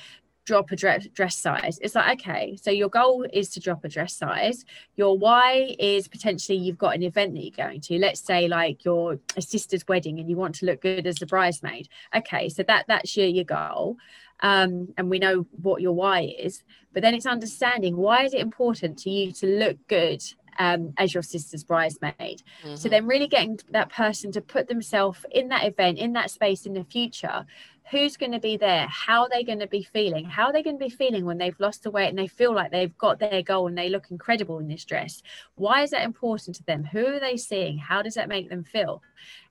drop 0.44 0.70
a 0.70 0.76
dress, 0.76 1.06
dress 1.08 1.36
size 1.36 1.78
it's 1.82 1.96
like 1.96 2.20
okay 2.20 2.56
so 2.60 2.70
your 2.70 2.88
goal 2.88 3.26
is 3.32 3.48
to 3.50 3.60
drop 3.60 3.84
a 3.84 3.88
dress 3.88 4.14
size. 4.14 4.64
Your 4.94 5.18
why 5.18 5.74
is 5.78 6.06
potentially 6.08 6.58
you've 6.58 6.78
got 6.78 6.94
an 6.94 7.02
event 7.02 7.34
that 7.34 7.42
you're 7.42 7.66
going 7.66 7.80
to. 7.82 7.98
Let's 7.98 8.20
say 8.20 8.46
like 8.46 8.84
your 8.84 9.18
a 9.36 9.42
sister's 9.42 9.86
wedding 9.88 10.18
and 10.20 10.30
you 10.30 10.36
want 10.36 10.54
to 10.56 10.66
look 10.66 10.82
good 10.82 11.06
as 11.06 11.16
the 11.16 11.26
bridesmaid. 11.26 11.88
Okay 12.14 12.48
so 12.48 12.62
that 12.64 12.84
that's 12.86 13.16
your, 13.16 13.26
your 13.26 13.44
goal 13.44 13.96
um, 14.40 14.88
and 14.96 15.10
we 15.10 15.18
know 15.18 15.46
what 15.62 15.82
your 15.82 15.92
why 15.92 16.34
is. 16.38 16.62
But 16.92 17.02
then 17.02 17.14
it's 17.14 17.26
understanding 17.26 17.96
why 17.96 18.24
is 18.24 18.34
it 18.34 18.40
important 18.40 18.98
to 19.00 19.10
you 19.10 19.32
to 19.32 19.46
look 19.46 19.76
good 19.88 20.22
um, 20.58 20.92
as 20.98 21.14
your 21.14 21.22
sister's 21.22 21.64
bridesmaid. 21.64 22.42
Mm-hmm. 22.64 22.76
So 22.76 22.88
then 22.88 23.06
really 23.06 23.28
getting 23.28 23.58
that 23.70 23.90
person 23.90 24.32
to 24.32 24.40
put 24.40 24.68
themselves 24.68 25.24
in 25.30 25.48
that 25.48 25.64
event, 25.64 25.98
in 25.98 26.12
that 26.14 26.30
space 26.30 26.66
in 26.66 26.74
the 26.74 26.84
future. 26.84 27.46
Who's 27.92 28.16
going 28.16 28.32
to 28.32 28.40
be 28.40 28.56
there? 28.56 28.88
How 28.90 29.22
are 29.22 29.28
they 29.30 29.44
going 29.44 29.60
to 29.60 29.68
be 29.68 29.84
feeling? 29.84 30.24
How 30.24 30.46
are 30.46 30.52
they 30.52 30.64
going 30.64 30.76
to 30.76 30.84
be 30.84 30.90
feeling 30.90 31.24
when 31.24 31.38
they've 31.38 31.58
lost 31.60 31.84
the 31.84 31.90
weight 31.92 32.08
and 32.08 32.18
they 32.18 32.26
feel 32.26 32.52
like 32.52 32.72
they've 32.72 32.98
got 32.98 33.20
their 33.20 33.42
goal 33.42 33.68
and 33.68 33.78
they 33.78 33.88
look 33.88 34.10
incredible 34.10 34.58
in 34.58 34.66
this 34.66 34.84
dress? 34.84 35.22
Why 35.54 35.82
is 35.82 35.90
that 35.90 36.02
important 36.02 36.56
to 36.56 36.64
them? 36.64 36.82
Who 36.82 37.06
are 37.06 37.20
they 37.20 37.36
seeing? 37.36 37.78
How 37.78 38.02
does 38.02 38.14
that 38.14 38.28
make 38.28 38.50
them 38.50 38.64
feel? 38.64 39.02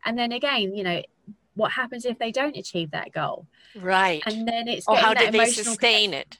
And 0.03 0.17
then 0.19 0.33
again, 0.33 0.75
you 0.75 0.83
know, 0.83 1.01
what 1.55 1.71
happens 1.71 2.05
if 2.05 2.19
they 2.19 2.31
don't 2.31 2.57
achieve 2.57 2.91
that 2.91 3.13
goal? 3.13 3.47
Right. 3.75 4.21
And 4.25 4.45
then 4.45 4.67
it's 4.67 4.87
or 4.87 4.97
how 4.97 5.13
do 5.13 5.31
they 5.31 5.45
sustain 5.45 6.13
it? 6.13 6.37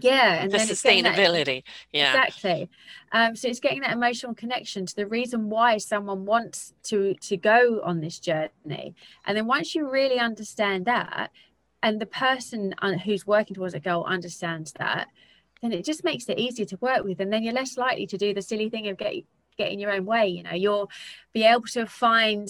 Yeah 0.00 0.42
and 0.42 0.50
the 0.50 0.58
sustainability 0.58 1.62
yeah. 1.92 2.24
Exactly. 2.24 2.70
Um, 3.12 3.36
so 3.36 3.48
it's 3.48 3.60
getting 3.60 3.80
that 3.80 3.92
emotional 3.92 4.34
connection 4.34 4.86
to 4.86 4.96
the 4.96 5.06
reason 5.06 5.50
why 5.50 5.78
someone 5.78 6.24
wants 6.24 6.72
to 6.84 7.14
to 7.14 7.36
go 7.36 7.80
on 7.84 8.00
this 8.00 8.18
journey. 8.18 8.94
And 9.26 9.36
then 9.36 9.46
once 9.46 9.74
you 9.74 9.88
really 9.88 10.18
understand 10.18 10.86
that 10.86 11.30
and 11.82 12.00
the 12.00 12.06
person 12.06 12.74
who's 13.04 13.26
working 13.26 13.54
towards 13.54 13.74
a 13.74 13.80
goal 13.80 14.04
understands 14.04 14.72
that 14.78 15.08
then 15.60 15.72
it 15.72 15.84
just 15.84 16.02
makes 16.04 16.28
it 16.28 16.38
easier 16.38 16.66
to 16.66 16.76
work 16.80 17.04
with 17.04 17.20
and 17.20 17.32
then 17.32 17.42
you're 17.42 17.52
less 17.52 17.76
likely 17.76 18.06
to 18.06 18.18
do 18.18 18.34
the 18.34 18.42
silly 18.42 18.68
thing 18.68 18.88
of 18.88 18.96
get, 18.96 19.14
getting 19.56 19.78
your 19.78 19.92
own 19.92 20.06
way 20.06 20.26
you 20.26 20.42
know. 20.42 20.54
You'll 20.54 20.90
be 21.32 21.44
able 21.44 21.66
to 21.72 21.86
find 21.86 22.48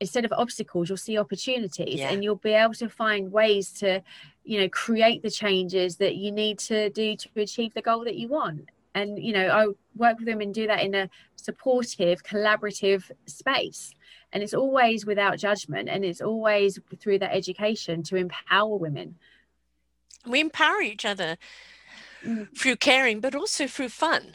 instead 0.00 0.24
of 0.24 0.32
obstacles 0.32 0.88
you'll 0.88 0.96
see 0.96 1.18
opportunities 1.18 1.98
yeah. 1.98 2.10
and 2.10 2.24
you'll 2.24 2.36
be 2.36 2.52
able 2.52 2.74
to 2.74 2.88
find 2.88 3.30
ways 3.30 3.70
to 3.70 4.02
you 4.44 4.60
know 4.60 4.68
create 4.68 5.22
the 5.22 5.30
changes 5.30 5.96
that 5.96 6.16
you 6.16 6.32
need 6.32 6.58
to 6.58 6.90
do 6.90 7.16
to 7.16 7.28
achieve 7.36 7.74
the 7.74 7.82
goal 7.82 8.04
that 8.04 8.16
you 8.16 8.28
want. 8.28 8.68
And 8.94 9.18
you 9.18 9.32
know 9.32 9.48
i 9.48 9.66
work 9.96 10.18
with 10.18 10.26
them 10.26 10.40
and 10.40 10.52
do 10.52 10.66
that 10.66 10.82
in 10.82 10.94
a 10.94 11.08
supportive 11.36 12.22
collaborative 12.22 13.10
space. 13.26 13.94
And 14.32 14.42
it's 14.42 14.54
always 14.54 15.06
without 15.06 15.38
judgment 15.38 15.88
and 15.88 16.04
it's 16.04 16.20
always 16.20 16.78
through 17.00 17.18
that 17.18 17.34
education 17.34 18.02
to 18.04 18.16
empower 18.16 18.76
women. 18.76 19.16
We 20.26 20.40
empower 20.40 20.82
each 20.82 21.04
other 21.04 21.36
mm. 22.24 22.56
through 22.56 22.76
caring 22.76 23.20
but 23.20 23.34
also 23.34 23.66
through 23.66 23.88
fun. 23.88 24.34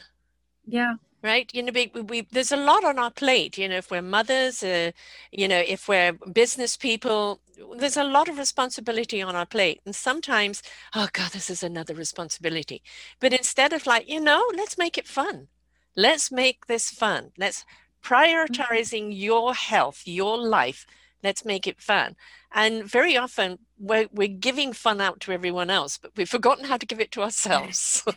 Yeah 0.66 0.94
right? 1.26 1.52
You 1.54 1.62
know 1.64 1.72
we, 1.74 1.90
we, 2.00 2.20
there's 2.32 2.52
a 2.52 2.56
lot 2.56 2.84
on 2.84 2.98
our 2.98 3.10
plate 3.10 3.58
you 3.58 3.68
know 3.68 3.76
if 3.76 3.90
we're 3.90 4.02
mothers 4.02 4.62
uh, 4.62 4.92
you 5.32 5.48
know 5.48 5.62
if 5.66 5.88
we're 5.88 6.12
business 6.32 6.76
people 6.76 7.40
there's 7.76 7.96
a 7.96 8.04
lot 8.04 8.28
of 8.28 8.38
responsibility 8.38 9.20
on 9.20 9.36
our 9.36 9.46
plate. 9.46 9.80
And 9.84 9.94
sometimes 9.94 10.62
oh 10.94 11.08
god 11.12 11.32
this 11.32 11.50
is 11.50 11.62
another 11.62 11.94
responsibility. 11.94 12.82
But 13.20 13.32
instead 13.32 13.72
of 13.72 13.86
like 13.86 14.08
you 14.08 14.20
know 14.20 14.42
let's 14.54 14.78
make 14.78 14.96
it 14.96 15.06
fun. 15.06 15.48
Let's 15.96 16.30
make 16.30 16.66
this 16.66 16.90
fun. 16.90 17.32
Let's 17.36 17.64
mm-hmm. 17.64 18.14
prioritizing 18.14 19.08
your 19.10 19.54
health 19.54 20.02
your 20.06 20.38
life. 20.38 20.86
Let's 21.22 21.44
make 21.44 21.66
it 21.66 21.82
fun. 21.82 22.14
And 22.52 22.84
very 22.84 23.16
often 23.16 23.58
we're, 23.78 24.08
we're 24.12 24.28
giving 24.28 24.72
fun 24.72 25.00
out 25.00 25.20
to 25.20 25.32
everyone 25.32 25.70
else 25.70 25.98
but 25.98 26.12
we've 26.16 26.28
forgotten 26.28 26.64
how 26.64 26.76
to 26.76 26.86
give 26.86 27.00
it 27.00 27.10
to 27.12 27.22
ourselves 27.26 28.04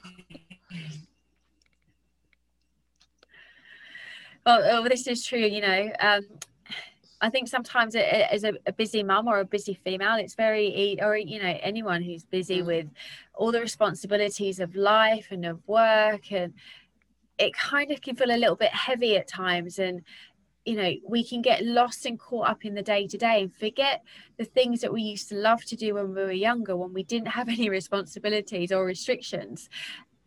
well, 4.49 4.83
oh, 4.83 4.87
this 4.87 5.07
is 5.07 5.23
true 5.23 5.39
you 5.39 5.61
know 5.61 5.91
um, 5.99 6.21
I 7.21 7.29
think 7.29 7.47
sometimes 7.49 7.95
it, 7.95 8.05
it, 8.05 8.27
as 8.31 8.43
a, 8.43 8.53
a, 8.65 8.71
busy 8.71 9.03
mum 9.03 9.27
or 9.27 9.39
a 9.39 9.45
busy 9.45 9.73
female, 9.73 10.15
it's 10.15 10.35
very, 10.35 10.97
or 11.01 11.17
you 11.17 11.41
know, 11.41 11.57
anyone 11.61 12.01
who's 12.01 12.23
busy 12.23 12.61
mm. 12.61 12.65
with 12.65 12.87
all 13.33 13.51
the 13.51 13.59
responsibilities 13.59 14.61
of 14.61 14.73
life 14.73 15.27
and 15.29 15.45
of 15.45 15.59
work, 15.67 16.31
and 16.31 16.53
it 17.37 17.53
kind 17.53 17.91
of 17.91 17.99
can 17.99 18.15
feel 18.15 18.31
a 18.31 18.37
little 18.37 18.55
bit 18.55 18.71
heavy 18.71 19.17
at 19.17 19.27
times. 19.27 19.79
And 19.79 20.01
you 20.65 20.75
know, 20.75 20.93
we 21.07 21.25
can 21.25 21.41
get 21.41 21.65
lost 21.65 22.05
and 22.05 22.17
caught 22.17 22.47
up 22.47 22.63
in 22.63 22.73
the 22.73 22.81
day 22.81 23.07
to 23.07 23.17
day 23.17 23.43
and 23.43 23.53
forget 23.53 24.03
the 24.37 24.45
things 24.45 24.79
that 24.81 24.93
we 24.93 25.01
used 25.01 25.27
to 25.29 25.35
love 25.35 25.65
to 25.65 25.75
do 25.75 25.95
when 25.95 26.13
we 26.13 26.21
were 26.21 26.31
younger, 26.31 26.77
when 26.77 26.93
we 26.93 27.03
didn't 27.03 27.29
have 27.29 27.49
any 27.57 27.69
responsibilities 27.69 28.71
or 28.71 28.85
restrictions 28.85 29.69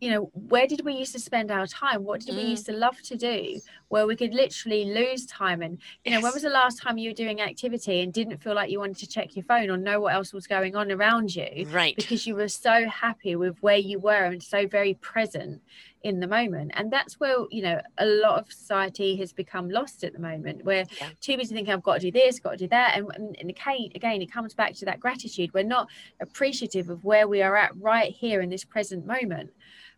you 0.03 0.11
know 0.11 0.29
where 0.33 0.67
did 0.67 0.83
we 0.83 0.93
used 0.93 1.13
to 1.13 1.19
spend 1.19 1.49
our 1.49 1.65
time 1.65 2.03
what 2.03 2.19
did 2.19 2.35
mm. 2.35 2.37
we 2.39 2.43
used 2.43 2.65
to 2.65 2.73
love 2.73 3.01
to 3.01 3.15
do 3.15 3.57
where 3.87 4.05
we 4.05 4.17
could 4.17 4.33
literally 4.33 4.83
lose 4.85 5.25
time 5.25 5.61
and 5.61 5.73
you 6.03 6.11
yes. 6.11 6.19
know 6.19 6.23
when 6.23 6.33
was 6.33 6.43
the 6.43 6.49
last 6.49 6.81
time 6.81 6.97
you 6.97 7.09
were 7.09 7.15
doing 7.15 7.39
activity 7.39 8.01
and 8.01 8.11
didn't 8.11 8.37
feel 8.43 8.53
like 8.53 8.69
you 8.69 8.79
wanted 8.79 8.97
to 8.97 9.07
check 9.07 9.33
your 9.33 9.45
phone 9.45 9.69
or 9.69 9.77
know 9.77 10.01
what 10.01 10.13
else 10.13 10.33
was 10.33 10.45
going 10.45 10.75
on 10.75 10.91
around 10.91 11.33
you 11.33 11.65
right 11.69 11.95
because 11.95 12.27
you 12.27 12.35
were 12.35 12.49
so 12.49 12.85
happy 12.89 13.37
with 13.37 13.57
where 13.63 13.77
you 13.77 13.97
were 13.97 14.25
and 14.25 14.43
so 14.43 14.67
very 14.67 14.95
present 14.95 15.61
in 16.03 16.19
the 16.19 16.27
moment. 16.27 16.71
And 16.75 16.91
that's 16.91 17.19
where 17.19 17.45
you 17.49 17.63
know 17.63 17.81
a 17.97 18.05
lot 18.05 18.39
of 18.39 18.51
society 18.51 19.15
has 19.17 19.33
become 19.33 19.69
lost 19.69 20.03
at 20.03 20.13
the 20.13 20.19
moment 20.19 20.63
where 20.63 20.85
yeah. 20.99 21.09
too 21.21 21.37
busy 21.37 21.55
thinking 21.55 21.73
i've 21.73 21.81
got 21.81 21.95
to 21.95 22.11
do 22.11 22.11
this 22.11 22.39
got 22.39 22.51
to 22.51 22.57
do 22.57 22.67
that. 22.67 22.97
And, 22.97 23.09
and, 23.15 23.37
and 23.39 23.49
again, 23.49 23.89
again 23.95 24.21
it 24.21 24.31
comes 24.31 24.53
back 24.53 24.73
to 24.75 24.85
that 24.85 24.99
gratitude. 24.99 25.53
We're 25.53 25.63
not 25.63 25.89
appreciative 26.21 26.89
of 26.89 27.03
where 27.03 27.27
we 27.27 27.41
are 27.41 27.55
at 27.55 27.71
right 27.77 28.11
here 28.11 28.41
in 28.41 28.49
this 28.49 28.63
present 28.63 29.05
moment. 29.05 29.51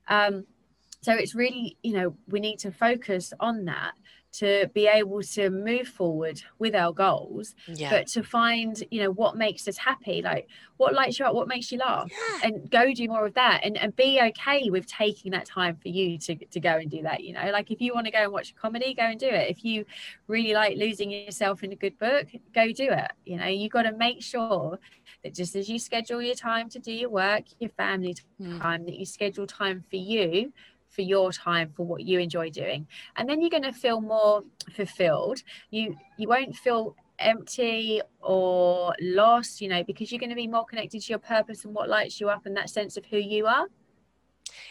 Um, 0.07 0.45
so 1.01 1.13
it's 1.13 1.35
really, 1.35 1.77
you 1.83 1.93
know, 1.93 2.15
we 2.27 2.39
need 2.39 2.57
to 2.59 2.71
focus 2.71 3.31
on 3.39 3.65
that 3.65 3.93
to 4.39 4.69
be 4.73 4.87
able 4.87 5.21
to 5.21 5.49
move 5.49 5.87
forward 5.87 6.41
with 6.59 6.75
our 6.75 6.91
goals 6.91 7.55
yeah. 7.67 7.89
but 7.89 8.07
to 8.07 8.23
find 8.23 8.83
you 8.91 9.01
know 9.01 9.11
what 9.11 9.37
makes 9.37 9.67
us 9.67 9.77
happy 9.77 10.21
like 10.21 10.47
what 10.77 10.93
lights 10.93 11.19
you 11.19 11.25
up 11.25 11.33
what 11.33 11.47
makes 11.47 11.71
you 11.71 11.77
laugh 11.77 12.09
yeah. 12.11 12.47
and 12.47 12.69
go 12.69 12.93
do 12.93 13.07
more 13.07 13.25
of 13.25 13.33
that 13.33 13.61
and, 13.63 13.77
and 13.77 13.95
be 13.95 14.19
okay 14.21 14.69
with 14.69 14.85
taking 14.87 15.31
that 15.31 15.45
time 15.45 15.75
for 15.75 15.87
you 15.87 16.17
to, 16.17 16.35
to 16.35 16.59
go 16.59 16.75
and 16.77 16.91
do 16.91 17.01
that 17.01 17.23
you 17.23 17.33
know 17.33 17.49
like 17.51 17.71
if 17.71 17.79
you 17.79 17.93
want 17.93 18.05
to 18.05 18.11
go 18.11 18.23
and 18.23 18.31
watch 18.31 18.51
a 18.51 18.53
comedy 18.55 18.93
go 18.93 19.03
and 19.03 19.19
do 19.19 19.27
it 19.27 19.49
if 19.49 19.63
you 19.63 19.85
really 20.27 20.53
like 20.53 20.77
losing 20.77 21.11
yourself 21.11 21.63
in 21.63 21.71
a 21.71 21.75
good 21.75 21.97
book 21.97 22.27
go 22.53 22.71
do 22.71 22.89
it 22.89 23.11
you 23.25 23.37
know 23.37 23.47
you 23.47 23.69
got 23.69 23.83
to 23.83 23.93
make 23.93 24.21
sure 24.21 24.77
that 25.23 25.33
just 25.33 25.55
as 25.55 25.69
you 25.69 25.79
schedule 25.79 26.21
your 26.21 26.35
time 26.35 26.69
to 26.69 26.79
do 26.79 26.91
your 26.91 27.09
work 27.09 27.43
your 27.59 27.69
family 27.71 28.15
hmm. 28.37 28.59
time 28.59 28.81
mm. 28.81 28.85
that 28.85 28.95
you 28.95 29.05
schedule 29.05 29.47
time 29.47 29.83
for 29.89 29.95
you 29.95 30.51
for 30.95 31.01
your 31.01 31.31
time 31.31 31.71
for 31.75 31.85
what 31.85 32.01
you 32.01 32.19
enjoy 32.19 32.49
doing. 32.49 32.87
And 33.17 33.29
then 33.29 33.41
you're 33.41 33.49
going 33.49 33.63
to 33.63 33.73
feel 33.73 34.01
more 34.01 34.43
fulfilled. 34.73 35.43
You 35.69 35.95
you 36.17 36.27
won't 36.27 36.55
feel 36.55 36.95
empty 37.19 38.01
or 38.19 38.93
lost 38.99 39.61
you 39.61 39.69
know 39.69 39.81
because 39.85 40.11
you're 40.11 40.19
going 40.19 40.29
to 40.29 40.35
be 40.35 40.47
more 40.47 40.65
connected 40.65 41.01
to 41.01 41.09
your 41.09 41.19
purpose 41.19 41.63
and 41.63 41.73
what 41.73 41.87
lights 41.87 42.19
you 42.19 42.29
up 42.29 42.45
and 42.45 42.57
that 42.57 42.69
sense 42.69 42.97
of 42.97 43.05
who 43.05 43.17
you 43.17 43.45
are. 43.45 43.67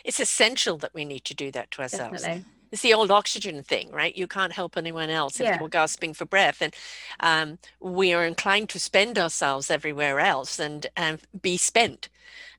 It's 0.05 0.21
essential 0.21 0.77
that 0.79 0.95
we 0.95 1.05
need 1.05 1.25
to 1.25 1.35
do 1.35 1.51
that 1.53 1.71
to 1.73 1.83
ourselves. 1.83 2.23
Definitely. 2.23 2.45
it's 2.71 2.83
the 2.83 2.95
old 2.95 3.11
oxygen 3.11 3.63
thing 3.63 3.91
right? 3.91 4.17
You 4.17 4.27
can't 4.27 4.53
help 4.53 4.77
anyone 4.77 5.11
else 5.11 5.41
if 5.41 5.47
yeah. 5.47 5.59
you're 5.59 5.69
gasping 5.69 6.15
for 6.15 6.25
breath. 6.25 6.61
And 6.61 6.75
um, 7.21 7.59
we 7.81 8.13
are 8.13 8.25
inclined 8.25 8.69
to 8.71 8.81
spend 8.81 9.19
ourselves 9.19 9.71
everywhere 9.71 10.21
else 10.21 10.59
and 10.59 10.87
and 10.97 11.21
be 11.41 11.57
spent. 11.57 12.09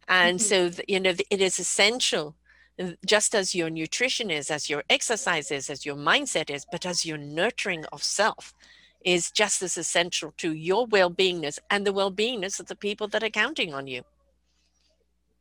And 0.07 0.39
mm-hmm. 0.39 0.71
so 0.75 0.83
you 0.87 0.99
know 0.99 1.13
it 1.29 1.41
is 1.41 1.59
essential 1.59 2.35
Uh, 2.77 2.91
just 3.05 3.33
as 3.33 3.55
your 3.55 3.69
nutrition 3.69 4.29
is, 4.29 4.51
as 4.51 4.69
your 4.69 4.83
exercise 4.89 5.49
is, 5.49 5.69
as 5.69 5.85
your 5.85 5.95
mindset 5.95 6.49
is, 6.49 6.65
but 6.69 6.85
as 6.85 7.05
your 7.05 7.17
nurturing 7.17 7.85
of 7.93 8.03
self 8.03 8.53
is 9.05 9.31
just 9.31 9.61
as 9.61 9.77
essential 9.77 10.33
to 10.37 10.53
your 10.53 10.85
well 10.87 11.09
beingness 11.09 11.57
and 11.69 11.85
the 11.85 11.93
well 11.93 12.11
beingness 12.11 12.59
of 12.59 12.65
the 12.65 12.75
people 12.75 13.07
that 13.07 13.23
are 13.23 13.29
counting 13.29 13.73
on 13.73 13.87
you. 13.87 14.01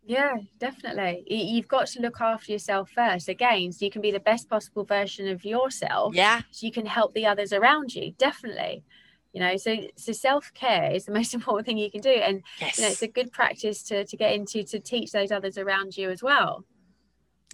Yeah, 0.07 0.37
definitely. 0.59 1.24
You've 1.26 1.66
got 1.66 1.87
to 1.89 2.03
look 2.03 2.20
after 2.20 2.53
yourself 2.53 2.91
first. 2.91 3.28
Again, 3.28 3.72
so 3.72 3.85
you 3.87 3.91
can 3.91 4.03
be 4.03 4.11
the 4.11 4.20
best 4.20 4.51
possible 4.51 4.85
version 4.85 5.28
of 5.28 5.45
yourself. 5.47 6.14
Yeah. 6.14 6.43
So 6.51 6.66
you 6.66 6.72
can 6.72 6.85
help 6.85 7.14
the 7.14 7.24
others 7.26 7.55
around 7.55 7.95
you. 7.95 8.12
Definitely. 8.18 8.85
You 9.32 9.41
know, 9.41 9.57
so 9.57 9.76
so 9.97 10.12
self-care 10.12 10.93
is 10.93 11.07
the 11.07 11.12
most 11.18 11.32
important 11.35 11.66
thing 11.66 11.78
you 11.78 11.91
can 11.91 12.03
do. 12.03 12.11
And 12.11 12.43
yes. 12.61 12.78
you 12.78 12.85
know, 12.85 12.91
it's 12.91 13.03
a 13.03 13.09
good 13.09 13.32
practice 13.32 13.82
to 13.85 14.05
to 14.05 14.16
get 14.16 14.35
into 14.35 14.62
to 14.62 14.78
teach 14.78 15.11
those 15.11 15.32
others 15.32 15.57
around 15.57 15.97
you 15.97 16.11
as 16.11 16.22
well. 16.22 16.64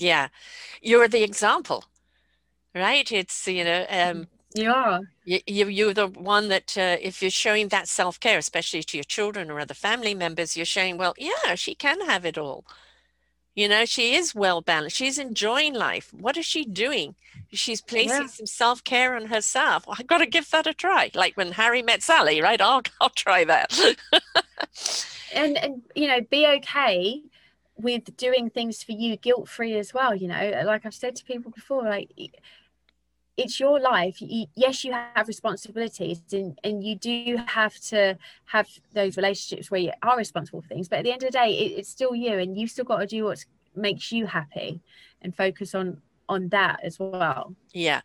Yeah. 0.01 0.29
You're 0.81 1.09
the 1.09 1.23
example. 1.23 1.85
Right? 2.75 3.11
It's 3.11 3.47
you 3.47 3.65
know, 3.65 3.87
um 3.89 4.29
you 4.55 4.73
are. 4.73 5.01
You, 5.25 5.41
you're 5.47 5.95
the 5.95 6.09
one 6.09 6.49
that, 6.49 6.77
uh, 6.77 6.97
if 7.01 7.23
you're 7.23 7.31
showing 7.31 7.69
that 7.69 7.87
self 7.87 8.19
care, 8.19 8.39
especially 8.39 8.83
to 8.83 8.97
your 8.97 9.05
children 9.05 9.51
or 9.51 9.61
other 9.61 9.75
family 9.75 10.15
members, 10.15 10.57
you're 10.57 10.67
showing, 10.67 10.97
well, 10.97 11.15
yeah, 11.17 11.55
she 11.55 11.75
can 11.75 12.01
have 12.07 12.25
it 12.25 12.37
all. 12.37 12.65
You 13.55 13.69
know, 13.69 13.85
she 13.85 14.15
is 14.15 14.35
well 14.35 14.61
balanced. 14.61 14.97
She's 14.97 15.19
enjoying 15.19 15.75
life. 15.75 16.13
What 16.13 16.37
is 16.37 16.47
she 16.47 16.65
doing? 16.65 17.15
She's 17.53 17.81
placing 17.81 18.23
yeah. 18.23 18.27
some 18.27 18.47
self 18.47 18.83
care 18.83 19.15
on 19.15 19.27
herself. 19.27 19.87
Well, 19.87 19.97
I 19.99 20.03
got 20.03 20.19
to 20.19 20.27
give 20.27 20.51
that 20.51 20.67
a 20.67 20.75
try. 20.75 21.11
Like 21.15 21.37
when 21.37 21.53
Harry 21.53 21.83
met 21.83 22.03
Sally, 22.03 22.41
right? 22.41 22.61
I'll 22.61 22.83
I'll 23.01 23.11
try 23.11 23.45
that. 23.45 23.79
and 25.35 25.59
and 25.59 25.83
you 25.95 26.09
know, 26.09 26.21
be 26.31 26.47
okay 26.47 27.23
with 27.83 28.17
doing 28.17 28.51
things 28.51 28.83
for 28.83 28.93
you 28.93 29.17
guilt 29.17 29.49
free 29.49 29.79
as 29.79 29.93
well. 29.95 30.15
You 30.15 30.29
know, 30.29 30.63
like 30.65 30.87
I've 30.87 30.95
said 30.95 31.17
to 31.17 31.25
people 31.25 31.51
before, 31.51 31.85
like 31.85 32.11
it's 33.37 33.59
your 33.59 33.81
life. 33.81 34.21
You, 34.21 34.47
yes 34.55 34.85
you 34.85 34.93
have 34.93 35.27
responsibilities 35.27 36.21
and, 36.33 36.59
and 36.63 36.85
you 36.85 36.95
do 36.95 37.39
have 37.47 37.79
to 37.81 38.19
have 38.47 38.69
those 38.93 39.17
relationships 39.17 39.71
where 39.71 39.81
you 39.81 39.93
are 40.03 40.17
responsible 40.17 40.61
for 40.61 40.69
things 40.69 40.89
but 40.89 40.99
at 40.99 41.05
the 41.05 41.13
end 41.13 41.23
of 41.23 41.33
the 41.33 41.39
day 41.39 41.53
it, 41.53 41.79
it's 41.79 41.89
still 41.89 42.15
you 42.15 42.39
and 42.39 42.59
you've 42.59 42.71
still 42.71 42.85
got 42.85 42.99
to 42.99 43.07
do 43.07 43.25
what 43.25 43.45
makes 43.75 44.13
you 44.13 44.27
happy 44.27 44.81
and 45.23 45.35
focus 45.35 45.75
on 45.75 46.03
on 46.29 46.49
that 46.49 46.79
as 46.85 46.99
well. 46.99 47.57
Yeah. 47.73 48.03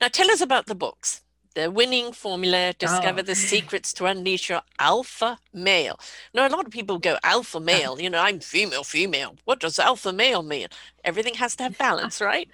Now 0.00 0.08
tell 0.08 0.30
us 0.30 0.40
about 0.40 0.66
the 0.66 0.74
books 0.74 1.23
the 1.54 1.70
winning 1.70 2.12
formula 2.12 2.74
discover 2.78 3.20
oh. 3.20 3.22
the 3.22 3.34
secrets 3.34 3.92
to 3.92 4.06
unleash 4.06 4.48
your 4.48 4.62
alpha 4.78 5.38
male 5.52 5.98
now 6.34 6.46
a 6.46 6.50
lot 6.50 6.66
of 6.66 6.72
people 6.72 6.98
go 6.98 7.16
alpha 7.22 7.60
male 7.60 8.00
you 8.00 8.10
know 8.10 8.20
i'm 8.20 8.40
female 8.40 8.84
female 8.84 9.36
what 9.44 9.60
does 9.60 9.78
alpha 9.78 10.12
male 10.12 10.42
mean 10.42 10.68
everything 11.04 11.34
has 11.34 11.56
to 11.56 11.62
have 11.62 11.78
balance 11.78 12.20
right 12.20 12.48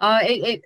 uh, 0.00 0.20
it, 0.22 0.44
it 0.44 0.64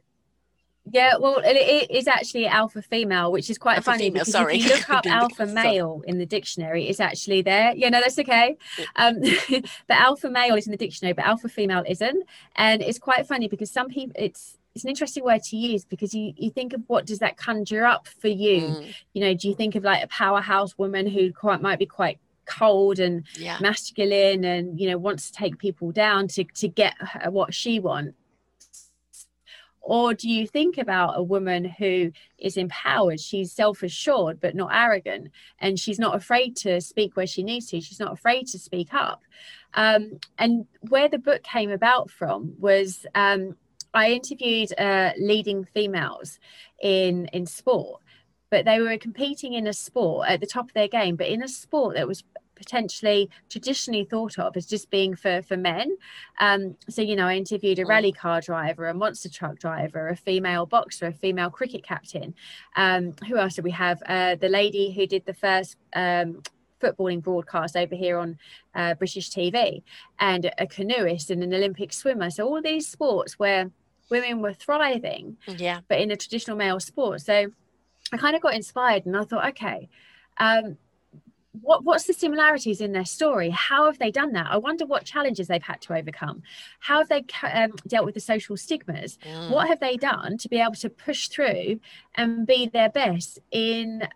yeah, 0.90 1.16
well, 1.16 1.38
it, 1.38 1.56
it 1.56 1.90
is 1.92 2.08
actually 2.08 2.46
alpha 2.46 2.82
female, 2.82 3.30
which 3.30 3.48
is 3.48 3.56
quite 3.56 3.76
alpha 3.76 3.92
funny 3.92 4.04
female, 4.04 4.22
because 4.22 4.32
sorry. 4.32 4.56
if 4.56 4.64
you 4.64 4.74
look 4.74 4.90
up 4.90 5.06
alpha 5.06 5.46
male 5.46 6.02
in 6.06 6.18
the 6.18 6.26
dictionary, 6.26 6.88
it's 6.88 6.98
actually 6.98 7.40
there. 7.40 7.72
Yeah, 7.76 7.88
no, 7.88 8.00
that's 8.00 8.18
okay. 8.18 8.56
Um, 8.96 9.20
but 9.50 9.96
alpha 9.96 10.28
male 10.28 10.56
is 10.56 10.66
in 10.66 10.72
the 10.72 10.76
dictionary, 10.76 11.12
but 11.12 11.24
alpha 11.24 11.48
female 11.48 11.84
isn't, 11.86 12.26
and 12.56 12.82
it's 12.82 12.98
quite 12.98 13.26
funny 13.28 13.46
because 13.46 13.70
some 13.70 13.88
people 13.88 14.14
it's 14.16 14.58
it's 14.74 14.84
an 14.84 14.90
interesting 14.90 15.24
word 15.24 15.42
to 15.44 15.56
use 15.56 15.84
because 15.84 16.14
you 16.14 16.32
you 16.36 16.50
think 16.50 16.72
of 16.72 16.82
what 16.86 17.06
does 17.06 17.18
that 17.18 17.36
conjure 17.36 17.84
up 17.84 18.08
for 18.08 18.28
you? 18.28 18.60
Mm. 18.60 18.94
You 19.12 19.20
know, 19.22 19.34
do 19.34 19.48
you 19.48 19.54
think 19.54 19.74
of 19.74 19.84
like 19.84 20.02
a 20.02 20.08
powerhouse 20.08 20.76
woman 20.78 21.06
who 21.06 21.32
quite 21.32 21.60
might 21.60 21.78
be 21.78 21.86
quite 21.86 22.18
cold 22.44 22.98
and 22.98 23.24
yeah. 23.36 23.58
masculine 23.60 24.44
and 24.44 24.80
you 24.80 24.90
know 24.90 24.98
wants 24.98 25.30
to 25.30 25.36
take 25.36 25.58
people 25.58 25.92
down 25.92 26.28
to 26.28 26.44
to 26.44 26.68
get 26.68 26.94
what 27.30 27.54
she 27.54 27.78
wants 27.78 28.14
or 29.82 30.14
do 30.14 30.30
you 30.30 30.46
think 30.46 30.78
about 30.78 31.18
a 31.18 31.22
woman 31.22 31.64
who 31.64 32.12
is 32.38 32.56
empowered? 32.56 33.20
She's 33.20 33.52
self 33.52 33.82
assured, 33.82 34.40
but 34.40 34.54
not 34.54 34.70
arrogant. 34.72 35.32
And 35.58 35.78
she's 35.78 35.98
not 35.98 36.14
afraid 36.14 36.56
to 36.58 36.80
speak 36.80 37.16
where 37.16 37.26
she 37.26 37.42
needs 37.42 37.66
to. 37.70 37.80
She's 37.80 38.00
not 38.00 38.12
afraid 38.12 38.46
to 38.48 38.58
speak 38.58 38.94
up. 38.94 39.22
Um, 39.74 40.20
and 40.38 40.66
where 40.88 41.08
the 41.08 41.18
book 41.18 41.42
came 41.42 41.70
about 41.70 42.10
from 42.10 42.54
was 42.58 43.04
um, 43.16 43.56
I 43.94 44.12
interviewed 44.12 44.78
uh, 44.78 45.12
leading 45.18 45.64
females 45.64 46.38
in, 46.80 47.26
in 47.26 47.46
sport 47.46 48.00
but 48.50 48.66
they 48.66 48.80
were 48.80 48.98
competing 48.98 49.54
in 49.54 49.66
a 49.66 49.72
sport 49.72 50.28
at 50.28 50.40
the 50.40 50.46
top 50.46 50.66
of 50.66 50.74
their 50.74 50.86
game, 50.86 51.16
but 51.16 51.26
in 51.26 51.42
a 51.42 51.48
sport 51.48 51.96
that 51.96 52.06
was 52.06 52.22
potentially 52.54 53.30
traditionally 53.48 54.04
thought 54.04 54.38
of 54.38 54.56
as 54.56 54.66
just 54.66 54.90
being 54.90 55.16
for 55.16 55.42
for 55.42 55.56
men. 55.56 55.96
Um, 56.38 56.76
so 56.88 57.02
you 57.02 57.16
know, 57.16 57.26
I 57.26 57.36
interviewed 57.36 57.78
a 57.78 57.84
mm. 57.84 57.88
rally 57.88 58.12
car 58.12 58.40
driver, 58.40 58.88
a 58.88 58.94
monster 58.94 59.30
truck 59.30 59.58
driver, 59.58 60.08
a 60.08 60.16
female 60.16 60.66
boxer, 60.66 61.06
a 61.06 61.12
female 61.12 61.50
cricket 61.50 61.82
captain. 61.82 62.34
Um, 62.76 63.14
who 63.26 63.38
else 63.38 63.54
did 63.54 63.64
we 63.64 63.70
have? 63.72 64.02
Uh, 64.06 64.36
the 64.36 64.48
lady 64.48 64.92
who 64.92 65.06
did 65.06 65.24
the 65.26 65.34
first. 65.34 65.76
Um, 65.94 66.42
footballing 66.80 67.22
broadcast 67.22 67.76
over 67.76 67.94
here 67.94 68.18
on 68.18 68.36
uh, 68.74 68.92
British 68.94 69.30
TV, 69.30 69.84
and 70.18 70.50
a 70.58 70.66
canoeist 70.66 71.30
and 71.30 71.40
an 71.44 71.54
Olympic 71.54 71.92
swimmer. 71.92 72.28
So 72.28 72.44
all 72.44 72.60
these 72.60 72.88
sports 72.88 73.38
where 73.38 73.70
women 74.12 74.42
were 74.42 74.52
thriving, 74.52 75.38
yeah, 75.48 75.80
but 75.88 75.98
in 75.98 76.10
a 76.12 76.16
traditional 76.16 76.56
male 76.56 76.78
sport. 76.78 77.22
So 77.22 77.50
I 78.12 78.16
kind 78.16 78.36
of 78.36 78.42
got 78.42 78.54
inspired, 78.54 79.06
and 79.06 79.16
I 79.16 79.24
thought, 79.24 79.48
okay, 79.48 79.88
um, 80.36 80.76
what 81.60 81.84
what's 81.84 82.04
the 82.04 82.12
similarities 82.14 82.80
in 82.80 82.92
their 82.92 83.04
story 83.04 83.50
how 83.50 83.84
have 83.84 83.98
they 83.98 84.10
done 84.10 84.32
that 84.32 84.46
i 84.50 84.56
wonder 84.56 84.86
what 84.86 85.04
challenges 85.04 85.48
they've 85.48 85.62
had 85.62 85.80
to 85.82 85.92
overcome 85.92 86.42
how 86.80 86.96
have 86.98 87.08
they 87.10 87.22
um, 87.52 87.72
dealt 87.86 88.06
with 88.06 88.14
the 88.14 88.20
social 88.20 88.56
stigmas 88.56 89.18
mm. 89.22 89.50
what 89.50 89.68
have 89.68 89.78
they 89.78 89.98
done 89.98 90.38
to 90.38 90.48
be 90.48 90.58
able 90.58 90.74
to 90.74 90.88
push 90.88 91.28
through 91.28 91.78
and 92.14 92.46
be 92.46 92.66
their 92.72 92.88
best 92.88 93.38
in 93.50 94.08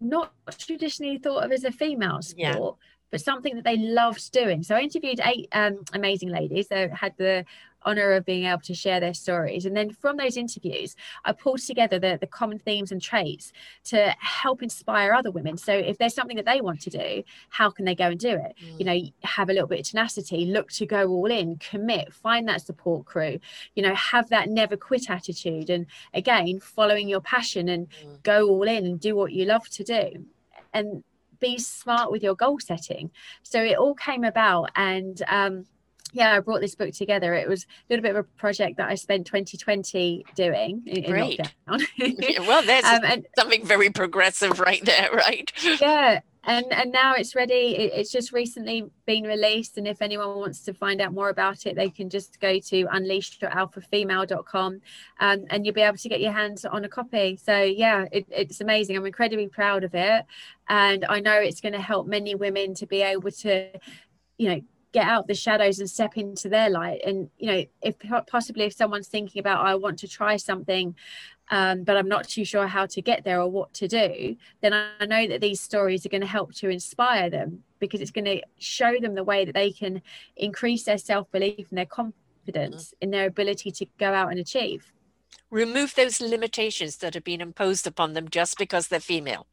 not 0.00 0.32
traditionally 0.56 1.18
thought 1.18 1.44
of 1.44 1.52
as 1.52 1.64
a 1.64 1.70
female 1.70 2.22
sport 2.22 2.38
yeah. 2.48 2.70
But 3.14 3.20
something 3.20 3.54
that 3.54 3.62
they 3.62 3.76
loved 3.76 4.32
doing 4.32 4.60
so 4.60 4.74
i 4.74 4.80
interviewed 4.80 5.20
eight 5.24 5.46
um, 5.52 5.78
amazing 5.92 6.30
ladies 6.30 6.66
that 6.66 6.90
had 6.92 7.14
the 7.16 7.44
honor 7.84 8.12
of 8.12 8.24
being 8.24 8.44
able 8.44 8.60
to 8.60 8.74
share 8.74 9.00
their 9.00 9.14
stories. 9.14 9.66
And 9.66 9.76
then 9.76 9.90
from 9.90 10.16
those 10.16 10.36
interviews, 10.36 10.96
I 11.24 11.32
pulled 11.32 11.60
together 11.60 11.98
the, 11.98 12.18
the 12.20 12.26
common 12.26 12.58
themes 12.58 12.92
and 12.92 13.00
traits 13.00 13.52
to 13.84 14.14
help 14.18 14.62
inspire 14.62 15.12
other 15.12 15.30
women. 15.30 15.56
So 15.56 15.72
if 15.72 15.98
there's 15.98 16.14
something 16.14 16.36
that 16.36 16.46
they 16.46 16.60
want 16.60 16.80
to 16.82 16.90
do, 16.90 17.22
how 17.50 17.70
can 17.70 17.84
they 17.84 17.94
go 17.94 18.06
and 18.06 18.18
do 18.18 18.30
it? 18.30 18.54
Mm. 18.62 18.78
You 18.78 18.84
know, 18.84 19.00
have 19.22 19.50
a 19.50 19.52
little 19.52 19.68
bit 19.68 19.80
of 19.80 19.86
tenacity, 19.86 20.46
look 20.46 20.70
to 20.72 20.86
go 20.86 21.08
all 21.08 21.30
in, 21.30 21.56
commit, 21.56 22.12
find 22.12 22.48
that 22.48 22.62
support 22.62 23.04
crew, 23.06 23.38
you 23.74 23.82
know, 23.82 23.94
have 23.94 24.28
that 24.30 24.48
never 24.48 24.76
quit 24.76 25.10
attitude. 25.10 25.70
And 25.70 25.86
again, 26.12 26.60
following 26.60 27.08
your 27.08 27.20
passion 27.20 27.68
and 27.68 27.88
mm. 27.88 28.22
go 28.22 28.48
all 28.48 28.64
in 28.64 28.86
and 28.86 29.00
do 29.00 29.14
what 29.14 29.32
you 29.32 29.44
love 29.44 29.68
to 29.70 29.84
do. 29.84 30.26
And 30.72 31.04
be 31.40 31.58
smart 31.58 32.10
with 32.10 32.22
your 32.22 32.34
goal 32.34 32.58
setting. 32.58 33.10
So 33.42 33.62
it 33.62 33.76
all 33.76 33.94
came 33.94 34.24
about 34.24 34.70
and 34.76 35.20
um 35.28 35.66
yeah, 36.14 36.36
I 36.36 36.40
brought 36.40 36.60
this 36.60 36.76
book 36.76 36.92
together. 36.92 37.34
It 37.34 37.48
was 37.48 37.64
a 37.64 37.66
little 37.90 38.02
bit 38.02 38.10
of 38.10 38.16
a 38.16 38.22
project 38.22 38.76
that 38.76 38.88
I 38.88 38.94
spent 38.94 39.26
2020 39.26 40.24
doing 40.36 40.82
in, 40.86 41.10
Great. 41.10 41.40
In 41.98 42.16
well, 42.46 42.62
there's 42.62 42.84
um, 42.84 43.04
and, 43.04 43.26
something 43.36 43.66
very 43.66 43.90
progressive 43.90 44.60
right 44.60 44.84
there, 44.84 45.10
right? 45.12 45.52
Yeah. 45.80 46.20
And 46.46 46.66
and 46.72 46.92
now 46.92 47.14
it's 47.14 47.34
ready. 47.34 47.76
It, 47.76 47.92
it's 47.94 48.12
just 48.12 48.32
recently 48.32 48.90
been 49.06 49.24
released. 49.24 49.78
And 49.78 49.88
if 49.88 50.02
anyone 50.02 50.36
wants 50.36 50.60
to 50.62 50.74
find 50.74 51.00
out 51.00 51.12
more 51.12 51.30
about 51.30 51.66
it, 51.66 51.76
they 51.76 51.88
can 51.88 52.10
just 52.10 52.40
go 52.40 52.58
to 52.58 52.84
unleashedyouralphafemale.com 52.86 54.80
um, 55.20 55.44
and 55.50 55.64
you'll 55.64 55.74
be 55.74 55.80
able 55.80 55.96
to 55.96 56.08
get 56.08 56.20
your 56.20 56.32
hands 56.32 56.64
on 56.64 56.84
a 56.84 56.88
copy. 56.88 57.36
So 57.36 57.62
yeah, 57.62 58.06
it, 58.12 58.26
it's 58.30 58.60
amazing. 58.60 58.96
I'm 58.96 59.06
incredibly 59.06 59.48
proud 59.48 59.84
of 59.84 59.94
it. 59.94 60.24
And 60.68 61.04
I 61.06 61.20
know 61.20 61.34
it's 61.34 61.60
going 61.60 61.74
to 61.74 61.80
help 61.80 62.06
many 62.06 62.34
women 62.34 62.74
to 62.74 62.86
be 62.86 63.02
able 63.02 63.30
to, 63.30 63.70
you 64.38 64.48
know, 64.48 64.60
get 64.94 65.06
out 65.06 65.26
the 65.26 65.34
shadows 65.34 65.80
and 65.80 65.90
step 65.90 66.16
into 66.16 66.48
their 66.48 66.70
light. 66.70 67.02
And 67.04 67.28
you 67.38 67.52
know 67.52 67.64
if 67.82 67.96
possibly 68.26 68.64
if 68.64 68.72
someone's 68.72 69.08
thinking 69.08 69.40
about 69.40 69.64
i 69.64 69.74
want 69.74 69.98
to 69.98 70.08
try 70.08 70.36
something 70.36 70.94
um, 71.50 71.84
but 71.84 71.96
i'm 71.96 72.08
not 72.08 72.26
too 72.26 72.44
sure 72.44 72.66
how 72.66 72.86
to 72.86 73.02
get 73.02 73.24
there 73.24 73.40
or 73.40 73.50
what 73.50 73.72
to 73.74 73.86
do 73.86 74.36
then 74.62 74.72
i 74.72 75.04
know 75.06 75.26
that 75.26 75.40
these 75.40 75.60
stories 75.60 76.06
are 76.06 76.08
going 76.08 76.20
to 76.20 76.26
help 76.26 76.54
to 76.54 76.70
inspire 76.70 77.28
them 77.28 77.62
because 77.78 78.00
it's 78.00 78.10
going 78.10 78.24
to 78.24 78.40
show 78.58 78.98
them 79.00 79.14
the 79.14 79.24
way 79.24 79.44
that 79.44 79.54
they 79.54 79.70
can 79.70 80.00
increase 80.36 80.84
their 80.84 80.98
self-belief 80.98 81.66
and 81.68 81.78
their 81.78 81.86
confidence 81.86 82.86
mm-hmm. 82.86 83.02
in 83.02 83.10
their 83.10 83.26
ability 83.26 83.70
to 83.70 83.86
go 83.98 84.14
out 84.14 84.30
and 84.30 84.40
achieve. 84.40 84.90
Remove 85.50 85.94
those 85.94 86.20
limitations 86.20 86.96
that 86.98 87.12
have 87.12 87.24
been 87.24 87.42
imposed 87.42 87.86
upon 87.86 88.14
them 88.14 88.28
just 88.30 88.56
because 88.56 88.88
they're 88.88 89.00
female 89.00 89.46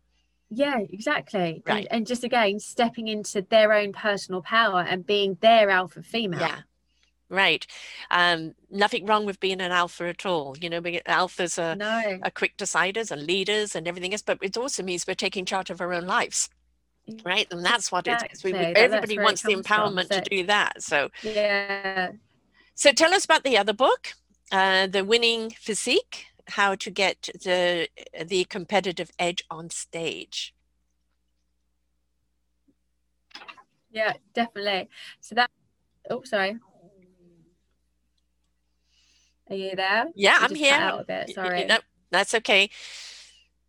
yeah 0.52 0.80
exactly 0.90 1.64
right. 1.66 1.88
and, 1.90 1.92
and, 1.92 2.08
just 2.08 2.24
again 2.24 2.60
stepping 2.60 3.08
into 3.08 3.42
their 3.50 3.72
own 3.74 3.94
personal 3.94 4.42
power 4.42 4.82
and 4.82 5.06
being 5.06 5.38
their 5.42 5.70
alpha 5.70 6.04
female 6.04 6.42
yeah 6.42 6.60
right 7.30 7.66
um 8.12 8.54
nothing 8.70 9.06
wrong 9.06 9.26
with 9.26 9.40
being 9.40 9.62
an 9.62 9.72
alpha 9.72 10.10
at 10.10 10.26
all 10.26 10.56
you 10.60 10.70
know 10.70 10.82
alphas 10.82 11.58
are, 11.58 11.76
no. 11.76 12.20
are 12.24 12.32
quick 12.32 12.58
deciders 12.58 13.10
and 13.10 13.26
leaders 13.26 13.76
and 13.76 13.88
everything 13.88 14.12
else 14.12 14.22
but 14.22 14.38
it 14.42 14.58
also 14.58 14.84
means 14.84 15.08
we're 15.08 15.16
taking 15.16 15.46
charge 15.46 15.70
of 15.70 15.80
our 15.80 15.94
own 15.94 16.06
lives 16.06 16.50
right 17.24 17.48
and 17.52 17.66
that's 17.66 17.92
what 17.92 18.06
exactly. 18.06 18.28
it 18.28 18.34
is 18.34 18.44
we, 18.44 18.54
everybody 18.54 19.18
wants 19.18 19.42
the 19.42 19.56
empowerment 19.56 20.08
from, 20.08 20.18
so, 20.18 20.20
to 20.20 20.30
do 20.30 20.46
that 20.46 20.84
so 20.84 21.10
yeah 21.24 22.12
so 22.76 22.92
tell 22.92 23.14
us 23.14 23.24
about 23.24 23.44
the 23.44 23.58
other 23.58 23.74
book 23.74 24.14
uh 24.52 24.86
the 24.88 25.06
winning 25.06 25.50
physique 25.52 26.26
how 26.52 26.76
to 26.76 26.90
get 26.90 27.30
the 27.44 27.88
the 28.26 28.44
competitive 28.46 29.12
edge 29.20 29.44
on 29.50 29.70
stage 29.70 30.54
Yeah, 33.92 34.14
definitely. 34.34 34.90
So 35.20 35.36
that. 35.36 35.50
Oh, 36.10 36.24
sorry. 36.24 36.58
Are 39.50 39.56
you 39.56 39.76
there? 39.76 40.06
Yeah, 40.16 40.38
You 40.40 40.46
I'm 40.46 40.56
here. 40.56 40.74
out 40.74 41.02
a 41.02 41.04
bit. 41.04 41.30
Sorry. 41.32 41.66
No, 41.66 41.80
that's 42.10 42.34
okay. 42.36 42.70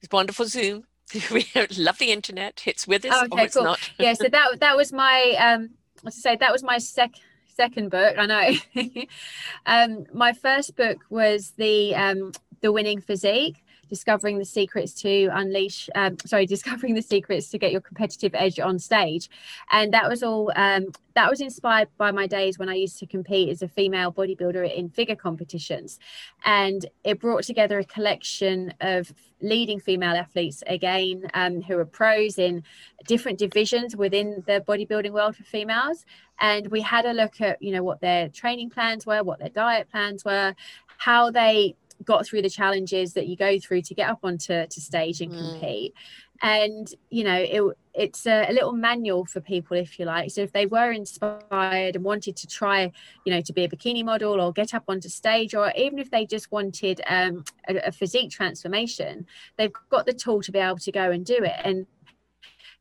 It's 0.00 0.12
wonderful 0.12 0.46
Zoom. 0.46 0.84
we 1.32 1.42
have 1.54 1.76
love 1.76 1.98
the 1.98 2.12
internet. 2.12 2.62
It's 2.66 2.86
with 2.86 3.04
us 3.04 3.12
Oh, 3.14 3.24
or 3.24 3.26
okay, 3.32 3.44
it's 3.46 3.54
cool. 3.54 3.64
not. 3.64 3.90
yeah 3.98 4.12
so 4.14 4.28
that 4.28 4.48
that 4.60 4.76
was 4.76 4.92
my 4.92 5.34
um 5.38 5.70
as 6.06 6.16
I 6.18 6.20
say 6.30 6.36
that 6.36 6.52
was 6.52 6.62
my 6.62 6.78
second 6.78 7.20
second 7.54 7.90
book 7.90 8.16
I 8.16 8.26
know 8.26 9.02
um 9.66 10.04
my 10.14 10.32
first 10.32 10.74
book 10.74 10.98
was 11.10 11.52
the 11.58 11.94
um 11.94 12.32
the 12.62 12.72
winning 12.72 13.00
physique 13.00 13.62
discovering 13.88 14.38
the 14.38 14.44
secrets 14.44 14.94
to 14.94 15.28
unleash 15.34 15.90
um 15.94 16.16
sorry 16.24 16.46
discovering 16.56 16.94
the 16.94 17.02
secrets 17.02 17.48
to 17.50 17.58
get 17.58 17.72
your 17.72 17.80
competitive 17.82 18.34
edge 18.34 18.58
on 18.58 18.78
stage. 18.78 19.28
And 19.70 19.92
that 19.92 20.08
was 20.08 20.22
all 20.22 20.50
um 20.56 20.86
that 21.14 21.28
was 21.28 21.42
inspired 21.42 21.88
by 21.98 22.10
my 22.10 22.26
days 22.26 22.58
when 22.58 22.70
I 22.70 22.74
used 22.74 22.98
to 23.00 23.06
compete 23.06 23.50
as 23.50 23.60
a 23.60 23.68
female 23.68 24.10
bodybuilder 24.10 24.74
in 24.74 24.88
figure 24.88 25.16
competitions. 25.16 25.98
And 26.46 26.86
it 27.04 27.20
brought 27.20 27.44
together 27.44 27.78
a 27.78 27.84
collection 27.84 28.72
of 28.80 29.12
leading 29.42 29.78
female 29.78 30.14
athletes 30.14 30.62
again 30.66 31.28
um, 31.34 31.60
who 31.60 31.76
are 31.76 31.84
pros 31.84 32.38
in 32.38 32.62
different 33.06 33.38
divisions 33.38 33.94
within 33.94 34.42
the 34.46 34.64
bodybuilding 34.66 35.10
world 35.10 35.36
for 35.36 35.42
females. 35.42 36.06
And 36.40 36.68
we 36.68 36.80
had 36.80 37.04
a 37.04 37.12
look 37.12 37.42
at 37.42 37.60
you 37.60 37.72
know 37.72 37.82
what 37.82 38.00
their 38.00 38.30
training 38.30 38.70
plans 38.70 39.04
were 39.04 39.22
what 39.22 39.38
their 39.38 39.50
diet 39.50 39.90
plans 39.90 40.24
were 40.24 40.54
how 40.96 41.30
they 41.30 41.74
got 42.04 42.26
through 42.26 42.42
the 42.42 42.50
challenges 42.50 43.14
that 43.14 43.26
you 43.26 43.36
go 43.36 43.58
through 43.58 43.82
to 43.82 43.94
get 43.94 44.10
up 44.10 44.20
onto 44.22 44.66
to 44.66 44.80
stage 44.80 45.20
and 45.20 45.32
Mm. 45.32 45.38
compete 45.38 45.94
and 46.42 46.94
you 47.08 47.22
know 47.22 47.36
it, 47.36 47.62
it's 47.94 48.26
a, 48.26 48.50
a 48.50 48.52
little 48.52 48.72
manual 48.72 49.24
for 49.24 49.40
people 49.40 49.76
if 49.76 49.98
you 49.98 50.04
like 50.04 50.30
so 50.30 50.42
if 50.42 50.52
they 50.52 50.66
were 50.66 50.90
inspired 50.90 51.94
and 51.94 52.04
wanted 52.04 52.36
to 52.36 52.46
try 52.46 52.90
you 53.24 53.32
know 53.32 53.40
to 53.40 53.52
be 53.52 53.64
a 53.64 53.68
bikini 53.68 54.04
model 54.04 54.40
or 54.40 54.52
get 54.52 54.74
up 54.74 54.82
onto 54.88 55.08
stage 55.08 55.54
or 55.54 55.72
even 55.76 55.98
if 55.98 56.10
they 56.10 56.26
just 56.26 56.50
wanted 56.50 57.00
um, 57.06 57.44
a, 57.68 57.76
a 57.86 57.92
physique 57.92 58.30
transformation 58.30 59.24
they've 59.56 59.72
got 59.88 60.04
the 60.04 60.12
tool 60.12 60.42
to 60.42 60.50
be 60.50 60.58
able 60.58 60.78
to 60.78 60.90
go 60.90 61.10
and 61.10 61.24
do 61.24 61.36
it 61.36 61.54
and 61.64 61.86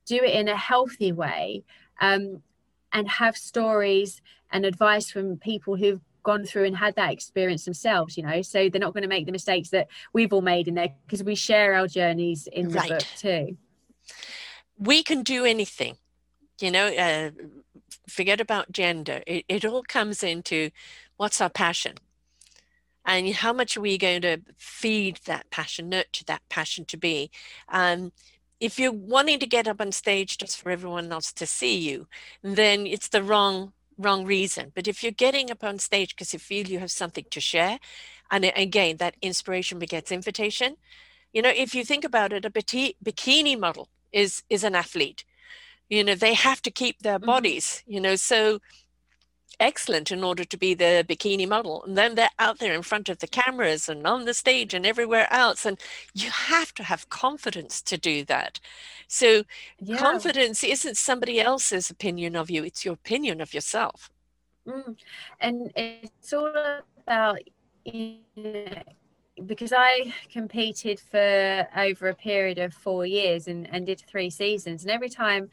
do 0.05 0.15
it 0.15 0.33
in 0.33 0.47
a 0.47 0.57
healthy 0.57 1.11
way 1.11 1.63
um, 2.01 2.41
and 2.93 3.07
have 3.07 3.37
stories 3.37 4.21
and 4.51 4.65
advice 4.65 5.09
from 5.11 5.37
people 5.37 5.75
who've 5.75 6.01
gone 6.23 6.45
through 6.45 6.65
and 6.65 6.77
had 6.77 6.95
that 6.95 7.11
experience 7.11 7.65
themselves 7.65 8.17
you 8.17 8.23
know? 8.23 8.41
So 8.41 8.69
they're 8.69 8.79
not 8.79 8.93
going 8.93 9.03
to 9.03 9.09
make 9.09 9.25
the 9.25 9.31
mistakes 9.31 9.69
that 9.69 9.87
we've 10.13 10.31
all 10.33 10.41
made 10.41 10.67
in 10.67 10.75
there 10.75 10.89
because 11.05 11.23
we 11.23 11.35
share 11.35 11.73
our 11.73 11.87
journeys 11.87 12.47
in 12.51 12.71
the 12.71 12.79
Right. 12.79 12.89
book 12.89 13.07
too. 13.15 13.57
We 14.77 15.03
can 15.03 15.23
do 15.23 15.45
anything 15.45 15.97
you 16.59 16.71
know 16.71 16.87
uh, 16.87 17.31
forget 18.07 18.39
about 18.39 18.71
gender. 18.71 19.21
It, 19.27 19.45
it 19.47 19.65
all 19.65 19.83
comes 19.83 20.23
into 20.23 20.69
what's 21.17 21.41
our 21.41 21.49
passion? 21.49 21.95
And 23.03 23.33
how 23.33 23.51
much 23.51 23.75
are 23.75 23.81
we 23.81 23.97
going 23.97 24.21
to 24.21 24.41
feed 24.57 25.19
that 25.25 25.49
passion 25.49 25.89
nurture 25.89 26.23
that 26.25 26.43
passion 26.49 26.85
to 26.85 26.97
be? 26.97 27.31
Um, 27.67 28.11
if 28.59 28.77
you're 28.77 28.91
wanting 28.91 29.39
to 29.39 29.47
get 29.47 29.67
up 29.67 29.81
on 29.81 29.91
stage 29.91 30.37
just 30.37 30.61
for 30.61 30.69
everyone 30.69 31.11
else 31.11 31.33
to 31.33 31.47
see 31.47 31.75
you 31.77 32.07
then 32.43 32.85
it's 32.85 33.07
the 33.07 33.23
wrong 33.23 33.73
wrong 33.97 34.25
reason 34.25 34.71
but 34.75 34.87
if 34.87 35.03
you're 35.03 35.11
getting 35.11 35.51
up 35.51 35.63
on 35.63 35.79
stage 35.79 36.15
because 36.15 36.33
you 36.33 36.39
feel 36.39 36.67
you 36.67 36.79
have 36.79 36.91
something 36.91 37.25
to 37.31 37.41
share 37.41 37.79
and 38.31 38.45
again 38.55 38.97
that 38.97 39.15
inspiration 39.21 39.79
begets 39.79 40.11
invitation 40.11 40.75
you 41.33 41.41
know 41.41 41.51
if 41.55 41.75
you 41.75 41.85
think 41.85 42.05
about 42.05 42.33
it 42.33 42.45
a 42.45 42.49
bikini 42.51 42.95
bikini 43.03 43.59
model 43.59 43.89
is 44.13 44.43
is 44.49 44.63
an 44.63 44.75
athlete 44.75 45.25
you 45.89 46.03
know 46.03 46.15
they 46.15 46.33
have 46.33 46.61
to 46.61 46.71
keep 46.71 46.99
their 47.01 47.19
Mhm. 47.19 47.25
bodies 47.25 47.83
you 47.87 48.01
know 48.01 48.15
so 48.15 48.59
excellent 49.59 50.11
in 50.11 50.23
order 50.23 50.43
to 50.43 50.57
be 50.57 50.73
the 50.73 51.05
bikini 51.07 51.47
model 51.47 51.83
and 51.83 51.97
then 51.97 52.15
they're 52.15 52.29
out 52.39 52.59
there 52.59 52.73
in 52.73 52.81
front 52.81 53.09
of 53.09 53.19
the 53.19 53.27
cameras 53.27 53.87
and 53.89 54.07
on 54.07 54.25
the 54.25 54.33
stage 54.33 54.73
and 54.73 54.85
everywhere 54.85 55.27
else 55.31 55.65
and 55.65 55.79
you 56.13 56.29
have 56.29 56.73
to 56.73 56.83
have 56.83 57.09
confidence 57.09 57.81
to 57.81 57.97
do 57.97 58.23
that 58.25 58.59
so 59.07 59.43
yeah 59.79 59.97
confidence 59.97 60.63
isn't 60.63 60.97
somebody 60.97 61.39
else's 61.39 61.89
opinion 61.89 62.35
of 62.35 62.49
you 62.49 62.63
it's 62.63 62.85
your 62.85 62.93
opinion 62.93 63.41
of 63.41 63.53
yourself 63.53 64.09
Mm. 64.67 64.95
And 65.39 65.71
it's 65.75 66.33
all 66.33 66.53
about, 66.97 67.39
you 67.85 68.17
know, 68.35 68.65
because 69.45 69.73
I 69.75 70.13
competed 70.31 70.99
for 70.99 71.67
over 71.75 72.09
a 72.09 72.15
period 72.15 72.59
of 72.59 72.73
four 72.73 73.05
years 73.05 73.47
and, 73.47 73.67
and 73.73 73.85
did 73.85 74.03
three 74.07 74.29
seasons. 74.29 74.83
And 74.83 74.91
every 74.91 75.09
time 75.09 75.49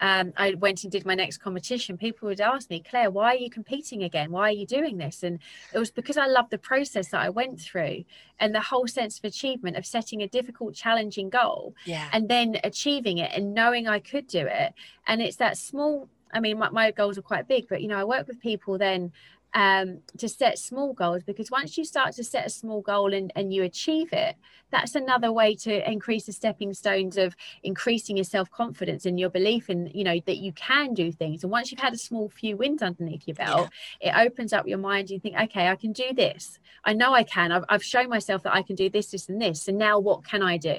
um, 0.00 0.32
I 0.36 0.54
went 0.54 0.82
and 0.84 0.92
did 0.92 1.04
my 1.04 1.14
next 1.14 1.38
competition, 1.38 1.96
people 1.96 2.28
would 2.28 2.40
ask 2.40 2.70
me, 2.70 2.82
Claire, 2.88 3.10
why 3.10 3.34
are 3.34 3.38
you 3.38 3.50
competing 3.50 4.02
again? 4.04 4.30
Why 4.30 4.48
are 4.48 4.52
you 4.52 4.66
doing 4.66 4.98
this? 4.98 5.22
And 5.22 5.40
it 5.74 5.78
was 5.78 5.90
because 5.90 6.16
I 6.16 6.26
loved 6.26 6.50
the 6.50 6.58
process 6.58 7.08
that 7.08 7.20
I 7.20 7.30
went 7.30 7.60
through 7.60 8.04
and 8.38 8.54
the 8.54 8.60
whole 8.60 8.86
sense 8.86 9.18
of 9.18 9.24
achievement 9.24 9.76
of 9.76 9.84
setting 9.84 10.22
a 10.22 10.28
difficult, 10.28 10.74
challenging 10.74 11.28
goal 11.28 11.74
yeah 11.84 12.08
and 12.12 12.28
then 12.28 12.58
achieving 12.64 13.18
it 13.18 13.30
and 13.34 13.54
knowing 13.54 13.88
I 13.88 13.98
could 13.98 14.26
do 14.26 14.46
it. 14.46 14.74
And 15.06 15.20
it's 15.20 15.36
that 15.36 15.56
small, 15.56 16.08
I 16.32 16.40
mean, 16.40 16.58
my, 16.58 16.70
my 16.70 16.90
goals 16.90 17.18
are 17.18 17.22
quite 17.22 17.48
big, 17.48 17.68
but 17.68 17.82
you 17.82 17.88
know, 17.88 17.98
I 17.98 18.04
work 18.04 18.28
with 18.28 18.40
people 18.40 18.78
then 18.78 19.12
um, 19.54 20.00
to 20.18 20.28
set 20.28 20.58
small 20.58 20.92
goals 20.92 21.22
because 21.22 21.50
once 21.50 21.78
you 21.78 21.84
start 21.84 22.14
to 22.14 22.24
set 22.24 22.46
a 22.46 22.50
small 22.50 22.80
goal 22.80 23.14
and, 23.14 23.32
and 23.34 23.52
you 23.52 23.62
achieve 23.62 24.12
it, 24.12 24.36
that's 24.70 24.94
another 24.94 25.32
way 25.32 25.54
to 25.54 25.90
increase 25.90 26.26
the 26.26 26.32
stepping 26.32 26.74
stones 26.74 27.16
of 27.16 27.34
increasing 27.62 28.16
your 28.16 28.24
self-confidence 28.24 29.06
and 29.06 29.18
your 29.18 29.30
belief 29.30 29.70
in, 29.70 29.90
you 29.94 30.04
know, 30.04 30.20
that 30.26 30.36
you 30.36 30.52
can 30.52 30.92
do 30.92 31.10
things. 31.10 31.42
And 31.42 31.50
once 31.50 31.70
you've 31.70 31.80
had 31.80 31.94
a 31.94 31.98
small 31.98 32.28
few 32.28 32.56
wins 32.56 32.82
underneath 32.82 33.26
your 33.26 33.36
belt, 33.36 33.70
it 34.00 34.14
opens 34.14 34.52
up 34.52 34.68
your 34.68 34.78
mind. 34.78 35.08
You 35.08 35.18
think, 35.18 35.36
okay, 35.40 35.68
I 35.68 35.76
can 35.76 35.92
do 35.92 36.12
this. 36.12 36.58
I 36.84 36.92
know 36.92 37.14
I 37.14 37.22
can. 37.22 37.50
I've, 37.50 37.64
I've 37.68 37.84
shown 37.84 38.08
myself 38.10 38.42
that 38.42 38.54
I 38.54 38.62
can 38.62 38.76
do 38.76 38.90
this, 38.90 39.10
this, 39.10 39.28
and 39.28 39.40
this. 39.40 39.68
And 39.68 39.78
now 39.78 39.98
what 39.98 40.24
can 40.24 40.42
I 40.42 40.58
do? 40.58 40.76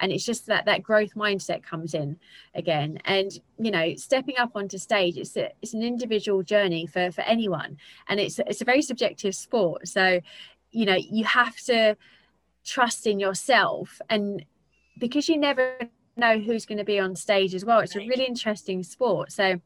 And 0.00 0.10
it's 0.10 0.24
just 0.24 0.46
that 0.46 0.64
that 0.64 0.82
growth 0.82 1.14
mindset 1.14 1.62
comes 1.62 1.92
in 1.92 2.18
again. 2.54 2.98
And 3.04 3.38
you 3.58 3.70
know, 3.70 3.94
stepping 3.96 4.36
up 4.38 4.52
onto 4.54 4.78
stage, 4.78 5.16
it's 5.16 5.36
a, 5.36 5.50
it's 5.62 5.74
an 5.74 5.82
individual 5.82 6.42
journey 6.42 6.86
for 6.86 7.10
for 7.10 7.22
anyone, 7.22 7.78
and 8.08 8.20
it's 8.20 8.38
it's 8.40 8.60
a 8.60 8.64
very 8.64 8.82
subjective 8.82 9.34
sport. 9.34 9.88
So, 9.88 10.20
you 10.70 10.84
know, 10.84 10.96
you 10.96 11.24
have 11.24 11.56
to 11.62 11.96
trust 12.64 13.06
in 13.06 13.18
yourself, 13.18 14.00
and 14.10 14.44
because 14.98 15.28
you 15.28 15.38
never 15.38 15.78
know 16.16 16.38
who's 16.38 16.64
going 16.64 16.78
to 16.78 16.84
be 16.84 16.98
on 16.98 17.14
stage 17.14 17.54
as 17.54 17.64
well. 17.64 17.80
It's 17.80 17.94
a 17.94 17.98
really 17.98 18.24
interesting 18.24 18.82
sport. 18.82 19.32
So 19.32 19.60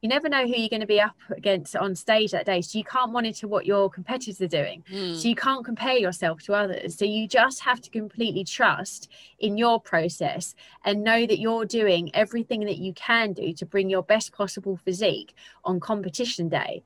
you 0.00 0.08
never 0.08 0.28
know 0.28 0.46
who 0.46 0.54
you're 0.56 0.68
going 0.68 0.80
to 0.80 0.86
be 0.86 1.00
up 1.00 1.16
against 1.30 1.76
on 1.76 1.94
stage 1.94 2.32
that 2.32 2.46
day. 2.46 2.60
So 2.60 2.78
you 2.78 2.84
can't 2.84 3.12
monitor 3.12 3.46
what 3.46 3.66
your 3.66 3.88
competitors 3.88 4.40
are 4.40 4.48
doing. 4.48 4.82
Mm. 4.90 5.16
So 5.16 5.28
you 5.28 5.36
can't 5.36 5.64
compare 5.64 5.96
yourself 5.96 6.42
to 6.44 6.54
others. 6.54 6.96
So 6.96 7.04
you 7.04 7.28
just 7.28 7.60
have 7.60 7.80
to 7.82 7.90
completely 7.90 8.44
trust 8.44 9.10
in 9.38 9.56
your 9.56 9.80
process 9.80 10.54
and 10.84 11.04
know 11.04 11.24
that 11.26 11.38
you're 11.38 11.64
doing 11.64 12.10
everything 12.14 12.64
that 12.64 12.78
you 12.78 12.92
can 12.94 13.32
do 13.32 13.52
to 13.52 13.64
bring 13.64 13.88
your 13.88 14.02
best 14.02 14.32
possible 14.32 14.76
physique 14.76 15.34
on 15.64 15.78
competition 15.78 16.48
day. 16.48 16.82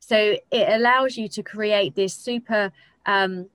So 0.00 0.36
it 0.50 0.68
allows 0.68 1.16
you 1.16 1.28
to 1.28 1.42
create 1.42 1.94
this 1.94 2.14
super 2.14 2.72
um 3.06 3.50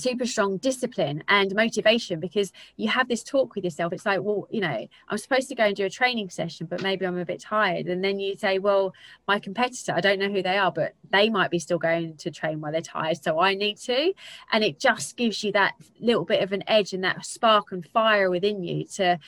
super 0.00 0.26
strong 0.26 0.56
discipline 0.58 1.22
and 1.28 1.54
motivation 1.54 2.20
because 2.20 2.52
you 2.76 2.88
have 2.88 3.08
this 3.08 3.22
talk 3.22 3.54
with 3.54 3.64
yourself. 3.64 3.92
It's 3.92 4.06
like 4.06 4.20
well 4.22 4.46
you 4.50 4.60
know 4.60 4.86
i'm 5.08 5.18
supposed 5.18 5.48
to 5.50 5.54
go 5.54 5.64
and 5.64 5.76
do 5.76 5.84
a 5.84 5.90
training 5.90 6.30
session 6.30 6.66
but 6.70 6.82
maybe 6.82 7.06
i'm 7.06 7.18
a 7.18 7.24
bit 7.24 7.40
tired. 7.40 7.86
And 7.86 8.02
then 8.04 8.18
you 8.18 8.36
say 8.36 8.58
well 8.58 8.92
my 9.28 9.38
competitor 9.38 9.92
i 9.94 10.00
don't 10.00 10.18
know 10.18 10.30
who 10.30 10.42
they 10.42 10.58
are 10.58 10.72
but 10.72 10.94
they 11.10 11.28
might 11.30 11.50
be 11.50 11.58
still 11.58 11.78
going 11.78 12.16
to 12.18 12.30
train 12.30 12.60
while 12.60 12.72
they're 12.72 12.80
tired 12.80 13.22
so 13.22 13.38
i 13.40 13.54
need 13.54 13.76
to. 13.78 14.12
And 14.52 14.64
it 14.64 14.78
just 14.78 15.16
gives 15.16 15.42
you 15.44 15.52
that 15.52 15.74
little 16.00 16.24
bit 16.24 16.42
of 16.42 16.52
an 16.52 16.64
edge 16.66 16.92
and 16.92 17.04
that 17.04 17.24
spark 17.24 17.72
and 17.72 17.84
fire 17.86 18.30
within 18.30 18.62
you 18.62 18.84
to 18.96 19.18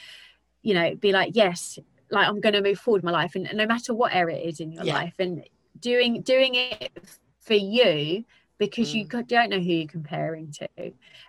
you 0.62 0.74
know 0.74 0.94
be 0.94 1.12
like 1.12 1.32
yes 1.34 1.78
like 2.10 2.26
i'm 2.28 2.40
going 2.40 2.54
to 2.54 2.62
move 2.62 2.78
forward 2.78 3.02
in 3.02 3.06
my 3.06 3.12
life. 3.12 3.34
And, 3.34 3.46
and 3.46 3.58
no 3.58 3.66
matter 3.66 3.92
what 3.94 4.14
area 4.14 4.36
it 4.36 4.48
is 4.48 4.60
in 4.60 4.72
your 4.72 4.84
Yeah. 4.84 4.94
life 4.94 5.14
and 5.18 5.44
doing 5.80 6.22
doing 6.22 6.54
it 6.54 6.90
for 7.40 7.54
you 7.54 8.24
because 8.66 8.94
you 8.94 9.04
Mm. 9.04 9.10
co- 9.10 9.22
don't 9.34 9.50
know 9.50 9.58
who 9.66 9.72
you're 9.80 9.96
comparing 9.98 10.46
to 10.60 10.68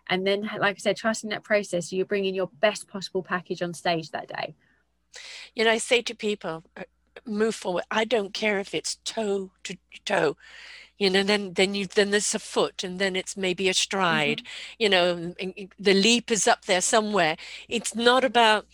and 0.10 0.20
then 0.28 0.40
like 0.66 0.76
i 0.78 0.82
said 0.86 0.96
trusting 0.98 1.30
that 1.32 1.44
process 1.52 1.90
so 1.90 1.96
you're 1.96 2.06
bringing 2.14 2.36
your 2.36 2.50
best 2.66 2.88
possible 2.88 3.24
package 3.24 3.62
on 3.68 3.74
stage 3.74 4.08
that 4.12 4.28
day 4.28 4.48
You 5.56 5.64
know, 5.66 5.72
I 5.72 5.78
say 5.78 6.02
to 6.02 6.16
people, 6.16 6.64
uh, 6.78 6.84
move 7.26 7.56
forward. 7.56 7.84
I 7.92 8.04
don't 8.06 8.34
care 8.34 8.60
if 8.60 8.74
it's 8.74 8.96
toe 9.06 9.52
to 9.66 9.78
toe. 10.06 10.36
You 10.98 11.10
know, 11.10 11.24
then 11.24 11.54
then 11.54 11.76
you 11.76 11.86
then 11.88 12.10
there's 12.12 12.36
a 12.36 12.40
foot, 12.40 12.84
and 12.84 13.00
then 13.00 13.16
it's 13.16 13.36
maybe 13.38 13.70
a 13.70 13.74
stride. 13.74 14.42
You 14.80 14.90
know, 14.90 15.34
the 15.80 15.94
leap 15.94 16.32
is 16.32 16.48
up 16.48 16.66
there 16.66 16.82
somewhere. 16.82 17.36
It's 17.68 17.96
not 17.96 18.24
about 18.24 18.66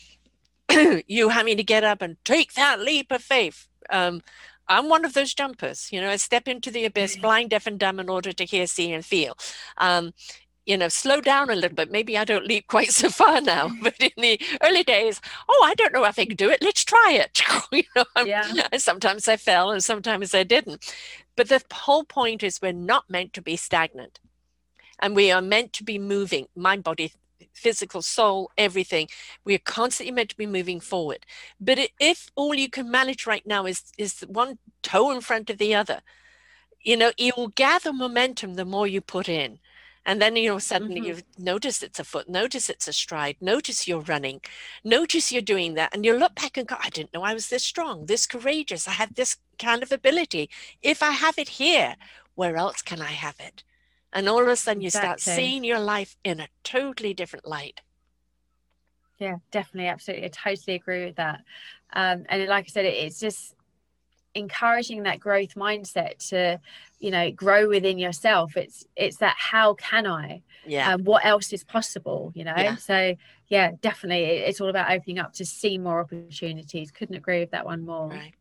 you 1.07 1.29
having 1.29 1.57
to 1.57 1.63
get 1.63 1.83
up 1.83 2.01
and 2.01 2.17
take 2.23 2.53
that 2.53 2.79
leap 2.79 3.11
of 3.11 3.21
faith. 3.23 3.67
Um, 3.89 4.21
I'm 4.69 4.87
one 4.87 5.03
of 5.03 5.13
those 5.13 5.33
jumpers. 5.33 5.89
You 5.91 5.99
know, 5.99 6.09
I 6.09 6.15
step 6.17 6.47
into 6.47 6.71
the 6.71 6.85
abyss, 6.85 7.17
blind, 7.17 7.49
deaf, 7.49 7.67
and 7.67 7.79
dumb, 7.79 7.99
in 7.99 8.09
order 8.09 8.31
to 8.31 8.45
hear, 8.45 8.67
see, 8.67 8.93
and 8.93 9.03
feel. 9.03 9.37
Um, 9.77 10.13
you 10.65 10.77
know, 10.77 10.87
slow 10.87 11.19
down 11.19 11.49
a 11.49 11.55
little 11.55 11.75
bit. 11.75 11.91
Maybe 11.91 12.15
I 12.15 12.23
don't 12.23 12.45
leap 12.45 12.67
quite 12.75 12.91
so 12.91 13.09
far 13.09 13.41
now, 13.41 13.71
but 13.81 13.95
in 13.99 14.11
the 14.17 14.39
early 14.61 14.83
days, 14.83 15.19
oh, 15.49 15.63
I 15.65 15.73
don't 15.73 15.93
know 15.93 16.05
if 16.05 16.19
I 16.19 16.25
can 16.25 16.35
do 16.35 16.49
it. 16.51 16.61
Let's 16.61 16.85
try 16.85 17.13
it. 17.13 17.41
you 17.71 17.83
know, 17.95 18.05
yeah. 18.23 18.67
sometimes 18.77 19.27
I 19.27 19.35
fell 19.35 19.71
and 19.71 19.83
sometimes 19.83 20.33
I 20.35 20.43
didn't. 20.43 20.93
But 21.35 21.49
the 21.49 21.61
whole 21.71 22.03
point 22.03 22.43
is 22.43 22.61
we're 22.61 22.71
not 22.71 23.09
meant 23.09 23.33
to 23.33 23.41
be 23.41 23.55
stagnant 23.55 24.19
and 24.99 25.15
we 25.15 25.31
are 25.31 25.41
meant 25.41 25.73
to 25.73 25.83
be 25.83 25.97
moving 25.97 26.47
mind, 26.55 26.83
body, 26.83 27.13
physical, 27.59 28.01
soul, 28.01 28.51
everything. 28.57 29.07
We 29.45 29.55
are 29.55 29.65
constantly 29.79 30.13
meant 30.13 30.29
to 30.29 30.37
be 30.37 30.47
moving 30.47 30.79
forward. 30.79 31.25
But 31.59 31.89
if 31.99 32.29
all 32.35 32.53
you 32.53 32.69
can 32.69 32.89
manage 32.89 33.27
right 33.27 33.45
now 33.45 33.65
is, 33.65 33.83
is 33.97 34.21
one 34.21 34.57
toe 34.81 35.11
in 35.11 35.21
front 35.21 35.49
of 35.49 35.57
the 35.57 35.75
other, 35.75 36.01
you 36.81 36.95
know, 36.97 37.11
you 37.17 37.33
will 37.35 37.49
gather 37.49 37.91
momentum 37.91 38.55
the 38.55 38.65
more 38.65 38.87
you 38.87 39.01
put 39.01 39.27
in. 39.27 39.59
And 40.05 40.21
then, 40.21 40.35
you 40.35 40.49
know, 40.49 40.59
suddenly 40.59 41.01
mm-hmm. 41.01 41.19
you 41.19 41.43
notice 41.53 41.83
it's 41.83 41.99
a 41.99 42.03
foot, 42.03 42.29
notice 42.29 42.69
it's 42.69 42.87
a 42.87 42.93
stride, 42.93 43.35
notice 43.41 43.87
you're 43.87 43.99
running, 43.99 44.41
notice 44.83 45.31
you're 45.31 45.41
doing 45.41 45.73
that. 45.75 45.93
And 45.93 46.05
you 46.05 46.17
look 46.17 46.35
back 46.35 46.57
and 46.57 46.67
go, 46.67 46.77
I 46.79 46.89
didn't 46.89 47.13
know 47.13 47.21
I 47.21 47.33
was 47.33 47.49
this 47.49 47.63
strong, 47.63 48.05
this 48.05 48.25
courageous. 48.25 48.87
I 48.87 48.91
had 48.91 49.15
this 49.15 49.37
kind 49.59 49.83
of 49.83 49.91
ability. 49.91 50.49
If 50.81 51.03
I 51.03 51.11
have 51.11 51.37
it 51.37 51.49
here, 51.49 51.95
where 52.35 52.55
else 52.55 52.81
can 52.81 53.01
I 53.01 53.11
have 53.11 53.35
it? 53.39 53.63
And 54.11 54.27
all 54.27 54.41
of 54.41 54.47
a 54.47 54.55
sudden 54.55 54.81
you 54.81 54.87
exactly. 54.87 55.21
start 55.21 55.37
seeing 55.37 55.63
your 55.63 55.79
life 55.79 56.17
in 56.23 56.39
a 56.39 56.47
totally 56.63 57.13
different 57.13 57.47
light. 57.47 57.81
Yeah, 59.19 59.35
definitely. 59.51 59.89
Absolutely. 59.89 60.25
I 60.25 60.29
totally 60.29 60.75
agree 60.75 61.05
with 61.05 61.17
that. 61.17 61.41
Um, 61.93 62.25
and 62.29 62.47
like 62.47 62.65
I 62.65 62.67
said, 62.69 62.85
it, 62.85 62.95
it's 62.95 63.19
just 63.19 63.55
encouraging 64.35 65.03
that 65.03 65.19
growth 65.19 65.55
mindset 65.55 66.29
to 66.29 66.59
you 66.99 67.11
know 67.11 67.31
grow 67.31 67.67
within 67.67 67.97
yourself 67.97 68.55
it's 68.55 68.85
it's 68.95 69.17
that 69.17 69.35
how 69.37 69.73
can 69.73 70.05
i 70.05 70.41
yeah 70.67 70.93
um, 70.93 71.03
what 71.03 71.25
else 71.25 71.51
is 71.51 71.63
possible 71.63 72.31
you 72.35 72.43
know 72.43 72.53
yeah. 72.55 72.75
so 72.75 73.15
yeah 73.47 73.71
definitely 73.81 74.23
it's 74.23 74.61
all 74.61 74.69
about 74.69 74.91
opening 74.91 75.17
up 75.17 75.33
to 75.33 75.43
see 75.43 75.79
more 75.79 75.99
opportunities 75.99 76.91
couldn't 76.91 77.15
agree 77.15 77.39
with 77.39 77.51
that 77.51 77.65
one 77.65 77.83
more 77.83 78.09
right 78.09 78.33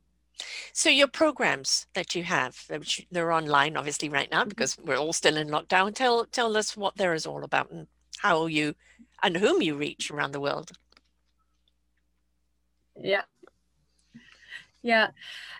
so 0.72 0.88
your 0.88 1.08
programs 1.08 1.86
that 1.94 2.14
you 2.14 2.22
have 2.22 2.64
which 2.68 3.06
they're 3.10 3.32
online 3.32 3.76
obviously 3.76 4.08
right 4.08 4.30
now 4.30 4.40
mm-hmm. 4.40 4.48
because 4.48 4.76
we're 4.84 4.96
all 4.96 5.12
still 5.12 5.36
in 5.36 5.48
lockdown. 5.48 5.94
Tell 5.94 6.24
tell 6.26 6.56
us 6.56 6.76
what 6.76 6.96
there 6.96 7.14
is 7.14 7.26
all 7.26 7.44
about 7.44 7.70
and 7.70 7.86
how 8.18 8.46
you 8.46 8.74
and 9.22 9.36
whom 9.36 9.62
you 9.62 9.76
reach 9.76 10.10
around 10.10 10.32
the 10.32 10.40
world. 10.40 10.70
Yeah 13.00 13.22
yeah. 14.82 15.08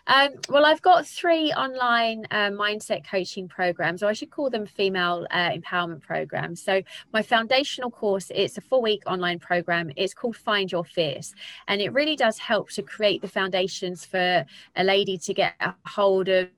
Um, 0.07 0.29
well, 0.47 0.65
I've 0.65 0.81
got 0.81 1.05
three 1.05 1.51
online 1.51 2.25
uh, 2.31 2.49
mindset 2.49 3.05
coaching 3.05 3.47
programs, 3.47 4.01
or 4.01 4.07
I 4.07 4.13
should 4.13 4.31
call 4.31 4.49
them 4.49 4.65
female 4.65 5.27
uh, 5.29 5.51
empowerment 5.51 6.01
programs. 6.01 6.63
So, 6.63 6.81
my 7.11 7.21
foundational 7.21 7.91
course, 7.91 8.31
it's 8.33 8.57
a 8.57 8.61
four 8.61 8.81
week 8.81 9.03
online 9.05 9.39
program. 9.39 9.91
It's 9.97 10.13
called 10.13 10.37
Find 10.37 10.71
Your 10.71 10.85
Fierce, 10.85 11.33
and 11.67 11.81
it 11.81 11.93
really 11.93 12.15
does 12.15 12.39
help 12.39 12.69
to 12.71 12.81
create 12.81 13.21
the 13.21 13.27
foundations 13.27 14.05
for 14.05 14.45
a 14.75 14.83
lady 14.83 15.17
to 15.17 15.33
get 15.33 15.53
a 15.59 15.75
hold 15.85 16.29
of 16.29 16.49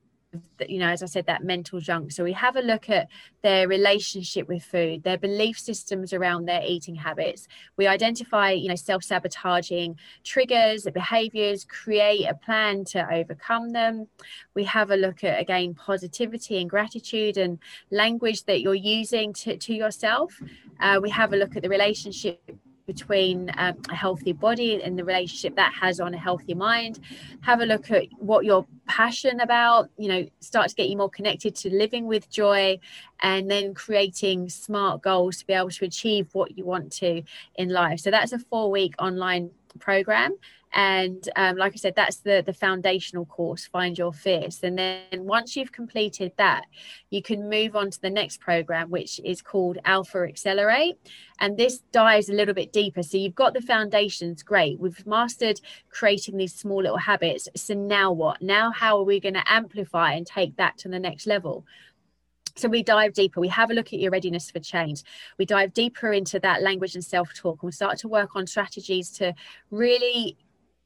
you 0.67 0.79
know 0.79 0.87
as 0.87 1.03
i 1.03 1.05
said 1.05 1.25
that 1.25 1.43
mental 1.43 1.79
junk. 1.79 2.11
So 2.11 2.23
we 2.23 2.33
have 2.33 2.55
a 2.55 2.61
look 2.61 2.89
at 2.89 3.07
their 3.41 3.67
relationship 3.67 4.47
with 4.47 4.63
food 4.63 5.03
their 5.03 5.17
belief 5.17 5.59
systems 5.59 6.13
around 6.13 6.45
their 6.45 6.61
eating 6.65 6.95
habits. 6.95 7.47
We 7.77 7.87
identify 7.87 8.51
you 8.51 8.69
know 8.69 8.75
self-sabotaging 8.75 9.97
triggers 10.23 10.87
behaviors 10.93 11.65
create 11.65 12.25
a 12.25 12.33
plan 12.33 12.85
to 12.85 13.13
overcome 13.13 13.71
them. 13.71 14.07
We 14.53 14.63
have 14.65 14.91
a 14.91 14.97
look 14.97 15.23
at 15.23 15.39
again 15.39 15.73
positivity 15.73 16.59
and 16.59 16.69
gratitude 16.69 17.37
and 17.37 17.59
language 17.91 18.45
that 18.45 18.61
you're 18.61 18.73
using 18.75 19.33
to, 19.33 19.57
to 19.57 19.73
yourself. 19.73 20.41
Uh, 20.79 20.99
we 21.01 21.09
have 21.09 21.33
a 21.33 21.37
look 21.37 21.55
at 21.55 21.63
the 21.63 21.69
relationship 21.69 22.39
between 22.93 23.51
um, 23.57 23.75
a 23.89 23.95
healthy 23.95 24.33
body 24.33 24.81
and 24.83 24.97
the 24.97 25.03
relationship 25.03 25.55
that 25.55 25.73
has 25.73 25.99
on 25.99 26.13
a 26.13 26.17
healthy 26.17 26.53
mind. 26.53 26.99
Have 27.41 27.61
a 27.61 27.65
look 27.65 27.91
at 27.91 28.07
what 28.17 28.45
you're 28.45 28.65
passionate 28.87 29.41
about 29.41 29.89
you 29.97 30.09
know 30.09 30.27
start 30.39 30.67
to 30.69 30.75
get 30.75 30.89
you 30.89 30.97
more 30.97 31.09
connected 31.09 31.55
to 31.55 31.69
living 31.83 32.05
with 32.07 32.29
joy 32.29 32.77
and 33.21 33.49
then 33.49 33.73
creating 33.73 34.49
smart 34.49 35.01
goals 35.01 35.37
to 35.37 35.47
be 35.47 35.53
able 35.53 35.69
to 35.69 35.85
achieve 35.85 36.27
what 36.33 36.57
you 36.57 36.65
want 36.65 36.91
to 36.91 37.23
in 37.55 37.69
life. 37.69 37.99
So 37.99 38.11
that's 38.11 38.33
a 38.33 38.39
four 38.39 38.69
week 38.71 38.95
online 38.99 39.51
program 39.79 40.37
and 40.73 41.29
um, 41.35 41.57
like 41.57 41.73
i 41.73 41.75
said 41.75 41.95
that's 41.95 42.17
the 42.17 42.43
the 42.45 42.53
foundational 42.53 43.25
course 43.25 43.65
find 43.65 43.97
your 43.97 44.13
fierce. 44.13 44.63
And 44.63 44.77
then 44.77 45.25
once 45.25 45.55
you've 45.55 45.71
completed 45.71 46.31
that 46.37 46.65
you 47.09 47.21
can 47.21 47.49
move 47.49 47.75
on 47.75 47.89
to 47.91 48.01
the 48.01 48.09
next 48.09 48.39
program 48.39 48.89
which 48.89 49.19
is 49.23 49.41
called 49.41 49.77
alpha 49.85 50.19
accelerate. 50.19 50.97
And 51.39 51.57
this 51.57 51.79
dives 51.91 52.29
a 52.29 52.33
little 52.33 52.53
bit 52.53 52.71
deeper. 52.71 53.01
So 53.01 53.17
you've 53.17 53.35
got 53.35 53.53
the 53.53 53.61
foundations. 53.61 54.43
Great. 54.43 54.79
We've 54.79 55.05
mastered 55.07 55.59
creating 55.89 56.37
these 56.37 56.53
small 56.53 56.81
little 56.83 56.97
habits. 56.97 57.47
So 57.55 57.73
now 57.73 58.11
what? 58.11 58.41
Now 58.41 58.71
how 58.71 58.97
are 58.97 59.03
we 59.03 59.19
going 59.19 59.33
to 59.33 59.51
amplify 59.51 60.13
and 60.13 60.25
take 60.25 60.57
that 60.57 60.77
to 60.79 60.89
the 60.89 60.99
next 60.99 61.25
level? 61.25 61.65
So 62.57 62.67
we 62.67 62.83
dive 62.83 63.13
deeper. 63.13 63.39
We 63.39 63.47
have 63.47 63.71
a 63.71 63.73
look 63.73 63.93
at 63.93 63.99
your 63.99 64.11
readiness 64.11 64.51
for 64.51 64.59
change. 64.59 65.03
We 65.37 65.45
dive 65.45 65.73
deeper 65.73 66.11
into 66.11 66.37
that 66.41 66.61
language 66.61 66.95
and 66.95 67.03
self 67.03 67.33
talk, 67.33 67.61
and 67.61 67.69
we 67.69 67.71
start 67.71 67.97
to 67.99 68.09
work 68.09 68.35
on 68.35 68.45
strategies 68.45 69.09
to 69.11 69.33
really 69.69 70.37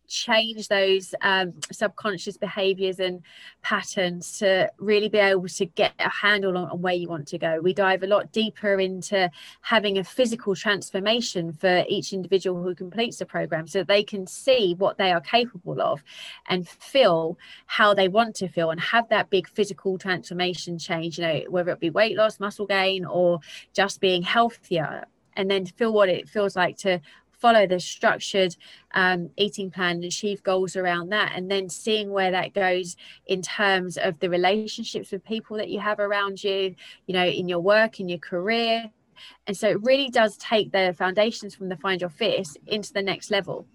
change 0.07 0.67
those 0.67 1.13
um, 1.21 1.53
subconscious 1.71 2.37
behaviors 2.37 2.99
and 2.99 3.21
patterns 3.61 4.39
to 4.39 4.71
really 4.77 5.09
be 5.09 5.17
able 5.17 5.47
to 5.47 5.65
get 5.65 5.93
a 5.99 6.09
handle 6.09 6.57
on, 6.57 6.69
on, 6.69 6.81
where 6.81 6.93
you 6.93 7.07
want 7.07 7.27
to 7.27 7.37
go. 7.37 7.59
We 7.61 7.73
dive 7.73 8.03
a 8.03 8.07
lot 8.07 8.31
deeper 8.31 8.79
into 8.79 9.29
having 9.61 9.97
a 9.97 10.03
physical 10.03 10.55
transformation 10.55 11.53
for 11.53 11.83
each 11.87 12.13
individual 12.13 12.61
who 12.61 12.75
completes 12.75 13.17
the 13.17 13.25
program 13.25 13.67
so 13.67 13.83
they 13.83 14.03
can 14.03 14.27
see 14.27 14.75
what 14.77 14.97
they 14.97 15.11
are 15.11 15.21
capable 15.21 15.81
of 15.81 16.03
and 16.47 16.67
feel 16.67 17.37
how 17.65 17.93
they 17.93 18.07
want 18.07 18.35
to 18.35 18.47
feel 18.47 18.71
and 18.71 18.79
have 18.79 19.07
that 19.09 19.29
big 19.29 19.47
physical 19.47 19.97
transformation 19.97 20.77
change, 20.77 21.17
you 21.17 21.25
know, 21.25 21.41
whether 21.49 21.71
it 21.71 21.79
be 21.79 21.89
weight 21.89 22.15
loss, 22.15 22.39
muscle 22.39 22.65
gain, 22.65 23.05
or 23.05 23.39
just 23.73 23.99
being 23.99 24.21
healthier 24.21 25.05
and 25.35 25.49
then 25.49 25.65
feel 25.65 25.93
what 25.93 26.09
it 26.09 26.29
feels 26.29 26.55
like 26.55 26.77
to 26.77 26.99
follow 27.39 27.67
the 27.67 27.79
structured 27.79 28.55
um, 28.93 29.29
eating 29.37 29.71
plan 29.71 29.97
and 29.97 30.05
achieve 30.05 30.43
goals 30.43 30.75
around 30.75 31.09
that 31.09 31.33
and 31.35 31.49
then 31.49 31.69
seeing 31.69 32.11
where 32.11 32.31
that 32.31 32.53
goes 32.53 32.95
in 33.27 33.41
terms 33.41 33.97
of 33.97 34.19
the 34.19 34.29
relationships 34.29 35.11
with 35.11 35.23
people 35.23 35.57
that 35.57 35.69
you 35.69 35.79
have 35.79 35.99
around 35.99 36.43
you 36.43 36.75
you 37.07 37.13
know 37.13 37.25
in 37.25 37.47
your 37.47 37.59
work 37.59 37.99
in 37.99 38.09
your 38.09 38.19
career. 38.19 38.89
And 39.47 39.55
so 39.55 39.69
it 39.69 39.81
really 39.81 40.09
does 40.09 40.35
take 40.37 40.71
the 40.71 40.93
foundations 40.97 41.55
from 41.55 41.69
the 41.69 41.77
find 41.77 42.01
your 42.01 42.09
fierce 42.09 42.57
into 42.67 42.91
the 42.91 43.01
next 43.01 43.31
level 43.31 43.65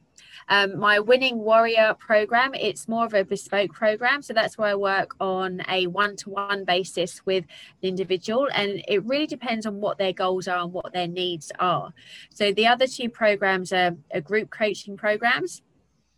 um, 0.49 0.79
my 0.79 0.99
Winning 0.99 1.39
Warrior 1.39 1.95
program, 1.99 2.55
it's 2.55 2.89
more 2.89 3.05
of 3.05 3.15
a 3.15 3.25
bespoke 3.25 3.73
program. 3.73 4.23
So 4.23 4.33
that's 4.33 4.59
where 4.59 4.71
I 4.71 4.75
work 4.75 5.15
on 5.21 5.63
a 5.69 5.87
one 5.87 6.17
to 6.17 6.31
one 6.31 6.65
basis 6.65 7.25
with 7.25 7.45
an 7.83 7.89
individual. 7.89 8.49
And 8.55 8.83
it 8.89 9.05
really 9.05 9.27
depends 9.27 9.67
on 9.67 9.81
what 9.81 9.99
their 9.99 10.13
goals 10.13 10.49
are 10.49 10.63
and 10.63 10.73
what 10.73 10.93
their 10.93 11.09
needs 11.09 11.53
are. 11.59 11.93
So 12.31 12.53
the 12.53 12.67
other 12.67 12.87
two 12.87 13.09
programs 13.09 13.73
are, 13.73 13.97
are 14.13 14.21
group 14.21 14.51
coaching 14.51 14.97
programs. 14.97 15.63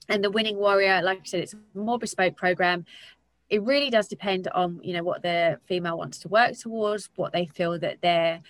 And 0.09 0.23
the 0.23 0.31
Winning 0.31 0.57
Warrior, 0.57 1.01
like 1.03 1.21
I 1.21 1.25
said, 1.25 1.41
it's 1.43 1.55
a 1.55 1.79
more 1.79 1.99
bespoke 1.99 2.37
program 2.37 2.87
it 3.53 3.63
really 3.63 3.91
does 3.91 4.09
depend 4.09 4.49
on 4.55 4.81
you 4.83 4.95
know 4.95 5.03
what 5.03 5.23
the 5.23 5.61
female 5.67 5.99
wants 5.99 6.19
to 6.19 6.29
work 6.29 6.57
towards 6.59 7.11
what 7.17 7.35
they 7.35 7.45
feel 7.45 7.79
that 7.79 8.01
their 8.01 8.41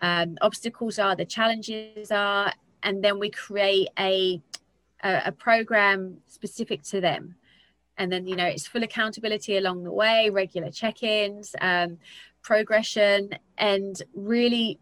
um, 0.00 0.36
obstacles 0.40 0.98
are 0.98 1.14
the 1.14 1.24
challenges 1.24 2.10
are 2.10 2.52
and 2.82 3.02
then 3.02 3.18
we 3.18 3.30
create 3.30 3.88
a 3.98 4.40
a, 5.02 5.22
a 5.26 5.32
program 5.32 6.18
specific 6.26 6.82
to 6.84 7.00
them. 7.00 7.36
And 7.96 8.12
then 8.12 8.26
you 8.26 8.36
know 8.36 8.46
it's 8.46 8.66
full 8.66 8.82
accountability 8.82 9.56
along 9.56 9.82
the 9.82 9.92
way 9.92 10.30
regular 10.30 10.70
check-ins 10.70 11.56
um, 11.60 11.98
progression 12.42 13.30
and 13.56 14.00
really 14.14 14.78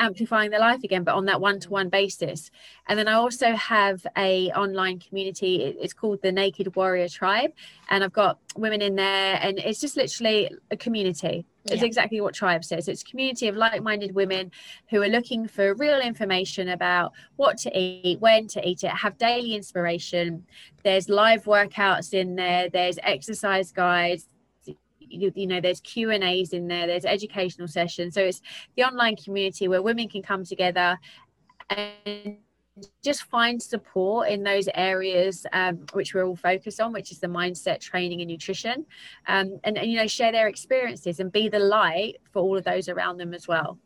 amplifying 0.00 0.52
their 0.52 0.60
life 0.60 0.84
again 0.84 1.02
but 1.02 1.16
on 1.16 1.24
that 1.24 1.40
one-to-one 1.40 1.88
basis. 1.88 2.52
And 2.86 2.96
then 2.96 3.08
i 3.08 3.14
also 3.14 3.52
have 3.54 4.06
a 4.16 4.50
online 4.52 5.00
community. 5.00 5.56
It's 5.56 5.92
called 5.92 6.22
the 6.22 6.30
naked 6.30 6.76
warrior 6.76 7.08
tribe 7.08 7.50
and 7.90 8.04
i've 8.04 8.12
got 8.12 8.38
women 8.56 8.80
in 8.80 8.94
there 8.94 9.38
and 9.42 9.58
it's 9.58 9.80
just 9.80 9.96
literally 9.96 10.50
a 10.70 10.76
community 10.76 11.46
it's 11.70 11.82
yeah. 11.82 11.86
exactly 11.86 12.20
what 12.20 12.34
tribe 12.34 12.64
says. 12.64 12.88
It's 12.88 13.02
a 13.02 13.04
community 13.04 13.48
of 13.48 13.56
like-minded 13.56 14.14
women 14.14 14.50
who 14.90 15.02
are 15.02 15.08
looking 15.08 15.46
for 15.46 15.74
real 15.74 16.00
information 16.00 16.68
about 16.68 17.12
what 17.36 17.58
to 17.58 17.78
eat 17.78 18.20
when 18.20 18.46
to 18.48 18.68
eat 18.68 18.84
it 18.84 18.90
have 18.90 19.18
daily 19.18 19.54
inspiration. 19.54 20.44
There's 20.84 21.08
live 21.08 21.44
workouts 21.44 22.12
in 22.14 22.36
there. 22.36 22.68
There's 22.68 22.98
exercise 23.02 23.72
guides. 23.72 24.28
You, 25.00 25.32
you 25.34 25.46
know 25.46 25.60
there's 25.60 25.80
q 25.80 26.10
and 26.10 26.22
a's 26.22 26.52
in 26.52 26.68
there. 26.68 26.86
There's 26.86 27.06
educational 27.06 27.68
sessions. 27.68 28.14
So 28.14 28.22
it's 28.22 28.42
the 28.76 28.84
online 28.84 29.16
community 29.16 29.66
where 29.66 29.80
women 29.80 30.08
can 30.08 30.22
come 30.22 30.44
together 30.44 30.98
and 31.70 32.36
just 33.04 33.24
find 33.24 33.62
support 33.62 34.28
in 34.28 34.42
those 34.42 34.68
areas 34.74 35.46
um, 35.52 35.78
which 35.92 36.14
we're 36.14 36.24
all 36.26 36.36
focused 36.36 36.80
on 36.80 36.92
which 36.92 37.10
is 37.10 37.18
the 37.18 37.26
mindset 37.26 37.80
training 37.80 38.20
and 38.20 38.30
nutrition 38.30 38.84
um, 39.26 39.58
and, 39.64 39.78
and 39.78 39.90
you 39.90 39.98
know 39.98 40.06
share 40.06 40.32
their 40.32 40.48
experiences 40.48 41.20
and 41.20 41.32
be 41.32 41.48
the 41.48 41.58
light 41.58 42.16
for 42.32 42.42
all 42.42 42.56
of 42.56 42.64
those 42.64 42.88
around 42.88 43.16
them 43.18 43.34
as 43.34 43.48
well 43.48 43.78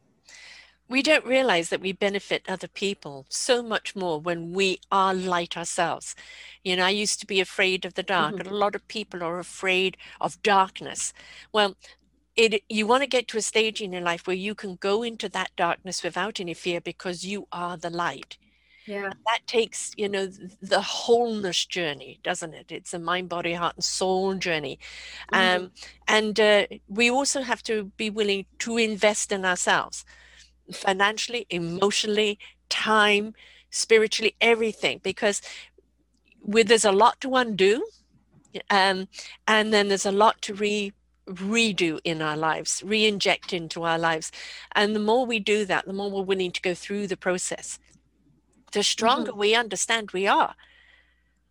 we 0.88 1.00
don't 1.02 1.24
realize 1.24 1.70
that 1.70 1.80
we 1.80 1.92
benefit 1.92 2.44
other 2.46 2.68
people 2.68 3.24
so 3.30 3.62
much 3.62 3.96
more 3.96 4.20
when 4.20 4.52
we 4.52 4.78
are 4.90 5.14
light 5.14 5.56
ourselves. 5.56 6.14
You 6.64 6.76
know, 6.76 6.84
I 6.84 6.90
used 6.90 7.18
to 7.20 7.26
be 7.26 7.40
afraid 7.40 7.86
of 7.86 7.94
the 7.94 8.02
dark, 8.02 8.32
mm-hmm. 8.32 8.40
and 8.42 8.50
a 8.50 8.54
lot 8.54 8.74
of 8.74 8.86
people 8.88 9.22
are 9.22 9.38
afraid 9.38 9.96
of 10.20 10.42
darkness. 10.42 11.14
Well, 11.50 11.76
it 12.36 12.62
you 12.68 12.86
want 12.86 13.02
to 13.02 13.06
get 13.06 13.28
to 13.28 13.38
a 13.38 13.42
stage 13.42 13.80
in 13.80 13.92
your 13.92 14.02
life 14.02 14.26
where 14.26 14.36
you 14.36 14.54
can 14.54 14.76
go 14.76 15.02
into 15.02 15.28
that 15.30 15.50
darkness 15.56 16.02
without 16.02 16.40
any 16.40 16.54
fear 16.54 16.80
because 16.80 17.24
you 17.24 17.46
are 17.52 17.76
the 17.76 17.90
light 17.90 18.36
yeah 18.86 19.10
that 19.26 19.40
takes 19.46 19.92
you 19.96 20.08
know 20.08 20.26
the 20.60 20.80
wholeness 20.80 21.64
journey 21.64 22.18
doesn't 22.22 22.54
it 22.54 22.70
it's 22.70 22.94
a 22.94 22.98
mind 22.98 23.28
body 23.28 23.52
heart 23.52 23.74
and 23.76 23.84
soul 23.84 24.34
journey 24.34 24.78
mm-hmm. 25.32 25.64
um, 25.64 25.70
and 26.08 26.40
uh, 26.40 26.66
we 26.88 27.10
also 27.10 27.42
have 27.42 27.62
to 27.62 27.84
be 27.96 28.10
willing 28.10 28.44
to 28.58 28.76
invest 28.76 29.32
in 29.32 29.44
ourselves 29.44 30.04
financially 30.72 31.46
emotionally 31.50 32.38
time 32.68 33.34
spiritually 33.70 34.34
everything 34.40 35.00
because 35.02 35.40
with 36.40 36.68
there's 36.68 36.84
a 36.84 36.92
lot 36.92 37.20
to 37.20 37.34
undo 37.36 37.84
um, 38.70 39.08
and 39.46 39.72
then 39.72 39.88
there's 39.88 40.06
a 40.06 40.12
lot 40.12 40.40
to 40.42 40.54
re 40.54 40.92
redo 41.26 42.00
in 42.04 42.20
our 42.20 42.36
lives, 42.36 42.82
re 42.84 43.06
inject 43.06 43.52
into 43.52 43.84
our 43.84 43.98
lives. 43.98 44.32
And 44.74 44.94
the 44.94 45.00
more 45.00 45.24
we 45.24 45.38
do 45.38 45.64
that, 45.66 45.86
the 45.86 45.92
more 45.92 46.10
we're 46.10 46.22
willing 46.22 46.52
to 46.52 46.60
go 46.60 46.74
through 46.74 47.06
the 47.06 47.16
process, 47.16 47.78
the 48.72 48.82
stronger 48.82 49.30
mm-hmm. 49.30 49.40
we 49.40 49.54
understand 49.54 50.10
we 50.12 50.26
are. 50.26 50.54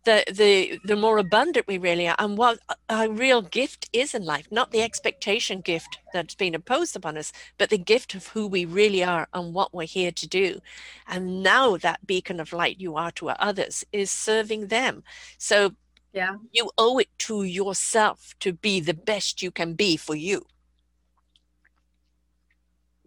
The, 0.04 0.24
the 0.32 0.80
the 0.84 0.96
more 0.96 1.18
abundant 1.18 1.68
we 1.68 1.78
really 1.78 2.08
are 2.08 2.16
and 2.18 2.36
what 2.36 2.58
our 2.90 3.08
real 3.08 3.40
gift 3.40 3.88
is 3.92 4.14
in 4.14 4.24
life 4.24 4.48
not 4.50 4.72
the 4.72 4.82
expectation 4.82 5.60
gift 5.60 6.00
that's 6.12 6.34
been 6.34 6.56
imposed 6.56 6.96
upon 6.96 7.16
us 7.16 7.32
but 7.56 7.70
the 7.70 7.78
gift 7.78 8.16
of 8.16 8.26
who 8.26 8.48
we 8.48 8.64
really 8.64 9.04
are 9.04 9.28
and 9.32 9.54
what 9.54 9.72
we're 9.72 9.86
here 9.86 10.10
to 10.10 10.26
do 10.26 10.58
and 11.06 11.44
now 11.44 11.76
that 11.76 12.04
beacon 12.04 12.40
of 12.40 12.52
light 12.52 12.80
you 12.80 12.96
are 12.96 13.12
to 13.12 13.28
others 13.28 13.84
is 13.92 14.10
serving 14.10 14.66
them 14.66 15.04
so 15.38 15.76
yeah. 16.12 16.36
You 16.52 16.70
owe 16.76 16.98
it 16.98 17.08
to 17.20 17.44
yourself 17.44 18.34
to 18.40 18.52
be 18.52 18.80
the 18.80 18.94
best 18.94 19.42
you 19.42 19.50
can 19.50 19.74
be 19.74 19.96
for 19.96 20.14
you. 20.14 20.44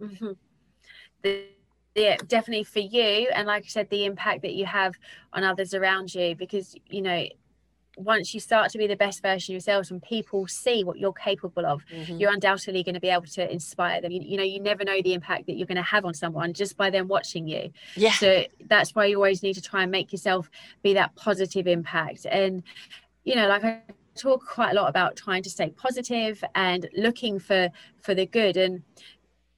Mm-hmm. 0.01 0.31
The, 1.21 1.43
yeah, 1.95 2.17
definitely 2.27 2.65
for 2.65 2.79
you. 2.79 3.29
And 3.33 3.47
like 3.47 3.63
I 3.63 3.67
said, 3.67 3.89
the 3.89 4.05
impact 4.05 4.41
that 4.41 4.53
you 4.53 4.65
have 4.65 4.95
on 5.33 5.43
others 5.43 5.73
around 5.73 6.13
you, 6.13 6.35
because, 6.35 6.75
you 6.89 7.01
know, 7.01 7.25
once 7.97 8.33
you 8.33 8.39
start 8.39 8.69
to 8.71 8.77
be 8.77 8.87
the 8.87 8.95
best 8.95 9.21
version 9.21 9.53
of 9.53 9.55
yourself 9.55 9.89
and 9.89 10.01
people 10.01 10.47
see 10.47 10.83
what 10.83 10.97
you're 10.97 11.13
capable 11.13 11.65
of 11.65 11.81
mm-hmm. 11.85 12.17
you're 12.17 12.31
undoubtedly 12.31 12.83
going 12.83 12.93
to 12.93 12.99
be 12.99 13.07
able 13.07 13.25
to 13.25 13.49
inspire 13.49 14.01
them 14.01 14.11
you, 14.11 14.21
you, 14.21 14.35
know 14.35 14.43
you 14.43 14.59
never 14.59 14.83
know 14.83 15.01
the 15.01 15.13
impact 15.13 15.45
that 15.45 15.53
you're 15.53 15.65
going 15.65 15.77
to 15.77 15.81
have 15.81 16.03
on 16.03 16.13
someone 16.13 16.51
just 16.51 16.75
by 16.75 16.89
them 16.89 17.07
watching 17.07 17.47
you 17.47 17.71
yeah 17.95 18.11
so 18.11 18.43
that's 18.67 18.93
why 18.95 19.05
you 19.05 19.15
always 19.15 19.43
need 19.43 19.53
to 19.53 19.61
try 19.61 19.83
and 19.83 19.91
make 19.91 20.11
yourself 20.11 20.49
be 20.83 20.93
that 20.93 21.15
positive 21.15 21.67
impact 21.67 22.25
and 22.29 22.63
you 23.23 23.35
know 23.35 23.47
like 23.47 23.63
i 23.63 23.81
talk 24.15 24.45
quite 24.45 24.71
a 24.71 24.73
lot 24.73 24.89
about 24.89 25.15
trying 25.15 25.43
to 25.43 25.49
stay 25.49 25.69
positive 25.69 26.43
and 26.55 26.89
looking 26.95 27.39
for 27.39 27.69
for 28.01 28.13
the 28.15 28.25
good 28.25 28.57
and 28.57 28.81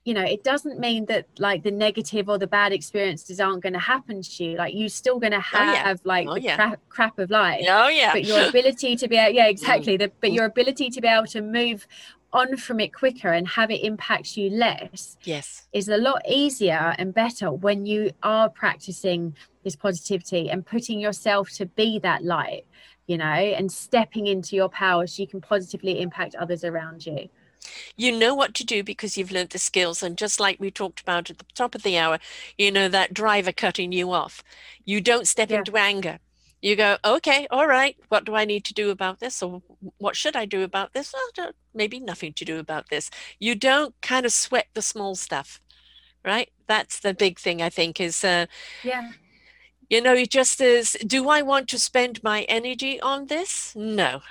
you 0.08 0.14
know 0.14 0.24
it 0.24 0.42
doesn't 0.42 0.80
mean 0.80 1.06
that 1.08 1.26
like 1.38 1.64
the 1.64 1.72
negative 1.72 2.30
or 2.30 2.38
the 2.38 2.48
bad 2.48 2.72
experiences 2.72 3.42
aren't 3.42 3.62
going 3.62 3.74
to 3.74 3.80
happen 3.80 4.22
to 4.22 4.44
you. 4.46 4.56
Like 4.56 4.74
you're 4.74 4.88
still 4.88 5.20
going 5.20 5.34
to 5.34 5.42
have 5.42 5.70
oh, 5.70 5.74
yeah. 5.74 5.96
like 6.06 6.28
oh, 6.30 6.36
the 6.36 6.42
yeah. 6.42 6.56
crap, 6.56 6.80
crap 6.88 7.20
of 7.20 7.30
life. 7.30 7.66
Oh 7.68 7.90
yeah. 7.90 8.14
But 8.14 8.24
your 8.24 8.48
ability 8.48 8.96
to 8.96 9.08
be 9.10 9.16
yeah 9.16 9.48
exactly. 9.48 9.98
Mm. 9.98 10.00
The, 10.00 10.12
but 10.22 10.32
your 10.32 10.46
ability 10.46 10.90
to 10.92 11.02
be 11.02 11.10
able 11.10 11.28
to 11.28 11.42
move 11.42 11.86
on 12.32 12.56
from 12.56 12.80
it 12.80 12.94
quicker 12.94 13.34
and 13.34 13.50
have 13.50 13.70
it 13.70 13.84
impact 13.84 14.38
you 14.38 14.50
less 14.50 15.18
yes. 15.24 15.68
is 15.74 15.90
a 15.90 15.98
lot 15.98 16.22
easier 16.28 16.96
and 16.98 17.14
better 17.14 17.52
when 17.52 17.86
you 17.86 18.12
are 18.24 18.50
practicing 18.50 19.36
this 19.66 19.76
positivity 19.76 20.50
and 20.50 20.66
putting 20.66 21.00
yourself 21.02 21.50
to 21.50 21.66
be 21.66 22.00
that 22.00 22.24
light 22.26 22.66
you 23.08 23.18
know 23.18 23.24
and 23.24 23.72
stepping 23.72 24.28
into 24.28 24.58
your 24.58 24.68
power 24.68 25.08
so 25.08 25.22
you 25.22 25.28
can 25.28 25.40
positively 25.40 26.02
impact 26.02 26.36
others 26.36 26.66
around 26.66 27.06
you 27.06 27.30
you 27.96 28.12
know 28.12 28.34
what 28.34 28.54
to 28.56 28.66
do 28.66 28.84
because 28.84 29.18
you've 29.18 29.32
learned 29.32 29.50
the 29.50 29.58
skills 29.58 30.04
and 30.04 30.18
just 30.18 30.40
like 30.40 30.60
we 30.60 30.72
talked 30.72 31.02
about 31.02 31.30
at 31.30 31.38
the 31.38 31.46
top 31.54 31.76
of 31.76 31.84
the 31.84 31.98
hour 31.98 32.20
you 32.58 32.72
know 32.72 32.88
that 32.90 33.14
driver 33.14 33.52
cutting 33.52 33.92
you 33.92 34.12
off. 34.12 34.44
You 34.86 35.02
don't 35.02 35.28
step 35.28 35.50
yeah. 35.50 35.60
into 35.60 35.78
anger. 35.78 36.20
You 36.62 36.76
go 36.76 36.98
okay 37.06 37.48
all 37.52 37.68
right 37.68 37.96
what 38.10 38.26
do 38.26 38.36
i 38.36 38.46
need 38.46 38.66
to 38.66 38.74
do 38.74 38.90
about 38.90 39.20
this? 39.20 39.44
Or 39.44 39.62
what 39.98 40.16
should 40.16 40.36
i 40.36 40.46
do 40.46 40.64
about 40.64 40.94
this? 40.94 41.14
Well, 41.14 41.52
maybe 41.74 42.00
nothing 42.00 42.34
to 42.34 42.46
do 42.46 42.60
about 42.60 42.90
this. 42.90 43.10
You 43.40 43.56
don't 43.56 43.94
kind 44.02 44.26
of 44.26 44.32
sweat 44.32 44.68
the 44.74 44.82
small 44.82 45.16
stuff 45.16 45.60
right? 46.26 46.50
That's 46.68 47.00
the 47.00 47.14
big 47.14 47.40
thing 47.40 47.62
i 47.62 47.70
think 47.70 48.02
is 48.02 48.24
uh, 48.24 48.48
yeah. 48.84 49.12
you 49.90 50.02
know 50.02 50.14
it 50.14 50.30
just 50.30 50.60
is 50.60 50.98
do 51.06 51.30
i 51.30 51.42
want 51.42 51.70
to 51.70 51.80
spend 51.80 52.24
my 52.24 52.42
energy 52.44 53.00
on 53.00 53.28
this? 53.28 53.74
No 53.76 54.22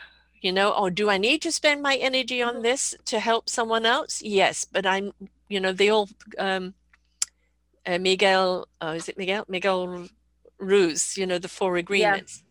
you 0.41 0.53
know 0.53 0.71
or 0.71 0.91
do 0.91 1.11
i 1.11 1.19
need 1.19 1.41
to 1.43 1.53
spend 1.53 1.83
my 1.83 1.97
energy 1.97 2.43
on 2.43 2.63
this 2.63 2.95
to 3.05 3.19
help 3.19 3.49
someone 3.49 3.87
else 3.87 4.23
yes 4.23 4.65
but 4.65 4.87
i'm 4.87 5.13
you 5.49 5.61
know 5.61 5.73
the 5.73 5.91
old 5.91 6.11
um 6.39 6.75
uh, 7.87 7.99
miguel 7.99 8.69
oh, 8.81 8.93
is 8.93 9.09
it 9.09 9.19
miguel 9.19 9.45
miguel 9.49 10.09
ruiz 10.59 11.17
you 11.17 11.27
know 11.27 11.39
the 11.39 11.49
four 11.49 11.77
agreements 11.77 12.43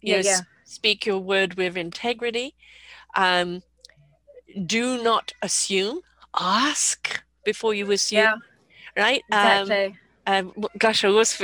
yeah. 0.00 0.16
you 0.16 0.16
yeah, 0.16 0.22
know, 0.22 0.36
yeah. 0.36 0.40
speak 0.64 1.06
your 1.06 1.18
word 1.18 1.54
with 1.54 1.76
integrity 1.76 2.54
um 3.16 3.62
do 4.66 5.02
not 5.02 5.32
assume 5.42 6.00
ask 6.38 7.22
before 7.44 7.74
you 7.74 7.90
assume 7.90 8.18
yeah. 8.18 8.34
right 8.96 9.22
exactly. 9.28 9.98
um, 10.26 10.52
um 10.56 10.66
gosh 10.78 11.04
i 11.04 11.08
was 11.08 11.42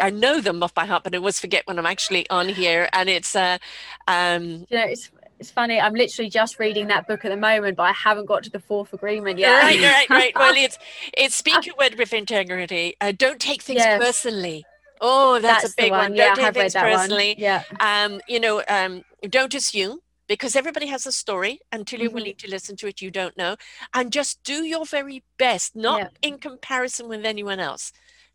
I 0.00 0.10
know 0.10 0.40
them 0.40 0.62
off 0.62 0.74
by 0.74 0.86
heart, 0.86 1.04
but 1.04 1.14
I 1.14 1.18
always 1.18 1.38
forget 1.38 1.66
when 1.66 1.78
I'm 1.78 1.86
actually 1.86 2.28
on 2.30 2.48
here. 2.48 2.88
And 2.92 3.08
it's 3.08 3.36
uh, 3.36 3.58
um, 4.06 4.66
you 4.68 4.76
know, 4.78 4.84
it's 4.86 5.10
it's 5.44 5.50
funny. 5.50 5.78
I'm 5.78 5.92
literally 5.92 6.30
just 6.30 6.58
reading 6.58 6.86
that 6.86 7.06
book 7.06 7.26
at 7.26 7.28
the 7.28 7.36
moment, 7.36 7.76
but 7.76 7.82
I 7.82 7.92
haven't 7.92 8.24
got 8.24 8.44
to 8.44 8.50
the 8.50 8.60
fourth 8.60 8.94
agreement 8.94 9.38
yet. 9.38 9.62
Right, 9.62 9.80
right, 9.80 10.10
right. 10.10 10.32
Well, 10.34 10.54
it's 10.56 10.78
it's 11.12 11.34
speak 11.34 11.66
your 11.66 11.74
word 11.78 11.96
with 11.98 12.14
integrity. 12.14 12.94
Uh, 12.98 13.12
don't 13.12 13.38
take 13.38 13.60
things 13.60 13.80
yes. 13.80 14.02
personally. 14.02 14.64
Oh, 15.02 15.38
that's, 15.38 15.62
that's 15.62 15.74
a 15.74 15.76
big 15.76 15.90
one. 15.90 16.00
one. 16.00 16.14
Yeah, 16.14 16.34
don't 16.34 16.44
take 16.46 16.54
things 16.54 16.74
personally. 16.74 17.34
One. 17.34 17.36
Yeah. 17.38 17.62
Um, 17.78 18.22
you 18.26 18.40
know, 18.40 18.62
um, 18.68 19.02
don't 19.28 19.52
assume 19.54 19.98
because 20.28 20.56
everybody 20.56 20.86
has 20.86 21.06
a 21.06 21.12
story 21.12 21.60
until 21.72 22.00
you're 22.00 22.08
mm-hmm. 22.08 22.16
willing 22.16 22.36
to 22.36 22.48
listen 22.48 22.74
to 22.76 22.86
it 22.86 23.02
you 23.02 23.10
don't 23.10 23.36
know 23.36 23.56
and 23.92 24.10
just 24.10 24.42
do 24.42 24.64
your 24.64 24.86
very 24.86 25.22
best 25.38 25.76
not 25.76 26.00
yeah. 26.00 26.08
in 26.28 26.38
comparison 26.38 27.08
with 27.08 27.26
anyone 27.26 27.60
else 27.60 27.92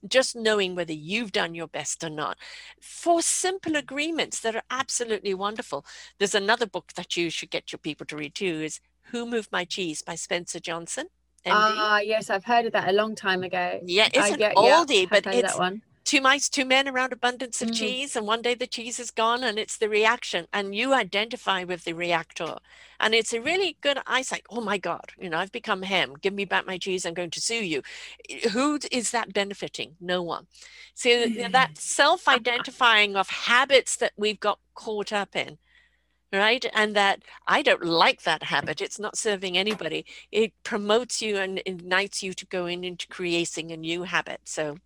just 0.07 0.35
knowing 0.35 0.75
whether 0.75 0.93
you've 0.93 1.31
done 1.31 1.55
your 1.55 1.67
best 1.67 2.03
or 2.03 2.09
not 2.09 2.37
four 2.81 3.21
simple 3.21 3.75
agreements 3.75 4.39
that 4.39 4.55
are 4.55 4.63
absolutely 4.69 5.33
wonderful. 5.33 5.85
There's 6.17 6.35
another 6.35 6.65
book 6.65 6.93
that 6.95 7.17
you 7.17 7.29
should 7.29 7.51
get 7.51 7.71
your 7.71 7.79
people 7.79 8.05
to 8.07 8.15
read 8.15 8.35
too 8.35 8.61
is 8.61 8.79
Who 9.11 9.25
Moved 9.25 9.51
My 9.51 9.65
Cheese 9.65 10.01
by 10.01 10.15
Spencer 10.15 10.59
Johnson. 10.59 11.07
Ah, 11.45 11.95
uh, 11.95 11.97
yes, 11.99 12.29
I've 12.29 12.43
heard 12.43 12.65
of 12.65 12.73
that 12.73 12.89
a 12.89 12.91
long 12.91 13.15
time 13.15 13.43
ago. 13.43 13.79
Yeah, 13.85 14.09
it's 14.13 14.31
an 14.31 14.39
oldie, 14.55 15.03
yeah, 15.03 15.05
but 15.09 15.25
it's 15.27 15.53
that 15.53 15.59
one 15.59 15.81
two 16.09 16.21
mice, 16.21 16.49
two 16.49 16.65
men 16.65 16.87
around 16.87 17.13
abundance 17.13 17.61
of 17.61 17.67
mm-hmm. 17.67 17.75
cheese, 17.75 18.15
and 18.15 18.25
one 18.25 18.41
day 18.41 18.55
the 18.55 18.65
cheese 18.65 18.99
is 18.99 19.11
gone, 19.11 19.43
and 19.43 19.59
it's 19.59 19.77
the 19.77 19.87
reaction, 19.87 20.47
and 20.51 20.73
you 20.73 20.91
identify 20.91 21.63
with 21.63 21.83
the 21.83 21.93
reactor, 21.93 22.55
and 22.99 23.13
it's 23.13 23.31
a 23.31 23.39
really 23.39 23.77
good 23.81 23.99
eyesight. 24.07 24.43
Oh 24.49 24.59
my 24.59 24.79
God, 24.79 25.11
you 25.19 25.29
know, 25.29 25.37
I've 25.37 25.51
become 25.51 25.83
him. 25.83 26.15
Give 26.19 26.33
me 26.33 26.45
back 26.45 26.65
my 26.65 26.79
cheese. 26.79 27.05
I'm 27.05 27.13
going 27.13 27.29
to 27.29 27.39
sue 27.39 27.63
you. 27.63 27.83
Who 28.53 28.79
is 28.91 29.11
that 29.11 29.33
benefiting? 29.33 29.97
No 30.01 30.23
one. 30.23 30.47
So 30.95 31.09
mm-hmm. 31.09 31.51
that 31.51 31.77
self-identifying 31.77 33.15
of 33.15 33.29
habits 33.29 33.95
that 33.97 34.13
we've 34.17 34.39
got 34.39 34.57
caught 34.73 35.13
up 35.13 35.35
in 35.35 35.59
right 36.31 36.63
and 36.75 36.95
that 36.95 37.23
i 37.47 37.63
don't 37.63 37.83
like 37.83 38.21
that 38.21 38.43
habit 38.43 38.81
it's 38.81 38.99
not 38.99 39.17
serving 39.17 39.57
anybody 39.57 40.05
it 40.31 40.53
promotes 40.61 41.23
you 41.23 41.37
and 41.37 41.59
ignites 41.65 42.21
you 42.21 42.33
to 42.33 42.45
go 42.45 42.67
in 42.67 42.83
into 42.83 43.07
creating 43.07 43.71
a 43.71 43.77
new 43.77 44.03
habit 44.03 44.39
so 44.43 44.77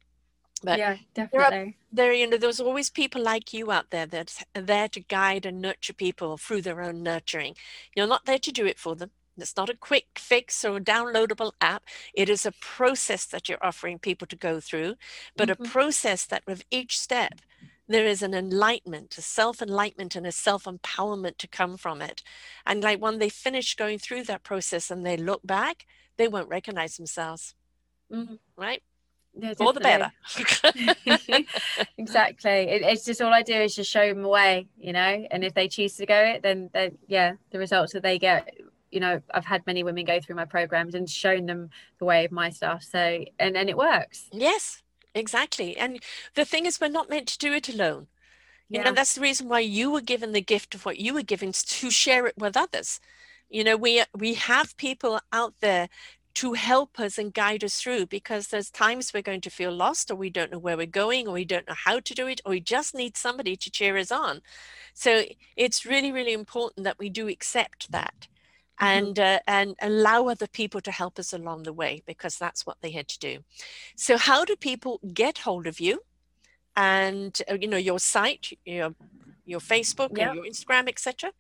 but 0.64 0.80
yeah, 0.80 0.98
definitely. 1.14 1.50
There, 1.92 2.08
are, 2.08 2.10
there, 2.10 2.14
you 2.14 2.28
know, 2.28 2.38
there's 2.38 2.60
always 2.60 2.90
people 2.90 3.22
like 3.22 3.54
you 3.54 3.72
out 3.72 3.90
there 3.90 4.06
that's 4.06 4.44
there 4.54 4.88
to 4.90 5.00
guide 5.00 5.46
and 5.46 5.62
nurture 5.62 5.94
people 5.94 6.38
through 6.38 6.62
their 6.62 6.82
own 6.82 7.04
nurturing. 7.04 7.56
You're 7.96 8.08
not 8.08 8.26
there 8.26 8.40
to 8.40 8.52
do 8.52 8.66
it 8.66 8.80
for 8.80 8.96
them. 8.96 9.12
It's 9.38 9.58
not 9.58 9.70
a 9.70 9.76
quick 9.76 10.06
fix 10.16 10.64
or 10.64 10.78
a 10.78 10.82
downloadable 10.82 11.54
app. 11.60 11.84
It 12.14 12.30
is 12.30 12.46
a 12.46 12.52
process 12.52 13.26
that 13.26 13.50
you're 13.50 13.64
offering 13.66 13.98
people 14.00 14.28
to 14.28 14.36
go 14.36 14.60
through, 14.60 14.96
but 15.36 15.50
mm-hmm. 15.50 15.64
a 15.64 15.68
process 15.68 16.26
that 16.26 16.44
with 16.46 16.64
each 16.70 17.00
step, 17.00 17.34
there 17.88 18.06
is 18.06 18.22
an 18.22 18.34
enlightenment, 18.34 19.18
a 19.18 19.22
self 19.22 19.62
enlightenment, 19.62 20.16
and 20.16 20.26
a 20.26 20.32
self 20.32 20.64
empowerment 20.64 21.38
to 21.38 21.48
come 21.48 21.78
from 21.78 22.02
it. 22.02 22.24
And 22.66 22.84
like 22.84 23.02
when 23.02 23.20
they 23.20 23.30
finish 23.30 23.76
going 23.76 24.00
through 24.00 24.24
that 24.26 24.44
process 24.44 24.90
and 24.90 25.06
they 25.06 25.18
look 25.18 25.42
back, 25.46 25.86
they 26.18 26.28
won't 26.28 26.50
recognize 26.50 26.98
themselves. 26.98 27.56
Mm-hmm. 28.12 28.36
Right? 28.56 28.84
Yeah, 29.36 29.54
all 29.60 29.74
the 29.74 29.80
better. 29.80 30.12
exactly. 31.98 32.52
It, 32.52 32.82
it's 32.84 33.06
just 33.06 33.22
all 33.22 33.34
I 33.34 33.42
do 33.42 33.56
is 33.56 33.76
just 33.76 33.90
show 33.90 34.08
them 34.08 34.22
the 34.22 34.28
way, 34.28 34.68
you 34.78 34.94
know. 34.94 35.26
And 35.32 35.44
if 35.44 35.54
they 35.54 35.68
choose 35.68 35.96
to 35.98 36.06
go 36.06 36.18
it, 36.18 36.44
then 36.44 36.70
then 36.74 36.98
yeah, 37.08 37.34
the 37.52 37.60
results 37.60 37.94
that 37.94 38.04
they 38.04 38.20
get, 38.20 38.54
you 38.92 39.00
know 39.00 39.22
I've 39.34 39.46
had 39.46 39.66
many 39.66 39.84
women 39.84 40.06
go 40.06 40.20
through 40.20 40.36
my 40.36 40.46
programs 40.46 40.94
and 40.94 41.10
shown 41.10 41.48
them 41.48 41.72
the 42.00 42.06
way 42.06 42.26
of 42.26 42.32
my 42.32 42.52
stuff. 42.52 42.84
So 42.84 43.26
and 43.40 43.58
and 43.58 43.70
it 43.70 43.78
works. 43.78 44.30
Yes, 44.32 44.84
exactly. 45.16 45.78
And 45.78 46.00
the 46.36 46.46
thing 46.46 46.66
is, 46.66 46.80
we're 46.80 46.90
not 46.90 47.10
meant 47.10 47.28
to 47.30 47.38
do 47.38 47.54
it 47.54 47.70
alone. 47.70 48.08
You 48.70 48.80
yeah. 48.80 48.86
know, 48.86 48.92
that's 48.94 49.16
the 49.16 49.22
reason 49.22 49.50
why 49.50 49.60
you 49.60 49.92
were 49.92 50.02
given 50.02 50.32
the 50.32 50.42
gift 50.42 50.76
of 50.76 50.86
what 50.86 51.00
you 51.00 51.14
were 51.14 51.24
given 51.24 51.52
to 51.52 51.92
share 51.92 52.28
it 52.28 52.38
with 52.38 52.56
others. 52.56 53.00
You 53.50 53.64
know, 53.64 53.78
we 53.78 54.04
we 54.16 54.36
have 54.36 54.78
people 54.78 55.20
out 55.32 55.56
there 55.60 55.90
to 56.36 56.54
help 56.54 57.00
us 57.00 57.18
and 57.18 57.34
guide 57.34 57.64
us 57.64 57.80
through 57.80 58.08
because 58.08 58.48
there's 58.48 58.72
times 58.72 59.14
we're 59.14 59.22
going 59.22 59.42
to 59.42 59.50
feel 59.50 59.72
lost 59.72 60.10
or 60.10 60.16
we 60.16 60.30
don't 60.30 60.52
know 60.52 60.58
where 60.58 60.78
we're 60.78 60.86
going 60.88 61.28
or 61.28 61.34
we 61.34 61.46
don't 61.46 61.68
know 61.68 61.76
how 61.76 62.00
to 62.00 62.14
do 62.14 62.28
it 62.28 62.42
or 62.44 62.52
we 62.52 62.60
just 62.60 62.96
need 62.96 63.16
somebody 63.16 63.56
to 63.56 63.70
cheer 63.70 63.98
us 63.98 64.12
on. 64.12 64.42
So 64.94 65.24
it's 65.56 65.86
really, 65.86 66.12
really 66.12 66.34
important 66.34 66.86
that 66.86 66.98
we 66.98 67.10
do 67.10 67.28
accept 67.28 67.92
that 67.92 68.28
mm-hmm. 68.80 68.86
and 68.86 69.20
uh, 69.20 69.40
and 69.48 69.76
allow 69.82 70.28
other 70.28 70.48
people 70.48 70.82
to 70.82 70.92
help 70.92 71.20
us 71.20 71.34
along 71.34 71.64
the 71.64 71.74
way 71.74 72.02
because 72.06 72.38
that's 72.38 72.66
what 72.66 72.78
they 72.82 72.92
had 72.92 73.08
to 73.10 73.20
do. 73.20 73.40
So 73.96 74.18
how 74.18 74.46
do 74.46 74.56
people 74.56 75.00
get 75.14 75.40
hold 75.40 75.68
of 75.68 75.80
you 75.80 76.02
and 76.76 77.40
uh, 77.50 77.58
you 77.60 77.68
know 77.68 77.78
your 77.78 78.00
site, 78.00 78.58
your 78.66 78.96
your 79.46 79.60
Facebook 79.60 80.18
and 80.18 80.36
your 80.36 80.46
Instagram, 80.46 80.88
etc.? 80.88 81.32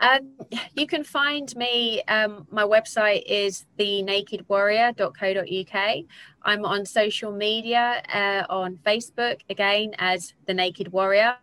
Um, 0.00 0.32
you 0.74 0.86
can 0.86 1.04
find 1.04 1.54
me. 1.56 2.02
Um, 2.04 2.46
my 2.50 2.62
website 2.62 3.24
is 3.26 3.66
thenakedwarrior.co.uk. 3.78 6.04
I'm 6.42 6.64
on 6.64 6.86
social 6.86 7.32
media 7.32 8.00
uh, 8.12 8.44
on 8.48 8.76
Facebook 8.76 9.40
again 9.50 9.94
as 9.98 10.34
the 10.46 10.54
Naked 10.54 10.92
Warrior. 10.92 11.36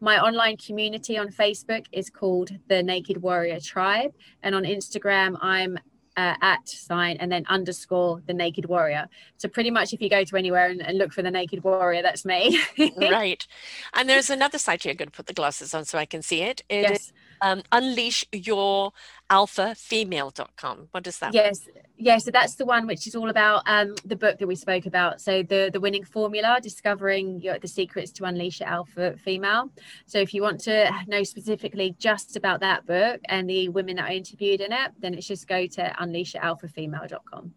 My 0.00 0.20
online 0.20 0.58
community 0.58 1.16
on 1.18 1.28
Facebook 1.28 1.86
is 1.92 2.10
called 2.10 2.50
the 2.68 2.82
Naked 2.82 3.22
Warrior 3.22 3.60
Tribe, 3.60 4.12
and 4.42 4.54
on 4.54 4.64
Instagram 4.64 5.38
I'm 5.40 5.78
uh, 6.16 6.34
at 6.42 6.68
sign 6.68 7.16
and 7.18 7.30
then 7.30 7.44
underscore 7.48 8.22
the 8.26 8.32
naked 8.32 8.66
warrior 8.66 9.08
so 9.36 9.48
pretty 9.48 9.70
much 9.70 9.92
if 9.92 10.00
you 10.00 10.08
go 10.08 10.22
to 10.22 10.36
anywhere 10.36 10.68
and, 10.68 10.80
and 10.80 10.96
look 10.96 11.12
for 11.12 11.22
the 11.22 11.30
naked 11.30 11.64
warrior 11.64 12.02
that's 12.02 12.24
me 12.24 12.60
right 13.10 13.48
and 13.94 14.08
there's 14.08 14.30
another 14.30 14.58
site 14.58 14.84
here 14.84 14.90
i'm 14.90 14.96
going 14.96 15.08
to 15.08 15.16
put 15.16 15.26
the 15.26 15.32
glasses 15.32 15.74
on 15.74 15.84
so 15.84 15.98
i 15.98 16.04
can 16.04 16.22
see 16.22 16.42
it 16.42 16.62
It 16.68 16.82
yes. 16.82 17.00
is 17.00 17.12
um, 17.44 17.62
unleash 17.70 18.24
your 18.32 18.92
alpha 19.30 19.74
female.com 19.76 20.88
what 20.90 21.02
does 21.02 21.18
that 21.18 21.32
yes. 21.32 21.66
Mean? 21.66 21.84
yeah 21.96 22.18
so 22.18 22.30
that's 22.30 22.56
the 22.56 22.64
one 22.64 22.86
which 22.86 23.06
is 23.06 23.14
all 23.14 23.30
about 23.30 23.62
um, 23.66 23.94
the 24.04 24.16
book 24.16 24.38
that 24.38 24.46
we 24.46 24.56
spoke 24.56 24.86
about. 24.86 25.20
So 25.20 25.42
the 25.42 25.70
the 25.72 25.80
winning 25.80 26.04
formula 26.04 26.58
discovering 26.62 27.40
your, 27.40 27.58
the 27.58 27.68
secrets 27.68 28.10
to 28.12 28.24
unleash 28.24 28.60
your 28.60 28.68
alpha 28.68 29.16
female. 29.24 29.70
So 30.06 30.18
if 30.18 30.34
you 30.34 30.42
want 30.42 30.60
to 30.60 30.90
know 31.06 31.22
specifically 31.22 31.94
just 31.98 32.36
about 32.36 32.60
that 32.60 32.86
book 32.86 33.20
and 33.26 33.48
the 33.48 33.68
women 33.68 33.96
that 33.96 34.06
i 34.06 34.14
interviewed 34.14 34.60
in 34.60 34.72
it 34.72 34.92
then 34.98 35.14
it's 35.14 35.26
just 35.26 35.46
go 35.46 35.66
to 35.66 35.94
unleashyouralphafemale.com 36.00 37.52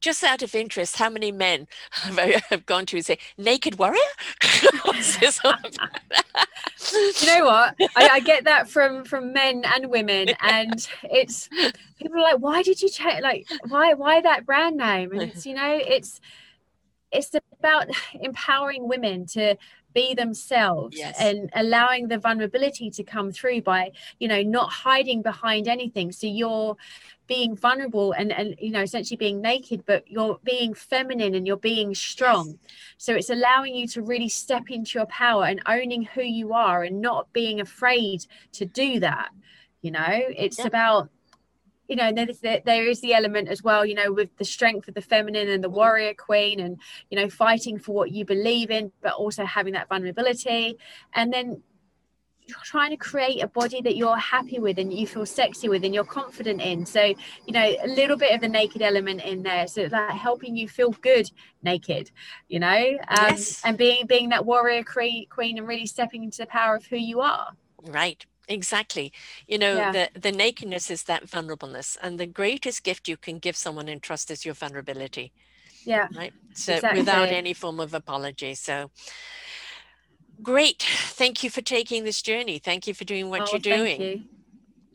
just 0.00 0.24
out 0.24 0.42
of 0.42 0.54
interest, 0.54 0.96
how 0.96 1.10
many 1.10 1.32
men 1.32 1.66
have, 1.90 2.18
I, 2.18 2.42
have 2.50 2.66
gone 2.66 2.86
to 2.86 2.96
and 2.96 3.06
say, 3.06 3.18
naked 3.38 3.78
warrior? 3.78 4.00
you 6.92 7.26
know 7.26 7.44
what? 7.44 7.74
I, 7.96 8.08
I, 8.12 8.20
get 8.20 8.44
that 8.44 8.68
from 8.68 9.04
from 9.04 9.32
men 9.32 9.64
and 9.64 9.90
women, 9.90 10.30
and 10.40 10.88
it's 11.04 11.48
people 11.98 12.18
are 12.18 12.22
like, 12.22 12.38
why 12.38 12.62
did 12.62 12.82
you 12.82 12.88
check? 12.88 13.22
Like, 13.22 13.46
why 13.68 13.94
why 13.94 14.20
that 14.20 14.46
brand 14.46 14.76
name? 14.76 15.12
And 15.12 15.22
it's 15.22 15.46
you 15.46 15.54
know, 15.54 15.78
it's 15.80 16.20
it's 17.10 17.30
about 17.58 17.88
empowering 18.20 18.88
women 18.88 19.26
to 19.26 19.56
be 19.94 20.12
themselves 20.12 20.98
yes. 20.98 21.16
and 21.18 21.48
allowing 21.54 22.08
the 22.08 22.18
vulnerability 22.18 22.90
to 22.90 23.04
come 23.04 23.30
through 23.30 23.62
by 23.62 23.92
you 24.18 24.26
know 24.26 24.42
not 24.42 24.70
hiding 24.70 25.22
behind 25.22 25.68
anything 25.68 26.10
so 26.10 26.26
you're 26.26 26.76
being 27.26 27.56
vulnerable 27.56 28.12
and 28.12 28.32
and 28.32 28.54
you 28.58 28.70
know 28.70 28.82
essentially 28.82 29.16
being 29.16 29.40
naked 29.40 29.84
but 29.86 30.04
you're 30.06 30.38
being 30.44 30.74
feminine 30.74 31.34
and 31.34 31.46
you're 31.46 31.56
being 31.56 31.94
strong. 31.94 32.58
So 32.98 33.14
it's 33.14 33.30
allowing 33.30 33.74
you 33.74 33.86
to 33.88 34.02
really 34.02 34.28
step 34.28 34.70
into 34.70 34.98
your 34.98 35.06
power 35.06 35.44
and 35.44 35.62
owning 35.66 36.02
who 36.02 36.22
you 36.22 36.52
are 36.52 36.82
and 36.82 37.00
not 37.00 37.32
being 37.32 37.60
afraid 37.60 38.26
to 38.52 38.64
do 38.64 39.00
that 39.00 39.30
you 39.84 39.90
know? 39.90 40.08
It's 40.10 40.58
yeah. 40.58 40.66
about 40.66 41.10
you 41.86 41.96
know 41.96 42.10
there, 42.10 42.62
there 42.64 42.88
is 42.88 43.02
the 43.02 43.12
element 43.12 43.46
as 43.48 43.62
well 43.62 43.84
you 43.84 43.94
know 43.94 44.10
with 44.10 44.34
the 44.38 44.44
strength 44.44 44.88
of 44.88 44.94
the 44.94 45.02
feminine 45.02 45.50
and 45.50 45.62
the 45.62 45.68
warrior 45.68 46.14
queen 46.14 46.58
and 46.58 46.80
you 47.10 47.18
know 47.18 47.28
fighting 47.28 47.78
for 47.78 47.92
what 47.92 48.10
you 48.10 48.24
believe 48.24 48.70
in 48.70 48.90
but 49.02 49.12
also 49.12 49.44
having 49.44 49.74
that 49.74 49.90
vulnerability. 49.90 50.78
And 51.14 51.30
then 51.30 51.62
trying 52.62 52.90
to 52.90 52.96
create 52.96 53.42
a 53.42 53.46
body 53.48 53.80
that 53.80 53.96
you're 53.96 54.16
happy 54.16 54.58
with 54.58 54.78
and 54.78 54.92
you 54.92 55.06
feel 55.06 55.26
sexy 55.26 55.68
with 55.68 55.84
and 55.84 55.94
you're 55.94 56.04
confident 56.04 56.60
in 56.60 56.84
so 56.84 57.02
you 57.02 57.52
know 57.52 57.74
a 57.82 57.88
little 57.88 58.16
bit 58.16 58.34
of 58.34 58.40
the 58.40 58.48
naked 58.48 58.82
element 58.82 59.22
in 59.22 59.42
there 59.42 59.66
so 59.66 59.88
like 59.90 60.10
helping 60.10 60.56
you 60.56 60.68
feel 60.68 60.90
good 61.00 61.30
naked 61.62 62.10
you 62.48 62.60
know 62.60 62.98
um, 63.08 63.30
yes. 63.30 63.62
and 63.64 63.78
being 63.78 64.06
being 64.06 64.28
that 64.28 64.44
warrior 64.44 64.84
queen 64.84 65.26
and 65.58 65.66
really 65.66 65.86
stepping 65.86 66.22
into 66.22 66.38
the 66.38 66.46
power 66.46 66.76
of 66.76 66.84
who 66.86 66.96
you 66.96 67.20
are 67.20 67.48
right 67.88 68.26
Exactly. 68.46 69.10
You 69.46 69.56
know, 69.56 69.74
yeah. 69.74 69.92
the, 69.92 70.20
the 70.20 70.30
nakedness 70.30 70.90
is 70.90 71.04
that 71.04 71.26
vulnerableness. 71.26 71.96
And 72.02 72.20
the 72.20 72.26
greatest 72.26 72.82
gift 72.82 73.08
you 73.08 73.16
can 73.16 73.38
give 73.38 73.56
someone 73.56 73.88
in 73.88 74.00
trust 74.00 74.30
is 74.30 74.44
your 74.44 74.54
vulnerability. 74.54 75.32
Yeah. 75.84 76.08
Right. 76.14 76.32
So 76.52 76.74
exactly. 76.74 77.00
without 77.00 77.28
any 77.28 77.54
form 77.54 77.80
of 77.80 77.94
apology. 77.94 78.54
So 78.54 78.90
great. 80.44 80.82
Thank 80.82 81.42
you 81.42 81.50
for 81.50 81.62
taking 81.62 82.04
this 82.04 82.22
journey. 82.22 82.58
Thank 82.58 82.86
you 82.86 82.94
for 82.94 83.04
doing 83.04 83.30
what 83.30 83.40
oh, 83.42 83.46
you're 83.50 83.58
doing. 83.58 84.00
You. 84.00 84.22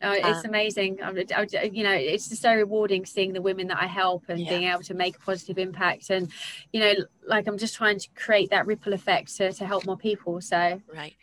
Oh, 0.02 0.12
it's 0.12 0.44
uh, 0.44 0.48
amazing. 0.48 1.02
I, 1.02 1.26
I, 1.36 1.64
you 1.64 1.84
know, 1.84 1.92
it's 1.92 2.28
just 2.28 2.40
so 2.40 2.54
rewarding 2.54 3.04
seeing 3.04 3.34
the 3.34 3.42
women 3.42 3.66
that 3.68 3.82
I 3.82 3.86
help 3.86 4.24
and 4.28 4.40
yeah. 4.40 4.48
being 4.48 4.62
able 4.64 4.82
to 4.84 4.94
make 4.94 5.16
a 5.16 5.18
positive 5.18 5.58
impact. 5.58 6.08
And, 6.08 6.30
you 6.72 6.80
know, 6.80 6.94
like 7.26 7.46
I'm 7.46 7.58
just 7.58 7.74
trying 7.74 7.98
to 7.98 8.08
create 8.14 8.48
that 8.48 8.66
ripple 8.66 8.94
effect 8.94 9.36
to, 9.36 9.52
to 9.52 9.66
help 9.66 9.84
more 9.84 9.98
people. 9.98 10.40
So, 10.40 10.80
right. 10.94 11.14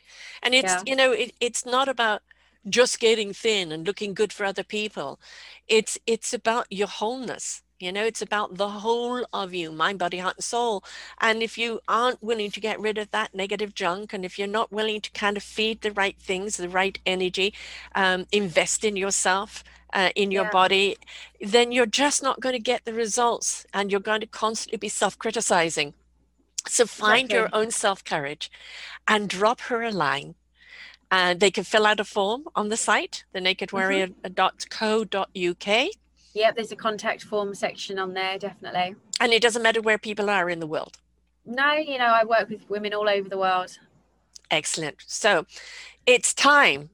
And 0.44 0.54
it's, 0.54 0.72
yeah. 0.72 0.84
you 0.86 0.96
know, 0.96 1.12
it, 1.12 1.34
it's 1.40 1.66
not 1.66 1.90
about 1.90 2.22
just 2.70 3.00
getting 3.00 3.34
thin 3.34 3.72
and 3.72 3.88
looking 3.88 4.14
good 4.14 4.32
for 4.32 4.46
other 4.46 4.64
people. 4.64 5.20
It's, 5.68 5.98
it's 6.06 6.34
about 6.34 6.68
your 6.70 6.88
wholeness 6.88 7.64
you 7.80 7.92
know, 7.92 8.04
it's 8.04 8.22
about 8.22 8.58
the 8.58 8.70
whole 8.70 9.24
of 9.32 9.54
you, 9.54 9.72
mind, 9.72 10.00
body, 10.00 10.18
heart, 10.18 10.38
and 10.38 10.44
soul. 10.44 10.84
And 11.22 11.44
if 11.44 11.58
you 11.58 11.80
aren't 11.88 12.24
willing 12.24 12.50
to 12.52 12.60
get 12.60 12.80
rid 12.80 12.98
of 12.98 13.12
that 13.12 13.36
negative 13.36 13.76
junk, 13.76 14.14
and 14.14 14.26
if 14.26 14.40
you're 14.40 14.48
not 14.48 14.72
willing 14.72 15.00
to 15.02 15.12
kind 15.12 15.38
of 15.38 15.44
feed 15.44 15.82
the 15.82 15.92
right 15.92 16.18
things, 16.20 16.58
the 16.58 16.70
right 16.70 16.98
energy, 17.06 17.54
um, 17.94 18.26
invest 18.32 18.84
in 18.84 18.96
yourself, 18.96 19.64
uh, 19.94 20.10
in 20.16 20.32
your 20.32 20.46
yeah. 20.46 20.52
body, 20.52 20.98
then 21.40 21.72
you're 21.72 21.86
just 21.86 22.24
not 22.24 22.40
going 22.40 22.54
to 22.54 22.60
get 22.60 22.84
the 22.86 22.94
results 22.94 23.66
and 23.74 23.92
you're 23.92 24.00
going 24.00 24.22
to 24.22 24.28
constantly 24.28 24.78
be 24.78 24.90
self 24.90 25.18
criticizing. 25.20 25.94
So 26.68 26.86
find 26.86 27.26
exactly. 27.26 27.38
your 27.38 27.50
own 27.54 27.72
self 27.72 28.04
courage 28.04 28.52
and 29.08 29.30
drop 29.30 29.62
her 29.62 29.84
a 29.84 29.92
line. 29.92 30.36
And 31.10 31.38
uh, 31.38 31.40
they 31.40 31.52
can 31.52 31.64
fill 31.64 31.86
out 31.86 32.02
a 32.02 32.04
form 32.04 32.50
on 32.54 32.68
the 32.68 32.76
site, 32.76 33.24
thenakedwarrior.co.uk. 33.34 35.16
Mm-hmm 35.26 36.07
Yep, 36.38 36.56
there's 36.56 36.72
a 36.72 36.76
contact 36.76 37.24
form 37.24 37.56
section 37.56 37.98
on 37.98 38.14
there, 38.14 38.38
definitely. 38.38 38.96
And 39.20 39.34
it 39.34 39.42
doesn't 39.42 39.64
matter 39.64 39.82
where 39.82 39.98
people 39.98 40.30
are 40.30 40.52
in 40.52 40.60
the 40.60 40.68
world. 40.68 41.00
No, 41.48 41.74
you 41.74 41.98
know, 41.98 42.06
I 42.06 42.26
work 42.26 42.48
with 42.50 42.70
women 42.70 42.94
all 42.94 43.10
over 43.10 43.28
the 43.28 43.40
world. 43.40 43.80
Excellent. 44.52 44.98
So 45.08 45.48
it's 46.06 46.36
time 46.36 46.92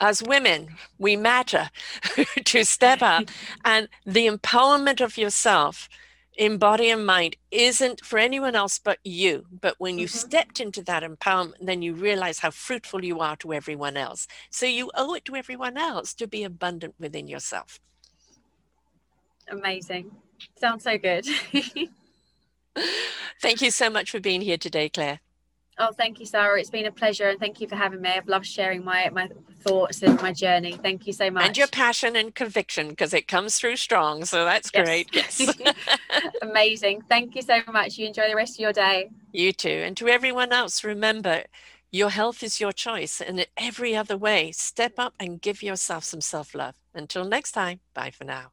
as 0.00 0.22
women, 0.22 0.76
we 0.96 1.16
matter 1.16 1.70
to 2.44 2.64
step 2.64 3.02
up. 3.02 3.24
and 3.64 3.88
the 4.06 4.28
empowerment 4.28 5.00
of 5.00 5.18
yourself 5.18 5.88
in 6.36 6.58
body 6.58 6.88
and 6.88 7.04
mind 7.04 7.34
isn't 7.50 8.04
for 8.04 8.20
anyone 8.20 8.54
else 8.54 8.78
but 8.78 9.00
you. 9.02 9.46
But 9.60 9.74
when 9.78 9.98
you 9.98 10.06
mm-hmm. 10.06 10.18
stepped 10.18 10.60
into 10.60 10.84
that 10.84 11.02
empowerment, 11.02 11.54
then 11.60 11.82
you 11.82 11.94
realize 11.94 12.38
how 12.38 12.52
fruitful 12.52 13.04
you 13.04 13.18
are 13.18 13.34
to 13.38 13.52
everyone 13.52 13.96
else. 13.96 14.28
So 14.50 14.66
you 14.66 14.92
owe 14.94 15.14
it 15.14 15.24
to 15.24 15.34
everyone 15.34 15.76
else 15.76 16.14
to 16.14 16.28
be 16.28 16.44
abundant 16.44 16.94
within 17.00 17.26
yourself. 17.26 17.80
Amazing. 19.48 20.10
Sounds 20.56 20.84
so 20.84 20.98
good. 20.98 21.26
thank 23.40 23.62
you 23.62 23.70
so 23.70 23.90
much 23.90 24.10
for 24.10 24.20
being 24.20 24.40
here 24.40 24.58
today, 24.58 24.88
Claire. 24.88 25.20
Oh, 25.76 25.90
thank 25.92 26.20
you, 26.20 26.26
Sarah. 26.26 26.60
It's 26.60 26.70
been 26.70 26.86
a 26.86 26.92
pleasure, 26.92 27.28
and 27.28 27.40
thank 27.40 27.60
you 27.60 27.66
for 27.66 27.74
having 27.74 28.00
me. 28.00 28.10
I've 28.10 28.28
loved 28.28 28.46
sharing 28.46 28.84
my 28.84 29.10
my 29.10 29.28
thoughts 29.62 30.02
and 30.02 30.20
my 30.22 30.32
journey. 30.32 30.72
Thank 30.80 31.06
you 31.06 31.12
so 31.12 31.30
much. 31.30 31.44
And 31.44 31.56
your 31.56 31.66
passion 31.66 32.14
and 32.14 32.32
conviction, 32.32 32.90
because 32.90 33.12
it 33.12 33.26
comes 33.26 33.58
through 33.58 33.76
strong. 33.76 34.24
So 34.24 34.44
that's 34.44 34.70
yes. 34.72 34.84
great. 34.84 35.08
Yes. 35.12 35.56
Amazing. 36.42 37.02
Thank 37.08 37.34
you 37.34 37.42
so 37.42 37.60
much. 37.72 37.98
You 37.98 38.06
enjoy 38.06 38.28
the 38.28 38.36
rest 38.36 38.54
of 38.54 38.60
your 38.60 38.72
day. 38.72 39.10
You 39.32 39.52
too. 39.52 39.82
And 39.84 39.96
to 39.96 40.06
everyone 40.08 40.52
else, 40.52 40.84
remember, 40.84 41.42
your 41.90 42.10
health 42.10 42.44
is 42.44 42.60
your 42.60 42.72
choice, 42.72 43.20
and 43.20 43.40
in 43.40 43.46
every 43.56 43.96
other 43.96 44.16
way, 44.16 44.52
step 44.52 44.94
up 44.98 45.14
and 45.18 45.40
give 45.40 45.60
yourself 45.60 46.04
some 46.04 46.20
self 46.20 46.54
love. 46.54 46.76
Until 46.94 47.24
next 47.24 47.50
time, 47.52 47.80
bye 47.94 48.10
for 48.10 48.24
now. 48.24 48.52